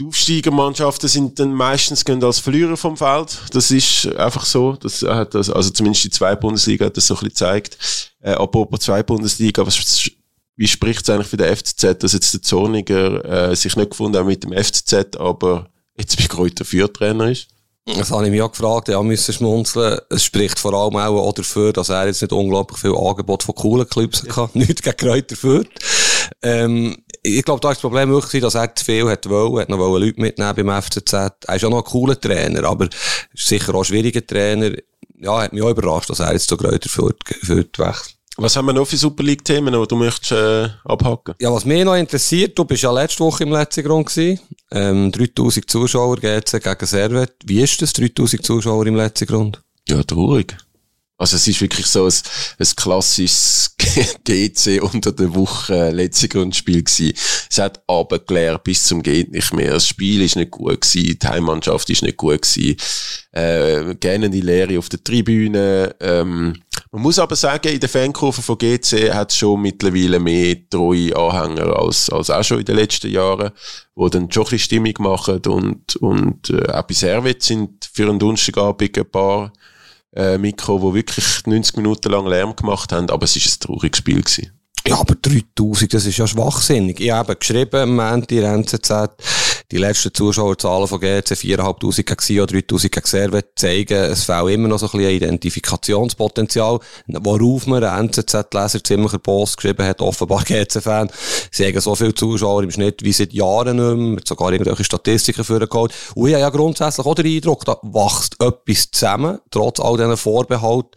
die 0.00 0.06
Aufsteigermannschaften 0.06 1.08
sind 1.08 1.38
dann 1.38 1.52
meistens 1.52 2.04
gehen 2.04 2.22
als 2.22 2.38
Verlierer 2.38 2.76
vom 2.76 2.96
Feld. 2.96 3.36
Das 3.52 3.70
ist 3.70 4.06
einfach 4.16 4.46
so. 4.46 4.74
Das 4.74 5.02
hat 5.02 5.34
das, 5.34 5.50
also 5.50 5.70
zumindest 5.70 6.04
die 6.04 6.10
zwei 6.10 6.36
Bundesliga 6.36 6.86
hat 6.86 6.96
das 6.96 7.08
so 7.08 7.14
ein 7.14 7.16
bisschen 7.16 7.30
gezeigt. 7.30 7.78
Äh, 8.20 8.32
apropos 8.32 8.80
zwei 8.80 9.02
Bundesliga, 9.02 9.66
was, 9.66 10.08
wie 10.56 10.68
spricht 10.68 11.02
es 11.02 11.10
eigentlich 11.10 11.28
für 11.28 11.36
den 11.36 11.54
FCZ, 11.54 11.98
dass 11.98 12.12
jetzt 12.12 12.32
der 12.32 12.42
Zorniger 12.42 13.50
äh, 13.50 13.56
sich 13.56 13.76
nicht 13.76 13.90
gefunden 13.90 14.18
hat 14.18 14.26
mit 14.26 14.42
dem 14.42 14.52
FCZ, 14.52 15.16
aber 15.18 15.68
jetzt 15.98 16.16
bei 16.16 16.26
Kräuter 16.26 16.64
Führtrainer 16.64 17.30
ist? 17.30 17.48
Das 17.96 18.10
habe 18.10 18.26
ich 18.26 18.30
mich 18.30 18.42
auch 18.42 18.50
gefragt, 18.50 18.88
ja, 18.88 19.02
müssen 19.02 19.32
schmunzeln. 19.32 19.98
Es 20.10 20.24
spricht 20.24 20.58
vor 20.58 20.74
allem 20.74 20.96
auch 20.96 21.32
dafür, 21.32 21.72
dass 21.72 21.88
er 21.88 22.06
jetzt 22.06 22.20
nicht 22.20 22.32
unglaublich 22.32 22.78
viel 22.78 22.94
Angebot 22.94 23.42
von 23.42 23.54
coolen 23.54 23.88
Clubs 23.88 24.24
ja. 24.26 24.36
hat. 24.36 24.54
Nicht 24.54 24.82
gegen 24.82 24.96
Kräuter 24.96 25.36
führt. 25.36 25.68
Ähm, 26.42 26.96
ich 27.22 27.44
glaube, 27.44 27.60
da 27.60 27.70
ist 27.70 27.76
das 27.76 27.82
Problem 27.82 28.10
wirklich, 28.10 28.42
dass 28.42 28.54
er 28.54 28.74
zu 28.74 28.84
viel 28.84 29.08
hat 29.08 29.28
wollen, 29.28 29.60
hat 29.60 29.68
noch 29.68 29.78
Leute 29.78 30.20
mitnehmen 30.20 30.54
beim 30.54 30.82
FCZ. 30.82 31.12
Er 31.12 31.56
ist 31.56 31.62
ja 31.62 31.70
noch 31.70 31.78
ein 31.78 31.84
cooler 31.84 32.20
Trainer, 32.20 32.64
aber 32.64 32.88
ist 33.32 33.48
sicher 33.48 33.74
auch 33.74 33.80
ein 33.80 33.84
schwieriger 33.84 34.26
Trainer. 34.26 34.70
Ja, 35.20 35.42
hat 35.42 35.52
mich 35.52 35.62
auch 35.62 35.70
überrascht, 35.70 36.10
dass 36.10 36.20
er 36.20 36.32
jetzt 36.32 36.48
zu 36.48 36.56
Kräuter 36.56 36.88
führt, 36.88 37.16
führt 37.42 37.78
wechselt. 37.78 38.17
Was 38.40 38.54
haben 38.54 38.66
wir 38.66 38.72
noch 38.72 38.86
für 38.86 38.96
Super 38.96 39.24
League-Themen, 39.24 39.74
die 39.74 39.88
du 39.88 39.96
möchtest 39.96 40.30
äh, 40.30 40.68
abhaken? 40.84 41.34
Ja, 41.40 41.52
was 41.52 41.64
mich 41.64 41.84
noch 41.84 41.96
interessiert, 41.96 42.56
du 42.56 42.64
bist 42.64 42.84
ja 42.84 42.92
letzte 42.92 43.18
Woche 43.24 43.42
im 43.42 43.50
letzten 43.50 43.82
Grund 43.82 44.06
gewesen. 44.06 44.38
Ähm, 44.70 45.10
3000 45.10 45.68
Zuschauer 45.68 46.18
GC 46.18 46.62
gegen 46.62 46.86
Servet. 46.86 47.32
Wie 47.44 47.60
ist 47.60 47.82
das, 47.82 47.92
3000 47.94 48.46
Zuschauer 48.46 48.86
im 48.86 48.94
letzten 48.94 49.26
Grund? 49.26 49.60
Ja, 49.88 50.04
traurig. 50.04 50.56
Also 51.20 51.34
es 51.34 51.48
ist 51.48 51.60
wirklich 51.60 51.86
so 51.86 52.04
ein, 52.04 52.12
ein 52.60 52.66
klassisches 52.76 53.74
GC 54.24 54.80
unter 54.82 55.10
der 55.10 55.34
Woche 55.34 55.74
äh, 55.74 55.90
letzte 55.90 56.28
Grundspiel 56.28 56.84
gewesen. 56.84 57.14
Es 57.50 57.58
hat 57.58 57.82
abgeklärt 57.88 58.62
bis 58.62 58.84
zum 58.84 59.02
geht 59.02 59.32
nicht 59.32 59.52
mehr. 59.52 59.72
Das 59.72 59.88
Spiel 59.88 60.22
ist 60.22 60.36
nicht 60.36 60.52
gut 60.52 60.80
gewesen, 60.80 61.18
die 61.20 61.26
Heimmannschaft 61.26 61.90
ist 61.90 62.02
nicht 62.02 62.16
gut 62.16 62.42
gewesen. 62.42 62.76
Äh, 63.32 63.96
gerne 63.96 64.30
die 64.30 64.42
Lehre 64.42 64.78
auf 64.78 64.88
der 64.88 65.02
Tribüne. 65.02 65.96
Ähm, 65.98 66.62
man 66.90 67.02
muss 67.02 67.18
aber 67.18 67.36
sagen, 67.36 67.68
in 67.68 67.80
der 67.80 67.88
Fankurve 67.88 68.40
von 68.40 68.56
GC 68.56 69.12
hat 69.12 69.30
es 69.30 69.36
schon 69.36 69.60
mittlerweile 69.60 70.18
mehr 70.18 70.56
treue 70.70 71.14
Anhänger 71.14 71.78
als, 71.78 72.08
als 72.10 72.30
auch 72.30 72.42
schon 72.42 72.60
in 72.60 72.64
den 72.64 72.76
letzten 72.76 73.10
Jahren, 73.10 73.50
wo 73.94 74.08
dann 74.08 74.30
schon 74.32 74.44
ein 74.44 74.50
bisschen 74.50 74.58
Stimmung 74.60 74.94
machen 74.98 75.40
und, 75.46 75.96
und 75.96 76.50
äh, 76.50 76.72
auch 76.72 76.82
bei 76.82 76.94
Servet 76.94 77.42
sind 77.42 77.88
für 77.92 78.08
einen 78.08 78.18
Donnerstagabend 78.18 78.96
ein 78.96 79.10
paar 79.10 79.52
äh, 80.14 80.38
Mikro, 80.38 80.78
die 80.78 80.94
wirklich 80.96 81.46
90 81.46 81.76
Minuten 81.76 82.10
lang 82.10 82.26
Lärm 82.26 82.56
gemacht 82.56 82.92
haben, 82.92 83.10
aber 83.10 83.24
es 83.24 83.36
ist 83.36 83.46
ein 83.46 83.60
trauriges 83.60 83.98
Spiel 83.98 84.22
gewesen. 84.22 84.52
Ja, 84.86 84.98
aber 85.00 85.16
3000, 85.16 85.92
das 85.92 86.06
ist 86.06 86.16
ja 86.16 86.26
schwachsinnig. 86.26 86.98
Ich 87.00 87.10
habe 87.10 87.36
geschrieben 87.36 87.82
im 87.82 87.96
Moment 87.96 88.32
in 88.32 88.40
die 89.70 89.76
letzten 89.76 90.14
Zuschauerzahlen 90.14 90.88
von 90.88 90.98
GC 90.98 91.34
4'500 91.34 91.96
gegen 91.96 92.20
Sio, 92.20 92.46
3000 92.46 92.92
gegen 92.92 93.42
zeigen, 93.54 93.98
es 93.98 94.24
fehlt 94.24 94.48
immer 94.50 94.68
noch 94.68 94.78
so 94.78 94.86
ein 94.86 94.92
bisschen 94.92 95.10
Identifikationspotenzial, 95.10 96.78
worauf 97.06 97.66
mir 97.66 97.92
ein 97.92 98.06
NZZ-Leser 98.06 98.82
ziemlich 98.82 99.12
ein 99.12 99.20
Post 99.20 99.58
geschrieben 99.58 99.86
hat, 99.86 100.00
offenbar 100.00 100.44
GC-Fan. 100.44 101.10
Sie 101.50 101.66
haben 101.66 101.80
so 101.80 101.94
viele 101.94 102.14
Zuschauer 102.14 102.62
im 102.62 102.70
Schnitt 102.70 103.04
wie 103.04 103.12
seit 103.12 103.34
Jahren 103.34 103.76
nicht 103.76 103.96
mehr, 103.96 104.20
sogar 104.26 104.52
irgendwelche 104.52 104.84
Statistiken 104.84 105.44
vorgeholt. 105.44 105.92
Und 106.14 106.28
ich 106.28 106.34
habe 106.34 106.42
ja 106.42 106.50
grundsätzlich 106.50 107.06
auch 107.06 107.14
den 107.14 107.26
Eindruck, 107.26 107.66
da 107.66 107.76
wächst 107.82 108.36
etwas 108.40 108.90
zusammen, 108.90 109.38
trotz 109.50 109.80
all 109.80 109.98
diesen 109.98 110.16
Vorbehalten. 110.16 110.90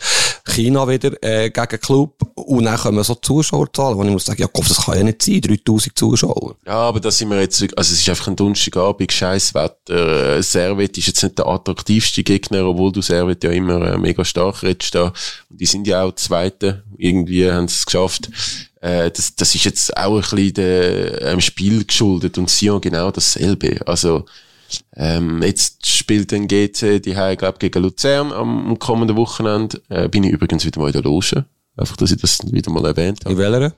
China 0.45 0.87
wieder 0.87 1.11
äh, 1.23 1.49
gegen 1.49 1.79
Club 1.79 2.15
und 2.35 2.65
dann 2.65 2.77
kommen 2.77 3.03
so 3.03 3.15
Zuschauerzahlen, 3.15 3.97
wo 3.97 4.03
ich 4.03 4.09
muss 4.09 4.25
sagen, 4.25 4.41
ja 4.41 4.47
Gott, 4.51 4.69
das 4.69 4.85
kann 4.85 4.97
ja 4.97 5.03
nicht 5.03 5.21
sein, 5.21 5.41
3000 5.41 5.97
Zuschauer. 5.97 6.55
Ja, 6.65 6.73
aber 6.73 6.99
da 6.99 7.11
sind 7.11 7.29
wir 7.29 7.39
jetzt, 7.39 7.61
also 7.61 7.93
es 7.93 8.01
ist 8.01 8.09
einfach 8.09 8.27
ein 8.27 8.35
Donnerstagabend, 8.35 9.11
scheiß 9.11 9.53
Wetter, 9.53 10.37
äh, 10.37 10.43
Servet 10.43 10.97
ist 10.97 11.07
jetzt 11.07 11.23
nicht 11.23 11.37
der 11.37 11.47
attraktivste 11.47 12.23
Gegner, 12.23 12.65
obwohl 12.65 12.91
du 12.91 13.01
Servet 13.01 13.43
ja 13.43 13.51
immer 13.51 13.81
äh, 13.81 13.97
mega 13.97 14.25
stark 14.25 14.63
redest 14.63 14.95
da. 14.95 15.13
Und 15.49 15.61
die 15.61 15.65
sind 15.65 15.87
ja 15.87 16.03
auch 16.03 16.15
Zweite, 16.15 16.83
irgendwie 16.97 17.49
haben 17.49 17.67
sie 17.67 17.75
es 17.75 17.85
geschafft. 17.85 18.29
Äh, 18.81 19.11
das, 19.11 19.35
das 19.35 19.53
ist 19.55 19.63
jetzt 19.63 19.95
auch 19.95 20.15
ein 20.15 20.21
bisschen 20.21 20.53
dem 20.53 21.17
ähm, 21.21 21.41
Spiel 21.41 21.85
geschuldet 21.85 22.37
und 22.37 22.49
Sion 22.49 22.81
genau 22.81 23.11
dasselbe. 23.11 23.79
Also 23.85 24.25
ähm, 24.95 25.41
jetzt 25.43 25.87
spielt 25.87 26.33
ein 26.33 26.47
GC 26.47 26.99
die 27.01 27.15
Heim, 27.15 27.37
glaub, 27.37 27.59
gegen 27.59 27.81
Luzern 27.81 28.31
am 28.31 28.77
kommenden 28.79 29.17
Wochenende. 29.17 29.81
Äh, 29.89 30.09
bin 30.09 30.23
ich 30.23 30.31
übrigens 30.31 30.65
wieder 30.65 30.79
mal 30.79 30.87
in 30.87 30.93
der 30.93 31.03
Loge. 31.03 31.45
Einfach, 31.77 31.97
dass 31.97 32.11
ich 32.11 32.21
das 32.21 32.39
wieder 32.51 32.71
mal 32.71 32.85
erwähnt 32.85 33.25
habe. 33.25 33.33
In 33.33 33.37
welcher? 33.39 33.73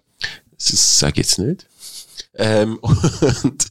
Das 0.58 1.00
sage 1.00 1.22
ich 1.22 1.28
jetzt 1.28 1.40
nicht. 1.40 1.68
Ähm, 2.36 2.78
und 2.82 3.68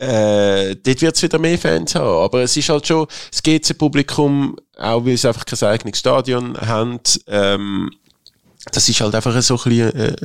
äh, 0.00 0.74
dort 0.76 1.02
wird 1.02 1.16
es 1.16 1.22
wieder 1.22 1.38
mehr 1.38 1.58
Fans 1.58 1.94
haben. 1.94 2.24
Aber 2.24 2.42
es 2.42 2.56
ist 2.56 2.68
halt 2.68 2.86
schon 2.86 3.06
das 3.30 3.42
GC-Publikum, 3.42 4.56
auch 4.76 5.04
weil 5.04 5.16
sie 5.16 5.28
einfach 5.28 5.44
kein 5.44 5.68
eigenes 5.68 5.98
Stadion 5.98 6.56
haben, 6.56 7.00
ähm, 7.26 7.90
das 8.72 8.88
ist 8.88 9.00
halt 9.00 9.14
einfach 9.14 9.40
so 9.42 9.56
ein 9.56 9.62
bisschen, 9.64 9.94
äh, 9.94 10.16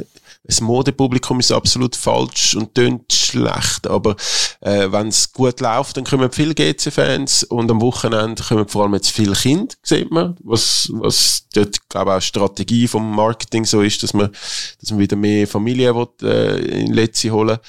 das 0.44 0.62
Modepublikum 0.62 1.40
ist 1.40 1.52
absolut 1.52 1.96
falsch 1.96 2.56
und 2.56 2.74
tönt 2.74 3.12
schlecht, 3.12 3.88
aber 3.88 4.16
äh, 4.62 4.92
wenn 4.92 5.10
es 5.10 5.32
gut 5.32 5.60
läuft, 5.60 5.98
dann 5.98 6.06
kommen 6.06 6.32
viele 6.32 6.56
GC-Fans 6.56 7.44
und 7.44 7.70
am 7.70 7.82
Wochenende 7.82 8.42
kommen 8.42 8.68
vor 8.68 8.84
allem 8.84 8.96
jetzt 8.96 9.12
viele 9.12 9.34
Kinder, 9.34 9.76
sieht 9.84 10.12
man, 10.12 10.36
was, 10.44 10.90
was 10.94 11.46
dort, 11.54 11.88
glaube 11.90 12.12
ich, 12.12 12.18
auch 12.18 12.22
Strategie 12.22 12.88
vom 12.88 13.16
Marketing 13.16 13.66
so 13.66 13.82
ist, 13.82 14.02
dass 14.02 14.14
man, 14.14 14.32
dass 14.80 14.92
man 14.92 15.00
wieder 15.00 15.16
mehr 15.16 15.48
Familien 15.48 15.96
will, 15.96 16.08
äh, 16.24 16.82
in 16.82 16.94
Letzi 16.94 17.30
holen 17.30 17.60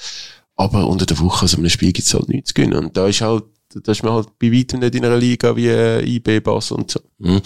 aber 0.57 0.85
unter 0.87 1.07
der 1.07 1.19
Woche, 1.19 1.43
also 1.43 1.57
einem 1.57 1.69
Spiel 1.69 1.91
gibt's 1.91 2.13
halt 2.13 2.29
nichts 2.29 2.49
zu 2.49 2.53
gewinnen 2.53 2.85
und 2.85 2.95
da 2.95 3.07
ist 3.07 3.21
halt 3.21 3.45
da 3.73 3.91
ist 3.91 4.03
man 4.03 4.13
halt 4.13 4.27
bei 4.37 4.51
weitem 4.51 4.79
nicht 4.79 4.95
in 4.95 5.05
einer 5.05 5.17
Liga 5.17 5.55
wie 5.55 5.67
äh, 5.67 6.03
IB, 6.03 6.41
Bass 6.41 6.71
und 6.71 6.91
so. 6.91 6.99
Mhm. 7.19 7.41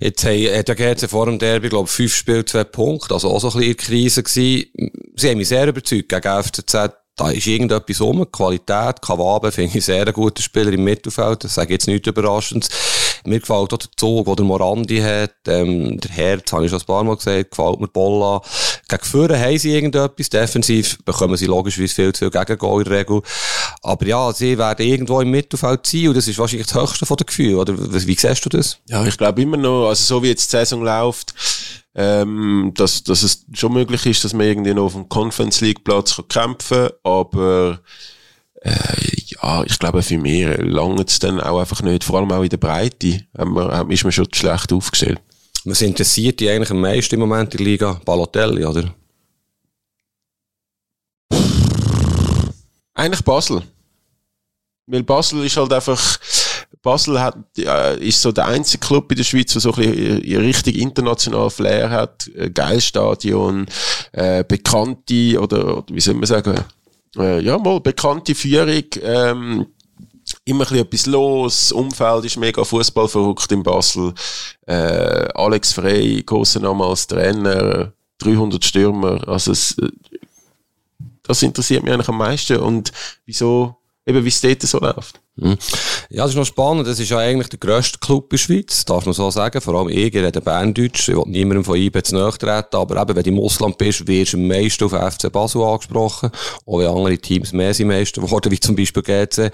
Jetzt 0.00 0.24
hat 0.24 0.68
ja 0.68 0.74
GC 0.74 1.08
vor 1.08 1.26
dem 1.26 1.38
Derby, 1.38 1.68
glaube 1.68 1.86
ich, 1.86 1.92
fünf 1.92 2.14
Spiele, 2.14 2.44
zwei 2.44 2.64
Punkte, 2.64 3.14
also 3.14 3.30
auch 3.30 3.40
so 3.40 3.48
ein 3.48 3.52
bisschen 3.52 3.70
in 3.70 3.76
der 3.76 3.84
Krise 3.84 4.22
gewesen. 4.22 4.92
Sie 5.16 5.30
haben 5.30 5.38
mich 5.38 5.48
sehr 5.48 5.68
überzeugt 5.68 6.08
gegen 6.08 6.42
FCZ 6.42 6.90
da 7.16 7.30
ist 7.30 7.46
irgendetwas 7.46 8.00
um. 8.00 8.30
Qualität, 8.30 9.00
Kawabe 9.00 9.52
finde 9.52 9.78
ich 9.78 9.84
sehr 9.84 10.06
ein 10.06 10.12
guter 10.12 10.42
Spieler 10.42 10.72
im 10.72 10.82
Mittelfeld. 10.82 11.44
Das 11.44 11.54
sage 11.54 11.68
ich 11.68 11.72
jetzt 11.74 11.86
nichts 11.86 12.08
Überraschendes. 12.08 12.68
Mir 13.26 13.40
gefällt 13.40 13.72
auch 13.72 13.78
der 13.78 13.88
Zug, 13.96 14.26
den 14.26 14.36
der 14.36 14.44
Morandi 14.44 15.00
hat. 15.00 15.34
Ähm, 15.48 15.98
der 15.98 16.10
Herz, 16.10 16.52
habe 16.52 16.64
ich 16.64 16.70
schon 16.70 16.80
ein 16.80 16.86
paar 16.86 17.04
Mal 17.04 17.16
gesagt, 17.16 17.50
gefällt 17.50 17.80
mir 17.80 17.88
Bolla. 17.88 18.40
Gegen 18.88 19.04
Führer 19.04 19.38
haben 19.38 19.58
sie 19.58 19.74
irgendetwas. 19.74 20.28
Defensiv 20.28 20.98
bekommen 21.04 21.36
sie 21.36 21.46
logischerweise 21.46 21.94
viel 21.94 22.12
zu 22.12 22.30
viel 22.30 22.30
Gegengol 22.30 22.82
in 22.82 22.88
der 22.88 22.98
Regel. 22.98 23.22
Aber 23.82 24.06
ja, 24.06 24.32
sie 24.32 24.58
werden 24.58 24.86
irgendwo 24.86 25.20
im 25.20 25.30
Mittelfeld 25.30 25.86
sein 25.86 26.08
und 26.08 26.16
das 26.16 26.28
ist 26.28 26.38
wahrscheinlich 26.38 26.66
das 26.66 26.80
höchste 26.80 27.06
von 27.06 27.16
den 27.16 27.26
Gefühlen. 27.26 27.56
Oder 27.56 27.74
wie 27.78 28.14
siehst 28.14 28.44
du 28.44 28.48
das? 28.48 28.78
Ja, 28.88 29.04
ich 29.06 29.16
glaube 29.16 29.42
immer 29.42 29.56
noch, 29.56 29.88
also 29.88 30.04
so 30.04 30.22
wie 30.22 30.28
jetzt 30.28 30.52
die 30.52 30.56
Saison 30.56 30.82
läuft, 30.82 31.34
ähm, 31.94 32.72
dass, 32.74 33.04
dass 33.04 33.22
es 33.22 33.44
schon 33.52 33.72
möglich 33.72 34.04
ist, 34.06 34.24
dass 34.24 34.32
man 34.32 34.46
irgendwie 34.46 34.74
noch 34.74 34.84
auf 34.84 34.94
dem 34.94 35.08
Conference 35.08 35.60
League 35.60 35.84
Platz 35.84 36.20
kämpfen 36.28 36.88
kann, 36.88 36.92
aber 37.04 37.80
äh, 38.64 38.96
ja, 39.26 39.62
ich 39.64 39.78
glaube 39.78 40.02
für 40.02 40.18
mich 40.18 40.46
lange 40.58 41.04
es 41.06 41.18
dann 41.18 41.40
auch 41.40 41.60
einfach 41.60 41.82
nicht, 41.82 42.02
vor 42.02 42.18
allem 42.18 42.32
auch 42.32 42.42
in 42.42 42.48
der 42.48 42.56
Breite, 42.56 43.26
man, 43.36 43.90
ist 43.90 44.04
man 44.04 44.12
schon 44.12 44.32
schlecht 44.32 44.72
aufgestellt. 44.72 45.20
Was 45.66 45.82
interessiert 45.82 46.40
dich 46.40 46.50
eigentlich 46.50 46.70
am 46.70 46.80
meisten 46.80 47.14
im 47.14 47.20
Moment 47.20 47.54
in 47.54 47.58
der 47.58 47.66
Liga? 47.66 48.00
Balotelli, 48.04 48.64
oder? 48.64 48.94
Eigentlich 52.94 53.24
Basel. 53.24 53.62
Weil 54.86 55.02
Basel 55.02 55.44
ist 55.44 55.56
halt 55.56 55.72
einfach, 55.72 56.18
Basel 56.82 57.20
hat, 57.20 57.36
äh, 57.58 57.98
ist 58.06 58.20
so 58.20 58.30
der 58.30 58.46
einzige 58.46 58.86
Club 58.86 59.10
in 59.10 59.16
der 59.16 59.24
Schweiz, 59.24 59.52
der 59.52 59.60
so 59.62 59.72
ein 59.72 59.76
bisschen 59.76 60.40
richtig 60.40 60.78
international 60.78 61.48
Flair 61.48 61.90
hat, 61.90 62.30
äh, 62.34 62.50
Geilstadion, 62.50 63.66
äh, 64.12 64.44
bekannte, 64.44 65.40
oder, 65.40 65.78
oder 65.78 65.94
wie 65.94 66.00
soll 66.00 66.14
man 66.14 66.26
sagen, 66.26 66.62
äh, 67.18 67.40
ja, 67.40 67.58
mal 67.58 67.80
bekannte 67.80 68.34
Führung, 68.34 68.84
ähm, 69.02 69.66
immer 70.44 70.64
ein 70.64 70.68
bisschen 70.68 70.86
etwas 70.86 71.06
los, 71.06 71.72
Umfeld 71.72 72.24
ist 72.24 72.36
mega 72.36 72.64
Fußball 72.64 73.08
verrückt 73.08 73.50
in 73.52 73.62
Basel, 73.62 74.14
äh, 74.66 75.28
Alex 75.34 75.72
Frey, 75.72 76.22
großer 76.22 76.60
Name 76.60 76.84
als 76.84 77.06
Trainer, 77.06 77.92
300 78.18 78.64
Stürmer, 78.64 79.26
also 79.28 79.52
es, 79.52 79.76
äh, 79.78 79.88
das 81.22 81.42
interessiert 81.42 81.82
mich 81.82 81.92
eigentlich 81.92 82.08
am 82.08 82.18
meisten 82.18 82.58
und 82.58 82.92
wieso 83.26 83.76
eben 84.06 84.24
wie 84.24 84.28
es 84.28 84.40
dort 84.40 84.62
so 84.62 84.78
läuft. 84.78 85.20
Mhm. 85.36 85.58
Ja, 86.10 86.22
das 86.22 86.30
ist 86.30 86.36
noch 86.36 86.44
spannend. 86.44 86.86
Das 86.86 87.00
ist 87.00 87.10
ja 87.10 87.18
eigentlich 87.18 87.48
der 87.48 87.58
grösste 87.58 87.98
Club 87.98 88.24
in 88.24 88.28
der 88.30 88.38
Schweiz, 88.38 88.84
darf 88.84 89.04
man 89.04 89.14
so 89.14 89.30
sagen. 89.30 89.60
Vor 89.60 89.74
allem 89.74 89.88
ich, 89.88 90.14
ich 90.14 90.14
rede 90.14 90.40
Berndeutsch. 90.40 91.08
Ich 91.08 91.16
will 91.16 91.24
niemandem 91.26 91.64
von 91.64 91.76
IB 91.76 92.02
zu 92.02 92.14
nahe 92.14 92.30
treten. 92.32 92.76
Aber 92.76 93.00
eben, 93.00 93.16
wenn 93.16 93.22
du 93.24 93.30
im 93.30 93.40
Ausland 93.40 93.76
bist, 93.76 94.06
wirst 94.06 94.34
du 94.34 94.36
am 94.36 94.46
meisten 94.46 94.84
auf 94.84 94.92
FC 94.92 95.32
Basel 95.32 95.62
angesprochen. 95.62 96.30
Auch 96.66 96.78
wenn 96.78 96.86
andere 96.86 97.18
Teams 97.18 97.52
mehr 97.52 97.74
sind 97.74 97.88
meisten 97.88 98.20
geworden, 98.20 98.52
wie 98.52 98.60
zum 98.60 98.76
Beispiel 98.76 99.02
GC. 99.02 99.50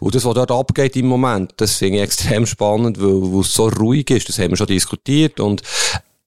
Und 0.00 0.14
das, 0.14 0.24
was 0.24 0.34
dort 0.34 0.50
abgeht 0.50 0.96
im 0.96 1.06
Moment, 1.06 1.52
das 1.58 1.76
finde 1.76 1.98
ich 1.98 2.04
extrem 2.04 2.44
spannend, 2.46 3.00
weil, 3.00 3.32
weil 3.32 3.40
es 3.40 3.54
so 3.54 3.68
ruhig 3.68 4.10
ist. 4.10 4.28
Das 4.28 4.38
haben 4.38 4.50
wir 4.50 4.56
schon 4.56 4.66
diskutiert. 4.66 5.38
Und 5.38 5.62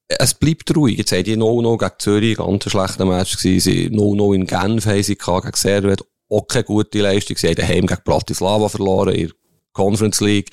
es 0.08 0.34
bleibt 0.34 0.74
ruhig. 0.76 0.98
Jetzt 0.98 1.12
haben 1.12 1.24
die 1.24 1.36
0-0 1.36 1.78
gegen 1.78 1.92
Zürich, 1.98 2.38
ganz 2.38 2.66
ein 2.66 2.70
schlechter 2.70 3.06
Match 3.06 3.36
gewesen. 3.36 3.94
0-0 3.94 4.36
in 4.36 4.48
Genf 4.48 4.86
haben 4.86 5.04
sie 5.04 5.18
gehabt, 5.18 5.46
gegen 5.46 5.58
Servet 5.58 6.06
auch 6.34 6.48
keine 6.48 6.64
gute 6.64 7.00
Leistung. 7.00 7.38
Sie 7.38 7.48
haben 7.48 7.56
daheim 7.56 7.86
gegen 7.86 8.02
Bratislava 8.04 8.70
verloren 8.70 9.16
in 9.16 9.28
der 9.28 9.36
Conference 9.74 10.22
League. 10.22 10.50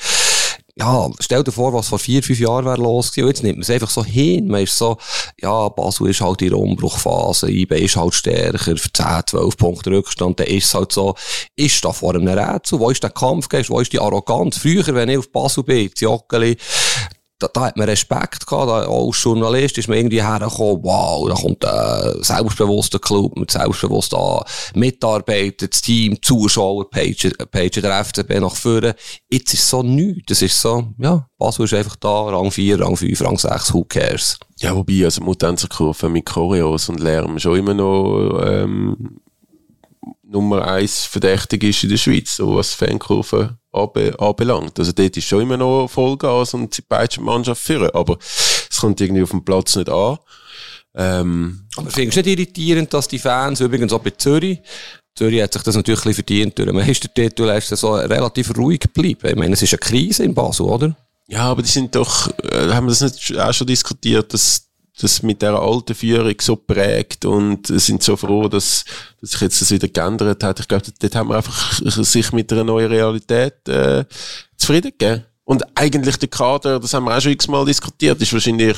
Ja, 0.77 1.11
stell 1.19 1.45
dir 1.45 1.53
vor, 1.53 1.75
was 1.75 1.89
vor 1.89 1.99
vier, 1.99 2.23
fünf 2.23 2.41
Jahren 2.41 2.65
wäre 2.65 2.81
los 2.81 3.13
gewesen. 3.13 3.29
jetzt 3.29 3.43
nimmt 3.43 3.57
man 3.57 3.63
es 3.63 3.71
einfach 3.71 3.91
so 3.91 4.03
hin. 4.03 4.49
Man 4.49 4.63
ist 4.63 4.79
so, 4.79 4.97
ja, 5.39 5.69
Basel 5.69 6.09
ist 6.09 6.23
halt 6.23 6.41
in 6.41 6.51
der 6.51 6.59
Umbruchphase, 6.59 7.51
IB 7.51 7.85
ist 7.85 7.97
halt 7.97 8.15
stärker, 8.15 8.77
für 8.77 8.93
10, 8.93 9.23
12 9.27 9.57
Punkte 9.59 9.91
Rückstand, 9.91 10.41
dann 10.41 10.47
ist 10.47 10.67
es 10.67 10.75
halt 10.75 10.93
so, 10.93 11.17
ist 11.55 11.85
da 11.85 11.93
vor 11.93 12.15
einem 12.15 12.27
Rätsel, 12.27 12.79
wo 12.79 12.89
ist 12.89 13.03
der 13.03 13.11
Kampfgeist, 13.11 13.69
wo 13.69 13.81
ist 13.81 13.93
die 13.93 14.01
Arroganz? 14.01 14.57
Früher, 14.57 14.87
wenn 14.95 15.11
ich 15.11 15.19
auf 15.19 15.31
Basel 15.31 15.65
bin, 15.65 15.91
Joggeli, 15.95 16.57
da, 17.41 17.49
da 17.49 17.61
hat 17.63 17.77
man 17.77 17.89
Respekt 17.89 18.47
gehabt. 18.47 18.69
Da, 18.69 18.89
als 18.89 19.23
Journalist 19.23 19.79
ist 19.79 19.89
man 19.89 19.99
irgendwie 19.99 20.23
hergekommen, 20.23 20.85
wow, 20.85 21.29
da 21.29 21.35
kommt 21.35 21.65
ein 21.65 22.23
selbstbewusster 22.23 22.99
Club 22.99 23.37
mit 23.37 23.51
selbstbewussten 23.51 24.19
Mitarbeitern, 24.75 25.69
das 25.71 25.81
Team, 25.81 26.21
Zuschauer, 26.23 26.89
Page, 26.91 27.31
Page 27.51 27.81
der 27.81 28.05
FCB 28.05 28.41
nach 28.41 28.55
vorne. 28.55 28.95
Jetzt 29.29 29.55
ist 29.55 29.67
so 29.67 29.83
nichts. 29.83 30.23
Das 30.27 30.43
ist 30.43 30.61
so, 30.61 30.89
ja, 30.99 31.27
Basel 31.39 31.65
ist 31.65 31.75
einfach 31.75 31.97
da, 31.97 32.29
Rang 32.29 32.51
4, 32.51 32.81
Rang 32.81 32.97
5, 32.97 33.21
Rang 33.23 33.39
6, 33.39 33.75
who 33.75 33.85
cares? 33.85 34.39
Ja, 34.59 34.77
wobei, 34.77 35.05
also 35.05 35.23
Mutanzerkurve 35.23 36.09
mit 36.09 36.27
Choreos 36.27 36.89
und 36.89 37.01
Lärm 37.01 37.39
schon 37.39 37.59
immer 37.59 37.75
noch, 37.75 38.41
ähm, 38.45 39.21
Nummer 40.31 40.67
eins 40.67 41.05
verdächtig 41.05 41.65
ist 41.65 41.83
in 41.83 41.91
der 41.91 41.97
Schweiz, 41.97 42.37
so 42.37 42.57
was 42.57 42.73
Fankurve 42.73 43.59
anbelangt. 43.73 44.79
Also 44.79 44.93
dort 44.93 45.17
ist 45.17 45.27
schon 45.27 45.43
immer 45.43 45.57
noch 45.57 45.89
Vollgas 45.89 46.55
und 46.55 46.77
die 46.77 46.83
beiden 46.83 47.25
Mannschaft 47.25 47.63
führen, 47.63 47.91
aber 47.91 48.17
es 48.21 48.77
kommt 48.79 49.01
irgendwie 49.01 49.23
auf 49.23 49.31
dem 49.31 49.45
Platz 49.45 49.75
nicht 49.77 49.89
an. 49.89 50.19
Ähm, 50.95 51.67
aber 51.77 51.91
findest 51.91 52.17
du 52.17 52.23
nicht 52.23 52.39
irritierend, 52.39 52.93
dass 52.95 53.09
die 53.09 53.19
Fans, 53.19 53.61
übrigens 53.61 53.93
auch 53.93 54.01
bei 54.01 54.11
Zürich, 54.11 54.61
Zürich 55.17 55.43
hat 55.43 55.53
sich 55.53 55.63
das 55.63 55.77
natürlich 55.77 56.15
verdient 56.15 56.57
durch 56.59 56.69
den 56.69 56.77
Meistertitel, 56.77 57.49
ist 57.49 57.69
so 57.69 57.95
relativ 57.95 58.57
ruhig 58.57 58.81
geblieben. 58.81 59.29
Ich 59.29 59.37
meine, 59.37 59.55
es 59.55 59.63
ist 59.63 59.73
eine 59.73 59.79
Krise 59.79 60.25
in 60.25 60.35
Basel, 60.35 60.67
oder? 60.67 60.97
Ja, 61.27 61.45
aber 61.45 61.63
die 61.63 61.69
sind 61.69 61.95
doch, 61.95 62.29
äh, 62.45 62.73
haben 62.73 62.87
wir 62.87 62.91
das 62.91 63.01
nicht 63.01 63.37
auch 63.39 63.53
schon 63.53 63.67
diskutiert, 63.67 64.33
dass 64.33 64.70
das 65.03 65.23
mit 65.23 65.43
der 65.43 65.55
alten 65.55 65.95
Führung 65.95 66.35
so 66.41 66.57
prägt 66.57 67.25
und 67.25 67.67
sind 67.67 68.03
so 68.03 68.17
froh, 68.17 68.49
dass, 68.49 68.85
dass 69.21 69.31
sich 69.31 69.41
jetzt 69.41 69.61
das 69.61 69.71
wieder 69.71 69.89
geändert 69.89 70.43
hat. 70.43 70.61
Ich 70.61 70.69
glaube, 70.69 70.85
dort 70.99 71.15
haben 71.15 71.29
wir 71.29 71.37
einfach 71.37 71.81
sich 71.83 72.33
mit 72.33 72.53
einer 72.53 72.65
neuen 72.65 72.89
Realität 72.89 73.69
äh, 73.69 74.05
zufrieden 74.57 74.93
gegeben. 74.97 75.25
Und 75.51 75.65
eigentlich 75.75 76.17
der 76.17 76.29
Kader, 76.29 76.79
das 76.79 76.95
haben 76.95 77.07
wir 77.07 77.17
auch 77.17 77.21
schon 77.21 77.33
x-mal 77.33 77.65
diskutiert, 77.65 78.23
ist 78.23 78.33
wahrscheinlich 78.33 78.77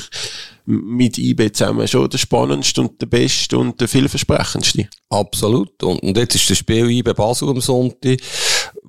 mit 0.65 1.19
IB 1.19 1.51
zusammen 1.51 1.87
schon 1.87 2.09
der 2.09 2.17
spannendste 2.17 2.81
und 2.81 2.99
der 2.99 3.05
beste 3.05 3.59
und 3.59 3.79
der 3.79 3.87
vielversprechendste. 3.87 4.89
Absolut. 5.09 5.83
Und, 5.83 5.99
und 5.99 6.17
jetzt 6.17 6.33
ist 6.33 6.49
das 6.49 6.57
Spiel 6.57 6.89
IB 6.89 7.13
Basel 7.13 7.49
am 7.49 7.61
Sonntag, 7.61 8.17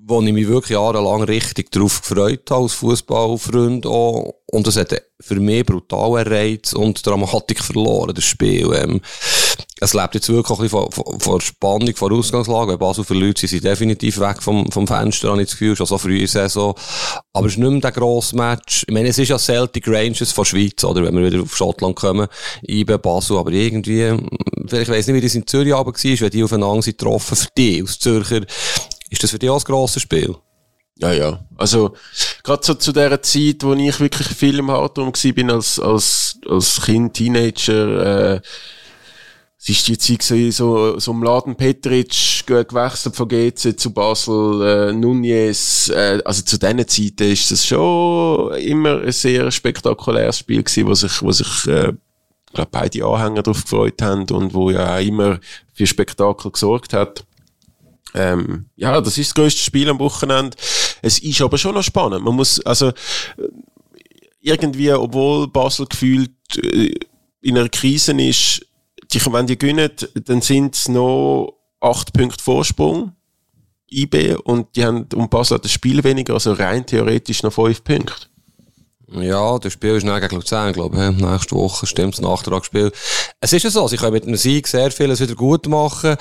wo 0.07 0.21
ich 0.21 0.33
mich 0.33 0.49
wirklich 0.49 0.73
jahrelang 0.73 1.23
richtig 1.23 1.71
darauf 1.71 2.03
gefreut 2.03 2.51
habe, 2.51 2.65
als 2.65 2.75
Fußballfreund 2.75 3.87
auch. 3.87 4.35
Und 4.47 4.67
es 4.67 4.77
hat 4.77 4.95
für 5.19 5.41
mich 5.41 5.65
brutalen 5.65 6.27
Reiz 6.27 6.75
und 6.75 7.05
Dramatik 7.07 7.61
verloren, 7.61 8.15
das 8.15 8.25
Spiel. 8.25 8.71
Ähm, 8.75 9.01
es 9.81 9.95
lebt 9.95 10.15
jetzt 10.15 10.29
wirklich 10.29 10.59
ein 10.59 10.63
bisschen 10.63 10.93
von, 10.93 11.21
von, 11.21 11.41
Spannung, 11.41 11.97
von 11.97 12.13
Ausgangslage. 12.13 12.73
Wenn 12.73 12.79
Basel 12.79 13.05
verliert, 13.05 13.39
sie 13.39 13.47
sind 13.47 13.65
definitiv 13.65 14.21
weg 14.21 14.43
vom, 14.43 14.71
vom 14.71 14.87
Fenster, 14.87 15.31
habe 15.31 15.43
ich 15.43 15.49
das 15.49 15.59
Gefühl, 15.59 15.75
schon 15.75 15.87
so 15.87 15.99
früh 15.99 16.21
in 16.21 16.27
Saison. 16.27 16.75
Aber 17.33 17.47
es 17.47 17.55
ist 17.55 17.59
nicht 17.59 17.71
mehr 17.71 17.81
der 17.81 17.93
grosse 17.93 18.37
Match. 18.37 18.85
Ich 18.87 18.95
meine, 18.95 19.09
es 19.09 19.19
ist 19.19 19.29
ja 19.29 19.39
Celtic 19.39 19.89
Rangers 19.89 20.33
von 20.33 20.45
Schweiz, 20.45 20.85
oder? 20.85 21.03
Wenn 21.03 21.17
wir 21.17 21.33
wieder 21.33 21.43
auf 21.43 21.57
Schottland 21.57 21.97
kommen, 21.97 22.29
IB 22.69 22.99
Basel, 22.99 23.39
aber 23.39 23.53
irgendwie, 23.53 24.17
vielleicht 24.67 24.91
weiss 24.91 25.07
nicht, 25.07 25.17
wie 25.17 25.21
das 25.23 25.35
in 25.35 25.47
Zürich 25.47 25.75
aber 25.75 25.93
war, 25.93 26.21
wenn 26.21 26.31
die 26.31 26.45
aufeinander 26.45 26.83
sind 26.83 26.99
getroffen, 26.99 27.37
für 27.37 27.49
die 27.57 27.83
aus 27.83 27.99
Zürcher, 27.99 28.43
ist 29.11 29.23
das 29.23 29.31
für 29.31 29.39
dich 29.39 29.51
auch 29.51 29.59
ein 29.59 29.65
grosses 29.65 30.03
Spiel? 30.03 30.37
Ja, 30.99 31.13
ja. 31.13 31.45
Also, 31.57 31.95
gerade 32.43 32.65
so 32.65 32.75
zu 32.75 32.93
der 32.93 33.21
Zeit, 33.23 33.63
wo 33.63 33.75
ich 33.75 33.99
wirklich 33.99 34.29
viel 34.29 34.59
im 34.59 34.71
Hartum 34.71 35.13
bin 35.35 35.51
als, 35.51 35.81
als, 35.81 36.39
als 36.49 36.83
Kind, 36.83 37.15
Teenager, 37.15 38.35
äh, 38.37 38.41
es 39.67 39.71
ist 39.71 39.89
die 39.89 39.97
Zeit 39.97 40.19
gewesen, 40.19 40.53
so, 40.53 40.99
so 40.99 41.13
im 41.13 41.23
Laden 41.23 41.57
Petric 41.57 42.45
gewechselt 42.47 43.17
von 43.17 43.29
GC 43.29 43.79
zu 43.79 43.95
Basel, 43.95 44.63
äh, 44.63 44.93
Nunez, 44.93 45.89
äh, 45.89 46.21
also 46.23 46.43
zu 46.43 46.59
diesen 46.59 46.87
Zeiten 46.87 47.33
ist 47.33 47.51
das 47.51 47.65
schon 47.65 48.55
immer 48.57 49.01
ein 49.01 49.13
sehr 49.13 49.51
spektakuläres 49.51 50.41
Spiel 50.41 50.63
gewesen, 50.63 50.87
wo 50.87 50.95
sich, 50.95 51.23
wo 51.23 51.33
sich, 51.33 51.67
äh, 51.67 51.95
glaub, 52.53 52.71
beide 52.73 53.07
Anhänger 53.07 53.43
darauf 53.43 53.63
gefreut 53.63 54.03
haben 54.03 54.27
und 54.33 54.53
wo 54.53 54.71
ja 54.71 54.97
auch 54.97 55.01
immer 55.01 55.41
für 55.73 55.87
Spektakel 55.87 56.51
gesorgt 56.51 56.93
hat. 56.93 57.25
Ähm, 58.15 58.67
ja, 58.77 59.01
das 59.01 59.19
ist 59.19 59.31
das 59.31 59.35
größte 59.35 59.61
Spiel 59.61 59.89
am 59.89 59.99
Wochenende. 59.99 60.57
Es 61.03 61.19
ist 61.19 61.41
aber 61.41 61.59
schon 61.59 61.75
noch 61.75 61.83
spannend. 61.83 62.25
Man 62.25 62.37
muss, 62.37 62.61
also, 62.61 62.93
irgendwie, 64.41 64.93
obwohl 64.93 65.49
Basel 65.49 65.87
gefühlt 65.87 66.31
äh, 66.63 66.95
in 67.41 67.59
einer 67.59 67.69
Krise 67.69 68.13
ist, 68.13 68.65
die, 69.13 69.25
wenn 69.27 69.47
die 69.47 69.59
gewinnen, 69.59 69.91
dann 70.15 70.41
sind 70.41 70.75
es 70.75 70.89
noch 70.89 71.59
acht 71.81 72.13
Punkte 72.13 72.43
Vorsprung. 72.43 73.13
IB 73.91 74.37
und 74.45 74.75
die 74.75 74.85
haben 74.85 75.07
um 75.15 75.29
Basel 75.29 75.59
das 75.59 75.71
Spiel 75.71 76.03
weniger, 76.03 76.35
also 76.35 76.53
rein 76.53 76.85
theoretisch 76.85 77.43
noch 77.43 77.53
fünf 77.53 77.85
Punkte. 77.85 78.27
Ja, 79.13 79.59
das 79.59 79.75
Spiel 79.75 79.95
ist 79.97 80.05
gegen 80.05 80.35
Luzern, 80.35 80.73
glaube 80.73 80.97
ich. 80.97 81.23
Nächste 81.23 81.55
Woche 81.55 81.87
stimmt 81.87 82.15
das 82.15 82.21
Nachtragsspiel. 82.21 82.91
Es 83.41 83.53
ist 83.53 83.63
ja 83.63 83.71
so, 83.71 83.87
sie 83.87 83.97
können 83.97 84.15
mit 84.15 84.27
einem 84.27 84.37
Sieg 84.37 84.67
sehr 84.67 84.91
vieles 84.91 85.21
wieder 85.21 85.35
gut 85.35 85.69
machen. 85.69 86.17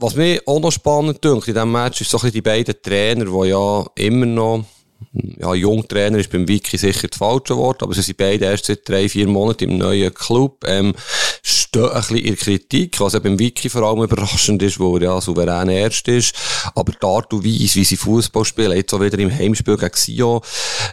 Was 0.00 0.14
mir 0.14 0.40
auch 0.46 0.60
noch 0.60 0.70
spannend 0.70 1.24
dünkt 1.24 1.48
in 1.48 1.54
diesem 1.54 1.72
Match, 1.72 2.00
ist 2.00 2.10
so 2.10 2.18
ein 2.18 2.20
bisschen 2.20 2.34
die 2.34 2.42
beiden 2.42 2.74
Trainer, 2.80 3.24
die 3.24 3.48
ja 3.48 3.84
immer 3.96 4.26
noch 4.26 4.64
ja, 5.12 5.54
Jungtrainer 5.54 6.18
ist 6.18 6.30
beim 6.30 6.46
Wiki 6.46 6.76
sicher 6.76 7.08
das 7.08 7.18
falsche 7.18 7.56
Wort, 7.56 7.82
aber 7.82 7.94
sie 7.94 8.02
sind 8.02 8.16
beide 8.16 8.44
erst 8.44 8.66
seit 8.66 8.88
drei, 8.88 9.08
vier 9.08 9.26
Monaten 9.28 9.70
im 9.70 9.78
neuen 9.78 10.12
Club, 10.12 10.64
ähm, 10.66 10.94
stehen 11.42 11.84
ein 11.84 11.94
bisschen 11.94 12.16
in 12.18 12.36
Kritik, 12.36 13.00
was 13.00 13.12
ja 13.12 13.18
beim 13.18 13.38
Wiki 13.38 13.68
vor 13.68 13.82
allem 13.82 14.02
überraschend 14.02 14.62
ist, 14.62 14.78
wo 14.78 14.96
er 14.96 15.02
ja 15.02 15.20
souverän 15.20 15.68
erst 15.68 16.08
ist, 16.08 16.34
aber 16.74 16.92
die 16.92 17.06
Art 17.06 17.32
und 17.32 17.44
Weise, 17.44 17.76
wie 17.76 17.84
sie 17.84 17.96
Fußball 17.96 18.44
spielen, 18.44 18.76
jetzt 18.76 18.92
auch 18.92 19.00
wieder 19.00 19.18
im 19.18 19.32
Heimspiel 19.32 19.76
gegen 19.76 19.96
Sion, 19.96 20.40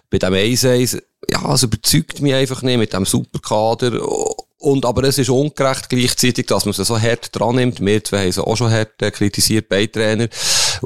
bei 0.10 0.18
dem 0.18 0.34
1 0.34 0.64
ja, 1.28 1.54
es 1.54 1.64
überzeugt 1.64 2.22
mich 2.22 2.34
einfach 2.34 2.62
nicht 2.62 2.78
mit 2.78 2.94
dem 2.94 3.06
Superkader 3.06 4.00
und, 4.66 4.84
aber 4.84 5.04
es 5.04 5.20
ist 5.20 5.30
ungerecht 5.30 5.90
gleichzeitig, 5.90 6.48
dass 6.48 6.66
man 6.66 6.72
es 6.72 6.78
so 6.78 7.00
hart 7.00 7.30
dran 7.32 7.56
nimmt. 7.56 7.80
Wir 7.80 8.04
zwei 8.04 8.22
haben 8.22 8.30
es 8.30 8.40
auch 8.40 8.58
schon 8.58 8.72
hart 8.72 9.00
äh, 9.02 9.12
kritisiert, 9.12 9.70
bei 9.70 9.86
Trainer. 9.86 10.28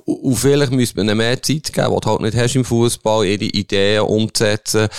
Und 0.05 0.35
vielleicht 0.35 0.73
müsste 0.73 0.97
man 0.97 1.07
ihnen 1.07 1.17
mehr 1.17 1.41
Zeit 1.41 1.71
geben, 1.71 1.95
die 1.95 2.01
du 2.01 2.09
halt 2.09 2.21
nicht 2.21 2.35
hast 2.35 2.55
im 2.55 2.65
Fußball, 2.65 3.25
ihre 3.25 3.45
Ideen 3.45 4.01
umzusetzen. 4.01 4.89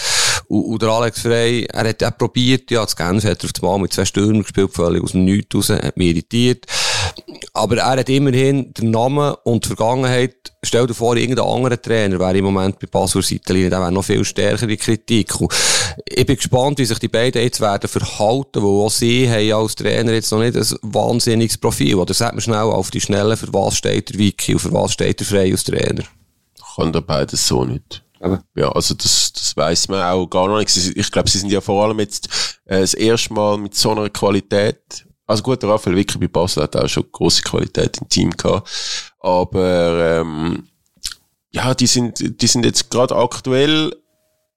Und, 0.48 0.64
und 0.64 0.82
der 0.82 0.88
Alex 0.88 1.20
Frey, 1.20 1.64
er 1.64 1.88
hat 1.90 2.02
auch 2.02 2.16
probiert, 2.16 2.70
ja, 2.70 2.82
das 2.82 2.96
Genf 2.96 3.24
hat 3.24 3.44
er 3.44 3.50
auf 3.54 3.62
Mal 3.62 3.78
mit 3.78 3.92
zwei 3.92 4.06
Stürmen 4.06 4.42
gespielt, 4.42 4.72
völlig 4.72 5.02
aus 5.02 5.12
dem 5.12 5.26
Nichts 5.26 5.54
raus, 5.54 5.68
hat 5.68 5.96
mich 5.98 6.08
irritiert. 6.08 6.64
Aber 7.52 7.76
er 7.78 7.98
hat 7.98 8.08
immerhin 8.08 8.72
den 8.74 8.90
Namen 8.90 9.34
und 9.44 9.64
die 9.64 9.68
Vergangenheit, 9.68 10.52
stell 10.62 10.86
dir 10.86 10.94
vor, 10.94 11.16
irgendein 11.16 11.44
anderer 11.44 11.80
Trainer 11.80 12.18
wäre 12.18 12.38
im 12.38 12.44
Moment 12.44 12.78
bei 12.78 12.86
Basur 12.86 13.22
Seitenlinie, 13.22 13.70
der 13.70 13.80
wäre 13.80 13.92
noch 13.92 14.04
viel 14.04 14.24
stärker 14.24 14.68
in 14.68 14.78
Kritik. 14.78 15.40
Und 15.40 15.52
ich 16.06 16.26
bin 16.26 16.36
gespannt, 16.36 16.78
wie 16.78 16.84
sich 16.84 16.98
die 16.98 17.08
beiden 17.08 17.42
jetzt 17.42 17.60
werden 17.60 17.88
verhalten, 17.88 18.62
weil 18.62 18.86
auch 18.86 18.90
sie 18.90 19.28
haben 19.28 19.52
als 19.52 19.74
Trainer 19.74 20.12
jetzt 20.12 20.30
noch 20.30 20.40
nicht 20.40 20.56
ein 20.56 20.66
wahnsinniges 20.82 21.58
Profil. 21.58 21.96
Oder 21.96 22.14
sagt 22.14 22.34
man 22.34 22.40
schnell 22.40 22.58
auf 22.58 22.90
die 22.90 23.00
Schnelle, 23.00 23.36
für 23.36 23.52
was 23.52 23.76
steht 23.76 24.10
der 24.10 24.18
Wiki 24.18 24.54
und 24.54 24.60
für 24.60 24.72
was 24.72 24.92
steht 24.92 25.20
der 25.20 25.26
Frey 25.26 25.50
als 25.52 25.64
Trainer? 25.64 26.04
Kann 26.76 26.92
da 26.92 27.00
beides 27.00 27.46
so 27.46 27.64
nicht. 27.64 28.02
Aber. 28.20 28.42
Ja, 28.54 28.70
also 28.70 28.94
das, 28.94 29.32
das 29.32 29.56
weiß 29.56 29.88
man 29.88 30.02
auch 30.02 30.26
gar 30.26 30.46
noch 30.46 30.58
nicht. 30.58 30.76
Ich 30.76 31.10
glaube, 31.10 31.30
sie 31.30 31.38
sind 31.38 31.50
ja 31.50 31.60
vor 31.60 31.84
allem 31.84 31.98
jetzt 31.98 32.28
äh, 32.66 32.80
das 32.80 32.94
erste 32.94 33.32
Mal 33.32 33.58
mit 33.58 33.74
so 33.74 33.90
einer 33.90 34.10
Qualität 34.10 35.06
also 35.30 35.44
gut, 35.44 35.62
der 35.62 35.70
Raphael 35.70 35.96
Wicker 35.96 36.18
bei 36.18 36.26
Basel 36.26 36.64
hat 36.64 36.76
auch 36.76 36.88
schon 36.88 37.04
große 37.10 37.42
Qualität 37.42 37.98
im 37.98 38.08
Team 38.08 38.30
gehabt. 38.30 38.68
Aber 39.20 40.20
ähm, 40.20 40.64
ja, 41.52 41.72
die 41.72 41.86
sind, 41.86 42.42
die 42.42 42.46
sind 42.48 42.64
jetzt 42.64 42.90
gerade 42.90 43.14
aktuell 43.14 43.94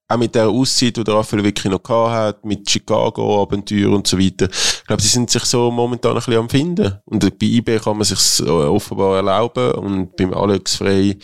auch 0.08 0.18
mit 0.18 0.34
der 0.34 0.50
Auszeit, 0.50 0.98
die 0.98 1.04
der 1.04 1.14
Raphael 1.14 1.44
wirklich 1.44 1.72
noch 1.72 1.84
gehabt 1.84 2.12
hat, 2.12 2.46
mit 2.46 2.70
Chicago-Abenteuer 2.70 3.92
und 3.92 4.08
so 4.08 4.18
weiter. 4.20 4.50
Ich 4.52 4.86
glaube, 4.86 5.02
sie 5.02 5.10
sind 5.10 5.30
sich 5.30 5.44
so 5.46 5.70
momentan 5.70 6.12
ein 6.12 6.18
bisschen 6.18 6.38
am 6.38 6.50
Finden. 6.50 7.00
Und 7.06 7.22
bei 7.40 7.46
eBay 7.46 7.80
kann 7.80 7.98
man 7.98 8.06
sich 8.06 8.48
offenbar 8.48 9.18
erlauben 9.18 9.72
und 9.74 10.16
beim 10.16 10.34
Alex 10.34 10.78
Frey 10.78 11.20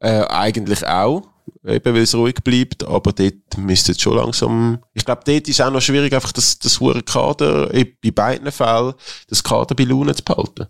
äh, 0.00 0.24
eigentlich 0.24 0.86
auch 0.86 1.31
eben 1.66 1.94
weil 1.94 2.02
es 2.02 2.14
ruhig 2.14 2.36
bleibt, 2.42 2.84
aber 2.84 3.12
dort 3.12 3.56
müsste 3.56 3.92
es 3.92 4.00
schon 4.00 4.16
langsam, 4.16 4.78
ich 4.94 5.04
glaube, 5.04 5.22
dort 5.24 5.48
ist 5.48 5.60
auch 5.60 5.70
noch 5.70 5.80
schwierig, 5.80 6.12
einfach 6.12 6.32
das, 6.32 6.58
das 6.58 6.80
hohe 6.80 7.02
Kader, 7.02 7.68
bei 7.68 8.10
beiden 8.10 8.50
Fällen, 8.50 8.94
das 9.28 9.42
Kader 9.42 9.74
bei 9.74 9.84
Laune 9.84 10.14
zu 10.14 10.24
behalten. 10.24 10.66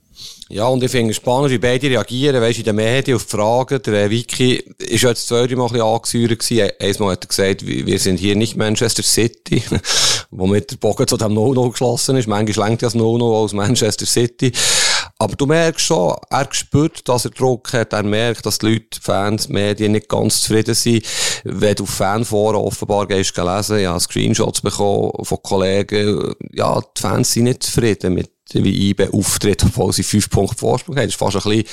Ja, 0.53 0.67
und 0.67 0.83
ich 0.83 0.91
finde 0.91 1.13
es 1.13 1.17
spannend, 1.17 1.51
wie 1.51 1.57
beide 1.57 1.89
reagieren, 1.89 2.43
weisst 2.43 2.59
in 2.59 2.67
den 2.67 2.77
Medien 2.77 3.17
auf 3.17 3.25
die 3.25 3.31
Fragen. 3.31 3.81
Der 3.85 4.11
Wiki 4.11 4.57
ist 4.79 5.03
ja 5.03 5.09
jetzt 5.09 5.27
zwei, 5.27 5.47
Mal 5.47 5.65
ein 5.65 5.73
bisschen 5.73 5.81
angesäuert 5.81 6.39
gewesen. 6.39 6.71
Einmal 6.79 7.13
hat 7.13 7.25
er 7.25 7.29
gesagt, 7.29 7.67
wir 7.67 7.99
sind 7.99 8.19
hier 8.19 8.37
nicht 8.37 8.57
Manchester 8.57 9.03
City, 9.03 9.63
womit 10.31 10.73
der 10.73 10.77
Bogen 10.77 11.09
zu 11.09 11.17
dem 11.17 11.33
No-No 11.33 11.71
geschlossen 11.71 12.17
ist. 12.17 12.29
Manchmal 12.29 12.69
lenkt 12.69 12.83
ja 12.83 12.87
das 12.87 12.95
No-No 12.95 13.35
aus 13.35 13.55
Manchester 13.55 14.05
City. 14.05 14.53
Aber 15.23 15.37
du 15.37 15.47
merkst 15.47 15.87
schon, 15.87 16.17
er 16.31 16.49
spürt, 16.51 17.09
dass 17.09 17.27
er 17.27 17.31
Druck 17.31 17.73
hat, 17.75 17.93
er 17.93 18.03
merkt, 18.03 18.45
dass 18.45 18.59
die 18.59 18.67
Leute, 18.67 18.87
die 18.97 19.01
Fans, 19.01 19.47
die 19.47 19.53
Medien 19.53 19.93
nicht 19.93 20.09
ganz 20.09 20.43
zufrieden 20.43 20.75
sind. 20.75 21.07
Wenn 21.45 21.77
du 21.77 21.87
Fanforen 21.87 22.57
offenbar 22.57 23.07
gehst 23.07 23.37
lesen, 23.37 23.79
ja, 23.79 24.01
Screenshots 24.01 24.63
bekommen 24.63 25.13
von 25.23 25.39
Kollegen, 25.41 26.35
ja, 26.53 26.81
die 26.81 27.01
Fans 27.01 27.31
sind 27.31 27.45
nicht 27.45 27.63
zufrieden 27.63 28.15
mit 28.15 28.32
wie 28.53 28.91
IB 28.91 29.09
auftritt, 29.13 29.65
obwohl 29.65 29.93
sie 29.93 30.03
fünf 30.03 30.29
Punkte 30.29 30.59
Vorsprung 30.59 30.97
haben. 30.97 31.07
Das 31.07 31.15
ist 31.15 31.19
fast 31.19 31.37
ein 31.37 31.43
bisschen 31.43 31.65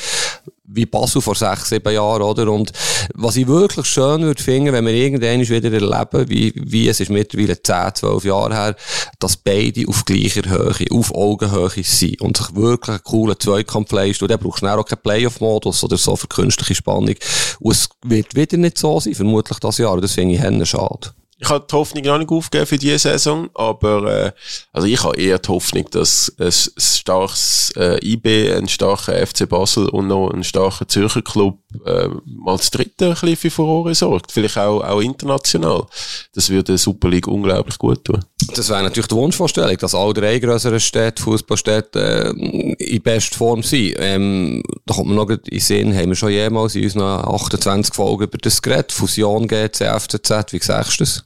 wie 0.72 0.86
Basel 0.86 1.22
vor 1.22 1.36
sechs, 1.36 1.70
sieben 1.70 1.94
Jahren, 1.94 2.22
oder? 2.22 2.52
Und 2.52 2.72
was 3.16 3.38
ich 3.38 3.48
wirklich 3.48 3.88
schön 3.88 4.22
würde 4.22 4.42
finden, 4.42 4.72
wenn 4.72 4.86
wir 4.86 4.94
irgendwann 4.94 5.42
wieder 5.42 5.74
erleben, 5.74 6.30
wie, 6.30 6.54
wie 6.56 6.88
es 6.88 7.00
ist 7.00 7.10
mittlerweile 7.10 7.62
zehn, 7.62 7.96
zwölf 7.96 8.24
Jahre 8.24 8.54
her, 8.54 8.76
dass 9.18 9.38
beide 9.38 9.88
auf 9.88 10.06
gleicher 10.06 10.48
Höhe, 10.48 10.86
auf 10.92 11.14
Augenhöhe 11.14 11.84
sind 11.84 12.22
und 12.22 12.38
sich 12.38 12.56
wirklich 12.56 12.90
einen 12.90 13.04
coolen 13.04 13.40
Zweikampf 13.40 13.92
leisten. 13.92 14.26
Und 14.26 14.32
dann 14.32 14.40
brauchst 14.40 14.62
du 14.62 14.68
auch 14.68 14.86
keinen 14.86 15.02
Playoff-Modus 15.02 15.84
oder 15.84 15.98
so 15.98 16.16
für 16.16 16.28
künstliche 16.28 16.76
Spannung. 16.76 17.16
Und 17.60 17.72
es 17.72 17.90
wird 18.06 18.36
wieder 18.36 18.58
nicht 18.58 18.78
so 18.78 19.00
sein, 19.00 19.16
vermutlich 19.16 19.60
das 19.60 19.80
Jahr. 19.80 20.00
Das 20.00 20.14
finde 20.14 20.36
ich 20.36 20.70
schade 20.70 21.14
ich 21.42 21.50
habe 21.50 21.66
die 21.70 21.76
Hoffnung 21.76 22.04
noch 22.04 22.18
nicht 22.18 22.32
aufgegeben 22.32 22.68
für 22.68 22.78
diese 22.78 23.00
Saison, 23.00 23.50
aber 23.54 24.26
äh, 24.26 24.32
also 24.74 24.88
ich 24.88 25.02
habe 25.02 25.18
eher 25.18 25.40
die 25.40 25.48
Hoffnung, 25.48 25.86
dass 25.92 26.34
ein 26.38 26.52
starkes 26.52 27.72
äh, 27.78 27.98
IB, 28.06 28.54
ein 28.54 28.68
starker 28.68 29.26
FC 29.26 29.48
Basel 29.48 29.88
und 29.88 30.08
noch 30.08 30.32
ein 30.32 30.44
starker 30.44 30.86
Zürcher 30.86 31.22
Club 31.22 31.58
äh, 31.86 32.10
mal 32.26 32.58
das 32.58 32.72
dritte 32.72 33.06
ein 33.06 33.14
bisschen 33.14 33.38
für 33.38 33.52
Furore 33.52 33.96
sorgt. 33.96 34.34
Vielleicht 34.34 34.58
auch, 34.58 34.82
auch 34.82 35.00
international. 35.00 35.86
Das 36.34 36.50
würde 36.50 36.66
der 36.66 36.78
Super 36.78 37.08
League 37.08 37.28
unglaublich 37.28 37.78
gut 37.78 38.04
tun. 38.04 38.20
Das 38.56 38.70
wäre 38.70 38.84
natürlich 38.84 39.08
die 39.08 39.16
Wunschvorstellung, 39.16 39.78
dass 39.78 39.96
alle 39.96 40.14
drei 40.14 40.40
größeren 40.40 40.80
Städte, 40.80 41.24
Fußballstädte, 41.24 42.34
äh, 42.36 42.74
in 42.84 43.02
bester 43.02 43.38
Form 43.38 43.64
sind. 43.64 43.96
Ähm, 43.98 44.62
da 44.86 44.94
kommt 44.94 45.08
man 45.08 45.16
noch 45.16 45.30
in 45.30 45.40
den 45.42 45.60
Sinn, 45.60 45.96
haben 45.96 46.10
wir 46.10 46.16
schon 46.16 46.32
jemals 46.32 46.76
in 46.76 46.84
unseren 46.84 47.26
28 47.26 47.94
Folgen 47.94 48.24
über 48.24 48.38
das 48.38 48.62
Gerät, 48.62 48.92
Fusion 48.92 49.48
GC, 49.48 49.86
FCZ, 49.86 50.52
wie 50.52 50.60
sagst 50.60 51.00
du 51.00 51.04
das? 51.04 51.24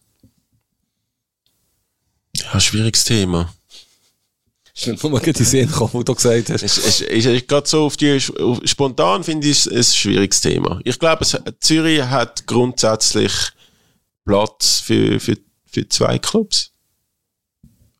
Ja, 2.35 2.59
schwieriges 2.59 3.03
Thema. 3.03 3.53
Ist 4.75 4.87
nicht 4.87 5.03
nur 5.03 5.19
die 5.19 5.43
Sinn 5.43 5.67
gekommen, 5.67 5.93
wo 5.93 6.01
du 6.01 6.15
gesagt 6.15 6.49
hast. 6.49 6.63
Es, 6.63 6.77
es, 6.77 7.01
es, 7.01 7.25
es 7.25 7.47
gerade 7.47 7.67
so 7.67 7.85
auf 7.85 7.95
die, 7.95 8.19
auf, 8.39 8.59
spontan 8.65 9.23
finde 9.23 9.47
ich 9.47 9.67
es 9.67 9.67
ein 9.67 9.83
schwieriges 9.83 10.41
Thema. 10.41 10.81
Ich 10.83 10.97
glaube, 10.97 11.25
Zürich 11.59 12.01
hat 12.01 12.47
grundsätzlich 12.47 13.33
Platz 14.25 14.79
für, 14.79 15.19
für, 15.19 15.37
für 15.67 15.87
zwei 15.89 16.17
Clubs. 16.17 16.72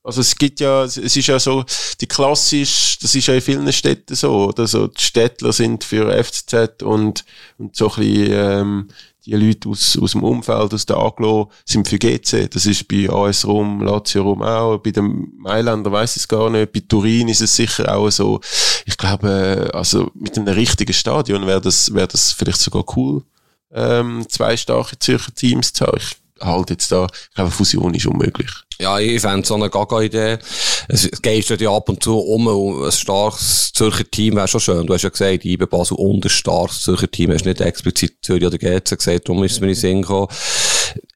Also 0.04 0.20
es 0.20 0.36
gibt 0.36 0.60
ja, 0.60 0.84
es 0.84 0.98
ist 0.98 1.28
ja 1.28 1.40
so, 1.40 1.64
die 2.02 2.08
klassisch, 2.08 2.98
das 3.02 3.16
ist 3.16 3.28
ja 3.28 3.36
in 3.36 3.42
vielen 3.42 3.72
Städten 3.72 4.16
so, 4.16 4.50
oder 4.50 4.68
so, 4.68 4.88
die 4.88 5.02
Städtler 5.02 5.54
sind 5.54 5.86
für 5.86 6.12
FCZ 6.22 6.84
und, 6.84 7.24
und 7.58 7.76
so 7.76 7.90
ein 7.92 7.96
bisschen, 7.96 8.32
ähm, 8.32 8.88
die 9.26 9.34
Leute 9.34 9.70
aus, 9.70 9.98
aus 9.98 10.12
dem 10.12 10.24
Umfeld, 10.24 10.74
aus 10.74 10.86
der 10.86 10.98
Aglo, 10.98 11.50
sind 11.66 11.88
für 11.88 11.98
GC. 11.98 12.50
Das 12.52 12.66
ist 12.66 12.88
bei 12.88 13.10
AS 13.10 13.46
Rom, 13.46 13.82
Lazio 13.82 14.24
Rom 14.24 14.42
auch. 14.42 14.80
Bei 14.80 14.92
den 14.92 15.32
Mailänder 15.38 15.92
weiss 15.92 16.18
ich 16.18 16.24
es 16.24 16.28
gar 16.28 16.50
nicht. 16.50 16.74
Bei 16.74 16.82
Turin 16.82 17.30
ist 17.30 17.42
es 17.42 17.56
sicher 17.56 17.96
auch 17.96 18.10
so. 18.10 18.42
Ich 18.86 18.98
glaube, 18.98 19.72
also 19.74 20.12
mit 20.14 20.38
einem 20.38 20.54
richtigen 20.54 20.94
Stadion 20.94 21.48
wäre 21.48 21.62
das, 21.62 21.94
wäre 21.94 22.08
das 22.08 22.34
vielleicht 22.34 22.60
sogar 22.60 22.84
cool, 22.98 23.24
ähm, 23.72 24.26
zwei 24.28 24.58
starke 24.58 25.00
Zürcher 25.00 25.34
Teams 25.34 25.72
zu 25.72 25.86
haben. 25.86 25.98
Ich 25.98 26.18
halt 26.44 26.70
jetzt 26.70 26.92
da, 26.92 27.08
ich 27.12 27.36
glaube, 27.36 27.52
Fusion 27.52 27.94
ist 27.94 28.06
unmöglich. 28.06 28.50
Ja, 28.80 29.00
ich 29.00 29.22
fände 29.22 29.48
so 29.48 29.56
eine 29.56 29.70
Gaga-Idee. 29.70 30.40
Es 30.88 31.10
geht 31.22 31.62
ja 31.62 31.76
ab 31.76 31.90
und 31.90 32.04
zu 32.04 32.18
um, 32.20 32.48
ein 32.48 32.92
starkes 32.92 33.72
Zürcher 33.74 34.10
Team 34.10 34.36
wäre 34.36 34.48
schon 34.48 34.62
schön. 34.62 34.86
Du 34.86 34.94
hast 34.94 35.04
ja 35.04 35.10
gesagt, 35.10 35.46
IBE 35.46 35.68
Basel 35.68 35.98
und 35.98 36.26
ein 36.26 36.30
starkes 36.30 36.82
Zürcher 36.82 37.10
Team. 37.10 37.30
Du 37.30 37.36
hast 37.36 37.46
nicht 37.46 37.62
explizit 37.62 38.18
Zürich 38.22 38.46
oder 38.46 38.58
GC 38.58 38.98
gesagt, 38.98 39.30
darum 39.30 39.44
ist 39.44 39.54
es 39.54 39.60
mir 39.60 39.70
in 39.70 39.76
Sinn 39.76 40.02
gekommen. 40.02 40.28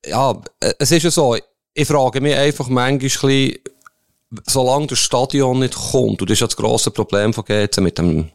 Ja, 0.05 0.39
es 0.80 0.91
ist 0.91 1.03
ja 1.03 1.11
so, 1.11 1.36
ich 1.73 1.88
frage 1.88 2.21
mich 2.21 2.36
einfach 2.36 2.69
manchmal 2.69 3.53
solange 4.45 4.88
das 4.88 4.99
Stadion 4.99 5.59
nicht 5.59 5.75
kommt, 5.75 6.21
und 6.21 6.30
das 6.30 6.36
ist 6.36 6.41
ja 6.41 6.47
das 6.47 6.57
grosse 6.57 6.91
Problem 6.91 7.34
von 7.34 7.45
GC 7.45 7.78
mit 7.80 7.97
dem 7.97 8.30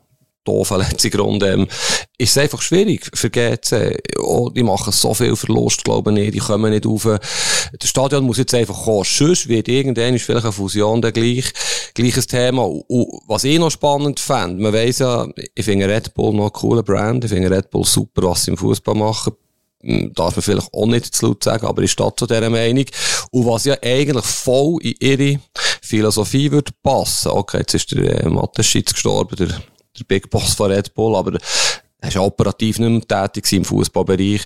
doofen 0.45 0.79
letzten 0.79 1.11
Grund, 1.11 1.43
ähm, 1.43 1.67
ist 2.19 2.31
es 2.31 2.39
einfach 2.39 2.63
schwierig 2.63 3.09
für 3.15 3.31
GC. 3.31 3.99
Oh, 4.19 4.49
die 4.51 4.63
machen 4.63 4.93
so 4.93 5.15
viel 5.15 5.37
Verlust, 5.37 5.85
glaube 5.85 6.19
ich, 6.21 6.31
die 6.33 6.39
kommen 6.39 6.71
nicht 6.73 6.87
auf. 6.87 7.05
Das 7.05 7.89
Stadion 7.89 8.25
muss 8.25 8.39
jetzt 8.39 8.55
einfach 8.55 8.85
kommen. 8.85 9.05
Sonst 9.05 9.49
wird 9.49 9.69
irgendwann 9.69 10.15
ist 10.15 10.25
vielleicht 10.25 10.45
eine 10.45 10.53
Fusion 10.53 11.03
der 11.03 11.13
gleich, 11.13 11.53
gleiches 11.95 12.27
Thema. 12.27 12.65
Und 12.65 13.23
was 13.27 13.45
ich 13.45 13.59
noch 13.59 13.71
spannend 13.71 14.21
fände, 14.21 14.63
man 14.63 14.73
weiss 14.73 14.99
ja, 14.99 15.27
ich 15.55 15.65
finde 15.65 15.89
Red 15.89 16.15
Bull 16.15 16.35
noch 16.35 16.45
einen 16.45 16.53
coolen 16.53 16.85
Brand, 16.85 17.25
ich 17.25 17.31
finde 17.31 17.51
Red 17.51 17.71
Bull 17.71 17.85
super, 17.85 18.23
was 18.23 18.45
sie 18.45 18.53
im 18.53 18.57
Fußball 18.57 18.95
machen 18.95 19.33
hm, 19.83 20.13
darf 20.15 20.37
man 20.37 20.43
vielleicht 20.43 20.73
auch 20.73 20.87
nicht 20.87 21.13
zu 21.15 21.27
laut 21.27 21.43
sagen, 21.43 21.67
aber 21.67 21.83
ich 21.83 21.91
stehe 21.91 22.15
zu 22.17 22.27
dieser 22.27 22.51
Meinung. 22.51 22.85
Und 23.33 23.47
was 23.47 23.65
ja 23.65 23.77
eigentlich 23.83 24.25
voll 24.25 24.79
in 24.83 24.95
ihre 25.01 25.41
Philosophie 25.83 26.51
würde 26.51 26.73
passen. 26.83 27.33
Okay, 27.33 27.59
jetzt 27.59 27.75
ist 27.75 27.93
der 27.93 28.25
äh, 28.25 28.29
Mathe-Schitz 28.29 28.93
gestorben, 28.93 29.37
der 29.37 29.61
der 29.99 30.05
Big 30.05 30.31
Boss 30.31 30.55
von 30.55 30.71
Red 30.71 30.95
Bull, 30.95 31.17
aber 31.17 31.39
er 31.99 32.09
ist 32.09 32.17
operativ 32.17 32.79
nicht 32.79 33.09
mehr 33.09 33.29
tätig 33.31 33.53
im 33.53 33.65
Fußballbereich. 33.65 34.43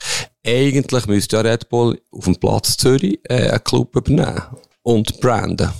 Eigentlich 0.46 1.06
müsste 1.06 1.36
ja 1.36 1.42
Red 1.42 1.68
Bull 1.68 2.00
auf 2.10 2.24
dem 2.24 2.36
Platz 2.36 2.76
Zürich 2.76 3.18
äh, 3.24 3.48
einen 3.48 3.64
Club 3.64 3.96
übernehmen 3.96 4.42
und 4.82 5.20
branden. 5.20 5.72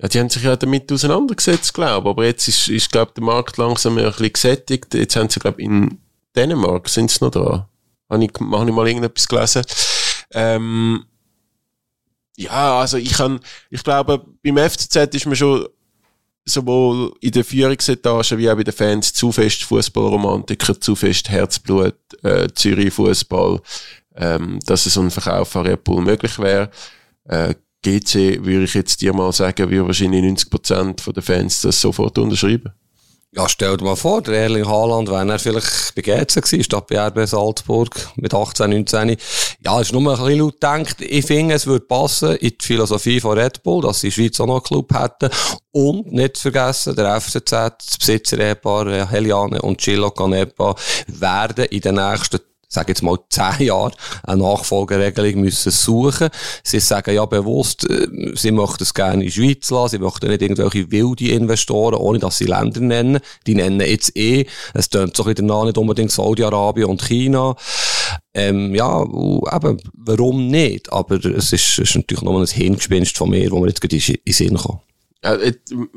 Ja, 0.00 0.08
die 0.08 0.20
haben 0.20 0.30
sich 0.30 0.42
ja 0.42 0.56
damit 0.56 0.90
auseinandergesetzt, 0.92 1.74
glaube 1.74 2.08
ich. 2.08 2.10
Aber 2.10 2.24
jetzt 2.24 2.48
ist, 2.48 2.68
ist 2.68 2.90
glaube 2.90 3.12
der 3.14 3.24
Markt 3.24 3.56
langsam 3.56 3.98
ein 3.98 4.04
bisschen 4.04 4.32
gesättigt. 4.32 4.94
Jetzt 4.94 5.16
haben 5.16 5.28
sie, 5.28 5.40
glaube 5.40 5.60
in 5.60 5.98
Dänemark 6.34 6.88
sind 6.88 7.10
sie 7.10 7.24
noch 7.24 7.30
da. 7.30 7.68
Habe 8.08 8.24
ich, 8.24 8.30
habe 8.40 8.68
ich 8.68 8.74
mal 8.74 8.86
irgendetwas 8.88 9.28
gelesen. 9.28 9.62
Ähm, 10.32 11.04
ja, 12.36 12.78
also 12.78 12.96
ich 12.96 13.12
kann, 13.14 13.40
ich 13.70 13.82
glaube, 13.82 14.24
beim 14.42 14.56
FCZ 14.56 14.96
ist 15.14 15.26
man 15.26 15.34
schon 15.34 15.66
sowohl 16.48 17.12
in 17.20 17.32
der 17.32 17.44
Führungsetage 17.44 18.38
wie 18.38 18.50
auch 18.50 18.56
bei 18.56 18.64
den 18.64 18.74
Fans 18.74 19.12
zu 19.12 19.32
fest 19.32 19.64
Fußballromantiker, 19.64 20.80
zu 20.80 20.94
fest 20.96 21.28
Herzblut, 21.28 21.96
äh, 22.22 22.48
Zürich 22.54 22.92
Fußball, 22.94 23.60
ähm, 24.16 24.58
dass 24.66 24.86
es 24.86 24.96
ein 24.98 25.10
Verkauf 25.10 25.48
von 25.48 25.66
Red 25.66 25.84
Bull 25.84 26.02
möglich 26.02 26.38
wäre. 26.38 26.70
Äh, 27.24 27.54
GC 27.82 28.44
würde 28.44 28.64
ich 28.64 28.74
jetzt 28.74 29.00
dir 29.00 29.12
mal 29.12 29.32
sagen, 29.32 29.70
wie 29.70 29.80
wahrscheinlich 29.80 30.22
90 30.22 30.50
Prozent 30.50 31.04
der 31.14 31.22
Fans 31.22 31.60
das 31.60 31.80
sofort 31.80 32.18
unterschreiben. 32.18 32.72
Ja, 33.32 33.46
stell 33.46 33.76
dir 33.76 33.84
mal 33.84 33.94
vor, 33.94 34.22
der 34.22 34.44
Erling 34.44 34.66
Haaland, 34.66 35.10
wenn 35.10 35.28
er 35.28 35.38
vielleicht 35.38 35.94
bei 35.94 36.00
GC 36.00 36.40
gewesen, 36.40 36.64
statt 36.64 36.86
bei 36.86 36.98
RB 36.98 37.26
Salzburg 37.28 37.90
mit 38.16 38.32
18, 38.32 38.70
19. 38.70 39.16
Ja, 39.60 39.78
ist 39.82 39.92
nur 39.92 40.00
ein 40.00 40.16
bisschen 40.16 40.38
laut 40.38 40.54
gedacht. 40.54 40.96
Ich 41.02 41.26
finde, 41.26 41.54
es 41.54 41.66
würde 41.66 41.84
passen 41.84 42.36
in 42.36 42.56
die 42.58 42.64
Philosophie 42.64 43.20
von 43.20 43.38
Red 43.38 43.62
Bull, 43.62 43.82
dass 43.82 44.00
sie 44.00 44.06
in 44.06 44.14
der 44.14 44.22
Schweiz 44.22 44.40
auch 44.40 44.46
noch 44.46 44.54
einen 44.54 44.62
Club 44.62 44.94
hätten. 44.94 45.30
Und 45.72 46.10
nicht 46.10 46.38
vergessen, 46.38 46.96
der 46.96 47.20
FCZ, 47.20 47.50
das 47.50 47.98
Besitzer-Ehepaar 47.98 49.10
Heliane 49.10 49.60
und 49.60 49.76
Chilo 49.76 50.10
Canepa 50.10 50.74
werden 51.08 51.66
in 51.66 51.80
den 51.82 51.96
nächsten 51.96 52.40
sage 52.68 52.90
jetzt 52.90 53.02
mal 53.02 53.18
zehn 53.30 53.66
Jahre, 53.66 53.92
eine 54.22 54.42
Nachfolgeregelung 54.42 55.40
müssen 55.40 55.72
suchen. 55.72 56.28
Sie 56.62 56.80
sagen 56.80 57.14
ja 57.14 57.24
bewusst, 57.24 57.88
äh, 57.88 58.06
sie 58.34 58.50
möchten 58.50 58.82
es 58.82 58.92
gerne 58.92 59.14
in 59.14 59.20
die 59.20 59.32
Schweiz 59.32 59.70
lassen, 59.70 59.92
sie 59.92 59.98
möchten 59.98 60.28
nicht 60.28 60.42
irgendwelche 60.42 60.90
wilde 60.90 61.30
Investoren, 61.30 61.94
ohne 61.94 62.18
dass 62.18 62.38
sie 62.38 62.44
Länder 62.44 62.80
nennen. 62.80 63.20
Die 63.46 63.54
nennen 63.54 63.80
jetzt 63.80 64.16
eh, 64.16 64.46
es 64.74 64.90
tönt 64.90 65.16
so 65.16 65.22
ein 65.22 65.34
bisschen 65.34 65.48
danach 65.48 65.64
nicht 65.64 65.78
unbedingt 65.78 66.12
Saudi-Arabien 66.12 66.88
und 66.88 67.02
China. 67.02 67.56
Ähm, 68.34 68.74
ja, 68.74 69.02
eben, 69.02 69.80
warum 69.94 70.48
nicht? 70.48 70.92
Aber 70.92 71.24
es 71.24 71.52
ist, 71.52 71.78
ist 71.78 71.96
natürlich 71.96 72.22
noch 72.22 72.38
ein 72.38 72.46
Hingespinst 72.46 73.16
von 73.16 73.30
mir, 73.30 73.50
wo 73.50 73.60
wir 73.60 73.68
jetzt 73.68 73.80
gerade 73.80 73.96
in 73.96 74.18
den 74.26 74.32
Sinn 74.32 74.56
kommen. 74.56 74.80
Ja, 75.24 75.36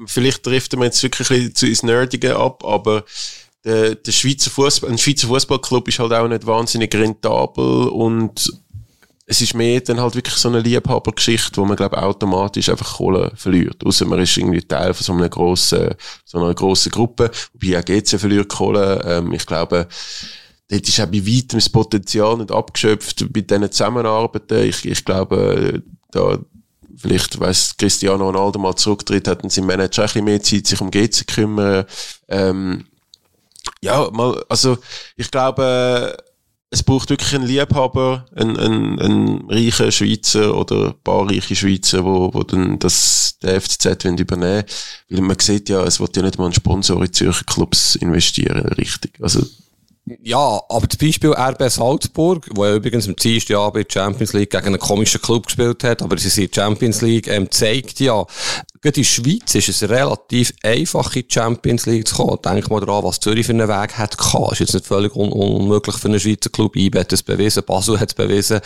vielleicht 0.05 0.45
driften 0.45 0.79
wir 0.79 0.85
jetzt 0.85 1.03
wirklich 1.03 1.29
ein 1.29 1.37
bisschen 1.37 1.55
zu 1.55 1.67
ins 1.67 1.83
Nerdige 1.83 2.37
ab, 2.37 2.63
aber 2.65 3.03
der, 3.63 3.95
der 3.95 4.11
Schweizer 4.11 4.49
Fußball, 4.49 4.89
ein 4.89 4.97
Schweizer 4.97 5.27
Fußballclub 5.27 5.87
ist 5.87 5.99
halt 5.99 6.13
auch 6.13 6.27
nicht 6.27 6.45
wahnsinnig 6.45 6.93
rentabel 6.93 7.87
und 7.89 8.51
es 9.31 9.39
ist 9.39 9.53
mehr 9.53 9.79
dann 9.79 10.01
halt 10.01 10.15
wirklich 10.15 10.35
so 10.35 10.49
eine 10.49 10.59
Liebhabergeschichte, 10.59 11.61
wo 11.61 11.65
man, 11.65 11.77
glaube 11.77 12.01
automatisch 12.01 12.67
einfach 12.67 12.97
Kohle 12.97 13.31
verliert. 13.35 13.85
Außer 13.85 14.05
man 14.05 14.19
ist 14.19 14.35
irgendwie 14.35 14.61
Teil 14.61 14.93
von 14.93 15.05
so 15.05 15.13
einer 15.13 15.29
grossen, 15.29 15.95
so 16.25 16.39
einer 16.39 16.53
grossen 16.53 16.91
Gruppe. 16.91 17.31
Wobei 17.53 17.79
auch 17.79 17.85
GC 17.85 18.19
verliert 18.19 18.49
Kohle. 18.49 19.01
Ähm, 19.05 19.31
ich 19.31 19.45
glaube, 19.45 19.87
dort 20.69 20.87
ist 20.87 20.99
auch 20.99 21.05
bei 21.05 21.25
weitem 21.25 21.59
das 21.59 21.69
Potenzial 21.69 22.37
nicht 22.37 22.51
abgeschöpft 22.51 23.31
bei 23.31 23.39
diesen 23.39 23.71
Zusammenarbeiten. 23.71 24.63
Ich, 24.63 24.85
ich 24.85 25.05
glaube, 25.05 25.81
da, 26.11 26.37
vielleicht, 26.97 27.39
weiss 27.39 27.77
Cristiano 27.77 28.25
Ronaldo 28.25 28.59
mal 28.59 28.75
zurücktritt, 28.75 29.29
hätten 29.29 29.49
sie 29.49 29.61
im 29.61 29.67
Manager 29.67 30.01
ein 30.01 30.07
bisschen 30.07 30.25
mehr 30.25 30.43
Zeit, 30.43 30.67
sich 30.67 30.81
um 30.81 30.91
GC 30.91 31.13
zu 31.13 31.25
kümmern. 31.25 31.85
Ähm, 32.27 32.85
ja, 33.81 34.09
mal, 34.11 34.43
also 34.49 34.77
ich 35.15 35.31
glaube, 35.31 36.15
es 36.73 36.83
braucht 36.83 37.09
wirklich 37.09 37.35
einen 37.35 37.45
Liebhaber, 37.45 38.25
einen, 38.33 38.57
einen, 38.57 38.99
einen 38.99 39.49
reichen 39.49 39.91
Schweizer 39.91 40.55
oder 40.55 40.87
ein 40.87 41.03
paar 41.03 41.29
reiche 41.29 41.55
Schweizer, 41.55 42.05
wo, 42.05 42.33
wo 42.33 42.43
dann 42.43 42.79
das, 42.79 43.37
der 43.43 43.59
FCZ 43.59 44.05
übernehmen 44.05 44.63
Weil 45.09 45.21
man 45.21 45.37
sieht 45.37 45.67
ja, 45.67 45.83
es 45.83 45.99
wird 45.99 46.15
ja 46.15 46.23
nicht 46.23 46.37
mal 46.37 46.45
ein 46.45 46.53
Sponsor 46.53 47.03
in 47.03 47.11
Zürcher 47.11 47.43
Clubs 47.43 47.95
investieren, 47.95 48.65
richtig. 48.77 49.19
Also, 49.21 49.45
ja, 50.21 50.61
aber 50.69 50.89
zum 50.89 50.99
Beispiel 50.99 51.31
RB 51.31 51.69
Salzburg, 51.69 52.49
wo 52.55 52.65
ja 52.65 52.75
übrigens 52.75 53.05
im 53.05 53.17
Dienstag 53.17 53.57
Abend 53.57 53.87
die 53.87 53.93
Champions 53.93 54.33
League 54.33 54.49
gegen 54.49 54.67
einen 54.67 54.79
komischen 54.79 55.21
Club 55.21 55.47
gespielt 55.47 55.83
hat, 55.83 56.01
aber 56.01 56.17
sie 56.17 56.29
sind 56.29 56.55
Champions 56.55 57.01
League, 57.01 57.27
ähm, 57.27 57.51
zeigt 57.51 57.99
ja, 57.99 58.25
Gerade 58.83 58.99
in 58.99 59.03
der 59.03 59.09
Schweiz 59.09 59.53
ist 59.53 59.69
es 59.69 59.87
relativ 59.87 60.53
einfach, 60.63 61.15
in 61.15 61.21
die 61.21 61.31
Champions 61.31 61.85
League 61.85 62.07
zu 62.07 62.15
kommen. 62.15 62.39
Denk 62.43 62.67
mal 62.71 62.79
daran, 62.79 63.03
was 63.03 63.19
Zürich 63.19 63.45
für 63.45 63.51
einen 63.51 63.67
Weg 63.67 63.95
hat 63.95 64.17
gehabt. 64.17 64.53
Ist 64.53 64.59
jetzt 64.59 64.73
nicht 64.73 64.87
völlig 64.87 65.15
un 65.15 65.31
unmöglich 65.31 65.97
für 65.97 66.07
einen 66.07 66.19
Schweizer 66.19 66.49
Club. 66.49 66.75
IB 66.75 66.97
hat 66.97 67.13
es 67.13 67.21
bewiesen, 67.21 67.61
Basel 67.63 67.99
hat 67.99 68.09
es 68.09 68.15
bewiesen. 68.15 68.59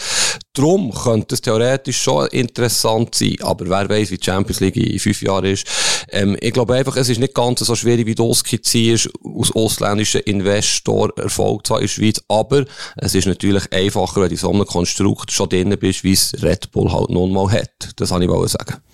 Darum 0.54 0.94
könnte 0.94 1.36
es 1.36 1.42
theoretisch 1.42 2.02
schon 2.02 2.28
interessant 2.28 3.14
sein. 3.14 3.36
Aber 3.42 3.68
wer 3.68 3.90
weiß, 3.90 4.10
wie 4.10 4.18
die 4.18 4.26
Champions 4.26 4.62
League 4.62 4.78
in 4.78 5.00
fünf 5.00 5.22
Jahren 5.22 5.44
ist. 5.44 5.68
Ähm, 6.10 6.38
ich 6.40 6.54
glaube 6.54 6.76
einfach, 6.76 6.96
es 6.96 7.10
ist 7.10 7.20
nicht 7.20 7.34
ganz 7.34 7.60
so 7.60 7.76
schwierig, 7.76 8.06
wie 8.06 8.16
du 8.16 8.34
skizzierst, 8.34 9.10
aus 9.22 9.54
ausländischen 9.54 10.22
Investor 10.22 11.12
Erfolg 11.18 11.68
zu 11.68 11.74
haben 11.74 11.82
in 11.82 11.88
der 11.88 11.94
Schweiz. 11.94 12.22
Aber 12.30 12.64
es 12.96 13.16
ist 13.16 13.28
natürlich 13.28 13.70
einfacher, 13.74 14.22
wenn 14.22 14.30
du 14.30 14.36
in 14.36 14.40
so 14.40 14.50
einem 14.50 14.66
Konstrukt 14.66 15.34
schon 15.34 15.50
drin 15.50 15.76
bist, 15.78 16.06
wie 16.06 16.14
es 16.14 16.42
Red 16.42 16.72
Bull 16.72 16.90
halt 16.94 17.10
nun 17.10 17.34
mal 17.34 17.52
hat. 17.52 17.90
Das 17.98 18.12
wollte 18.12 18.46
ich 18.46 18.52
sagen. 18.52 18.85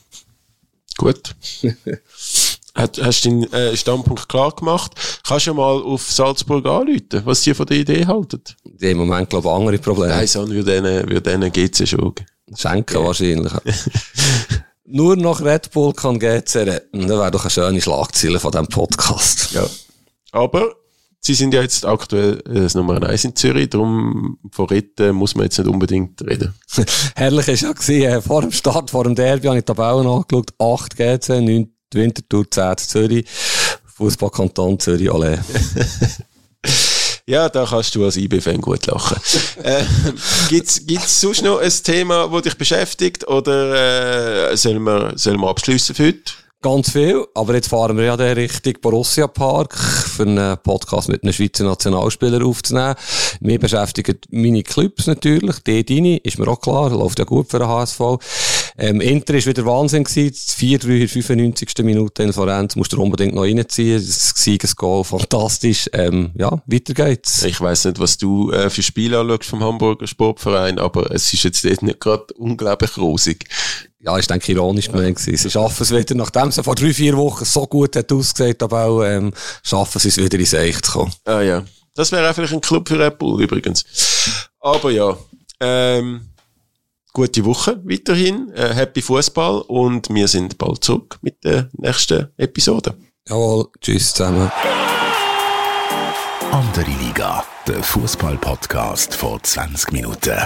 Gut. 0.98 1.36
Hast, 2.74 3.04
hast 3.04 3.26
deinen 3.26 3.52
äh, 3.52 3.76
Standpunkt 3.76 4.30
klar 4.30 4.56
gemacht? 4.56 4.94
Kannst 5.28 5.46
du 5.46 5.54
mal 5.54 5.82
auf 5.82 6.10
Salzburg 6.10 6.66
anrufen, 6.66 7.22
was 7.26 7.44
sie 7.44 7.54
von 7.54 7.66
der 7.66 7.78
Idee 7.78 8.06
halten? 8.06 8.42
Im 8.80 8.98
Moment, 8.98 9.30
glaube 9.30 9.50
ich, 9.50 9.54
andere 9.54 9.78
Probleme. 9.78 10.14
Nein, 10.14 10.26
sondern 10.26 10.58
für 10.58 10.64
denen, 10.64 11.06
für 11.10 11.20
denen 11.20 11.52
GC 11.52 11.86
schon. 11.86 12.16
Schenken 12.56 12.96
ja. 12.96 13.04
wahrscheinlich. 13.04 13.52
Nur 14.86 15.18
noch 15.18 15.42
Red 15.42 15.72
Bull 15.72 15.94
kann 15.94 16.18
GC 16.18 16.56
retten. 16.56 17.08
Das 17.08 17.18
wäre 17.18 17.32
doch 17.32 17.44
eine 17.44 17.50
schöne 17.50 17.82
Schlagzeile 17.82 18.39
von 18.39 18.52
diesem 18.52 18.68
Podcast. 18.68 19.52
Ja. 19.52 19.66
Aber 20.32 20.74
Sie 21.24 21.36
sind 21.36 21.53
ja 21.53 21.61
jetzt 21.61 21.86
aktuell 21.86 22.41
äh, 22.47 22.61
das 22.61 22.74
Nummer 22.74 23.01
1 23.01 23.26
in 23.26 23.36
Zürich, 23.36 23.69
darum 23.69 24.39
von 24.51 24.65
Retten 24.65 25.15
muss 25.15 25.36
man 25.36 25.43
jetzt 25.45 25.59
nicht 25.59 25.67
unbedingt 25.67 26.19
reden. 26.24 26.55
Herrlich 27.15 27.47
ist 27.47 27.61
ja 27.61 27.72
gewesen, 27.72 28.01
äh, 28.01 28.22
vor 28.22 28.41
dem 28.41 28.51
Start, 28.51 28.89
vor 28.89 29.03
dem 29.03 29.13
Derby 29.13 29.47
habe 29.47 29.59
ich 29.59 29.63
die 29.63 29.74
Tabellen 29.74 30.07
angeschaut, 30.07 30.51
8 30.57 30.97
GC, 30.97 31.30
9 31.41 31.72
Winterthur, 31.93 32.49
10 32.49 32.78
Zürich, 32.78 33.26
Fußballkanton 33.86 34.80
Zürich, 34.80 35.13
alle. 35.13 35.43
Ja, 37.28 37.47
da 37.47 37.65
kannst 37.65 37.95
du 37.95 38.03
als 38.03 38.17
IB-Fan 38.17 38.59
gut 38.59 38.88
lachen. 38.88 39.15
äh, 39.63 39.84
gibt's, 40.49 40.86
gibt's 40.86 41.22
sonst 41.22 41.43
noch 41.43 41.59
ein 41.59 41.72
Thema, 41.72 42.28
das 42.28 42.41
dich 42.41 42.57
beschäftigt 42.57 43.26
oder 43.28 44.51
äh, 44.51 44.57
sollen, 44.57 44.84
wir, 44.84 45.13
sollen 45.15 45.39
wir 45.39 45.47
abschliessen 45.47 45.95
für 45.95 46.07
heute? 46.07 46.34
Ganz 46.64 46.91
viel, 46.91 47.26
aber 47.34 47.55
jetzt 47.55 47.70
fahren 47.70 47.97
wir 47.97 48.03
ja 48.03 48.16
dann 48.16 48.34
Richtung 48.38 48.74
Borussia 48.82 49.26
Park 49.26 49.76
für 49.76 50.22
einen 50.22 50.57
Podcast 50.59 51.09
mit 51.09 51.24
einem 51.24 51.34
Schweizer 51.34 51.64
Nationalspieler 51.64 52.45
aufzunehmen. 52.45 52.93
Mir 53.39 53.57
beschäftigen 53.57 54.20
meine 54.30 54.62
Clubs 54.62 55.07
natürlich. 55.07 55.55
Die 55.64 55.84
deine, 55.84 56.18
ist 56.18 56.38
mir 56.38 56.47
auch 56.47 56.62
klar, 56.62 56.91
läuft 56.91 57.18
ja 57.18 57.26
gut 57.26 57.49
für 57.49 57.57
den 57.57 57.68
HSV. 57.68 57.99
Ähm, 58.78 59.01
Inter 59.01 59.36
ist 59.36 59.47
wieder 59.47 59.65
Wahnsinn 59.65 60.03
gewesen. 60.03 60.34
4-3 60.34 60.88
in 60.88 60.99
der 60.99 61.09
95. 61.09 61.74
Minute 61.84 62.24
in 62.24 62.34
Florenz 62.34 62.76
musst 62.76 62.93
du 62.93 63.01
unbedingt 63.01 63.36
noch 63.36 63.43
reinziehen. 63.43 63.97
Das 63.97 64.34
Siegesgoal, 64.36 65.03
fantastisch. 65.03 65.89
Ähm, 65.93 66.32
ja, 66.36 66.61
weiter 66.65 66.93
geht's. 66.93 67.43
Ich 67.43 67.59
weiss 67.61 67.86
nicht, 67.86 67.99
was 67.99 68.17
du 68.17 68.51
äh, 68.51 68.69
für 68.69 68.84
Spiele 68.84 69.19
anschaust 69.19 69.45
vom 69.45 69.63
Hamburger 69.63 70.07
Sportverein, 70.07 70.80
aber 70.80 71.11
es 71.11 71.32
ist 71.34 71.43
jetzt 71.43 71.63
nicht 71.63 71.99
gerade 71.99 72.34
unglaublich 72.36 72.97
rosig 72.97 73.47
ja, 74.03 74.17
ist 74.17 74.30
denke 74.30 74.51
ironisch 74.51 74.89
gemeint 74.89 75.17
gewesen. 75.17 75.38
Sie 75.38 75.51
schaffen 75.51 75.84
es 75.84 75.91
wieder, 75.91 76.15
nachdem 76.15 76.51
sie 76.51 76.63
vor 76.63 76.76
drei, 76.76 76.93
vier 76.93 77.15
Wochen 77.17 77.45
so 77.45 77.67
gut 77.67 77.95
hat 77.95 78.11
ausgesehen, 78.11 78.55
aber 78.59 78.86
auch, 78.86 79.03
ähm, 79.03 79.34
schaffen 79.63 79.99
sie 79.99 80.07
es 80.07 80.17
wieder 80.17 80.39
ins 80.39 80.53
Eich 80.53 80.82
zu 80.82 80.91
kommen. 80.91 81.13
Ah 81.26 81.41
ja. 81.41 81.63
Das 81.93 82.11
wäre 82.11 82.30
auch 82.30 82.34
vielleicht 82.34 82.53
ein 82.53 82.61
Club 82.61 82.88
für 82.88 83.11
Bull 83.11 83.43
übrigens. 83.43 83.86
Aber 84.59 84.91
ja, 84.91 85.17
ähm, 85.59 86.31
gute 87.14 87.45
Woche 87.45 87.82
weiterhin, 87.86 88.51
äh, 88.53 88.74
happy 88.74 89.01
Fußball 89.01 89.62
und 89.68 90.09
wir 90.09 90.28
sind 90.28 90.57
bald 90.57 90.84
zurück 90.84 91.18
mit 91.22 91.43
der 91.43 91.70
nächsten 91.74 92.30
Episode. 92.38 92.95
Jawohl, 93.28 93.68
tschüss 93.80 94.14
zusammen. 94.14 94.51
Andere 96.51 96.91
Liga, 97.01 97.43
der 97.68 97.82
Fußball-Podcast 97.82 99.16
vor 99.16 99.41
20 99.41 99.91
Minuten. 99.91 100.38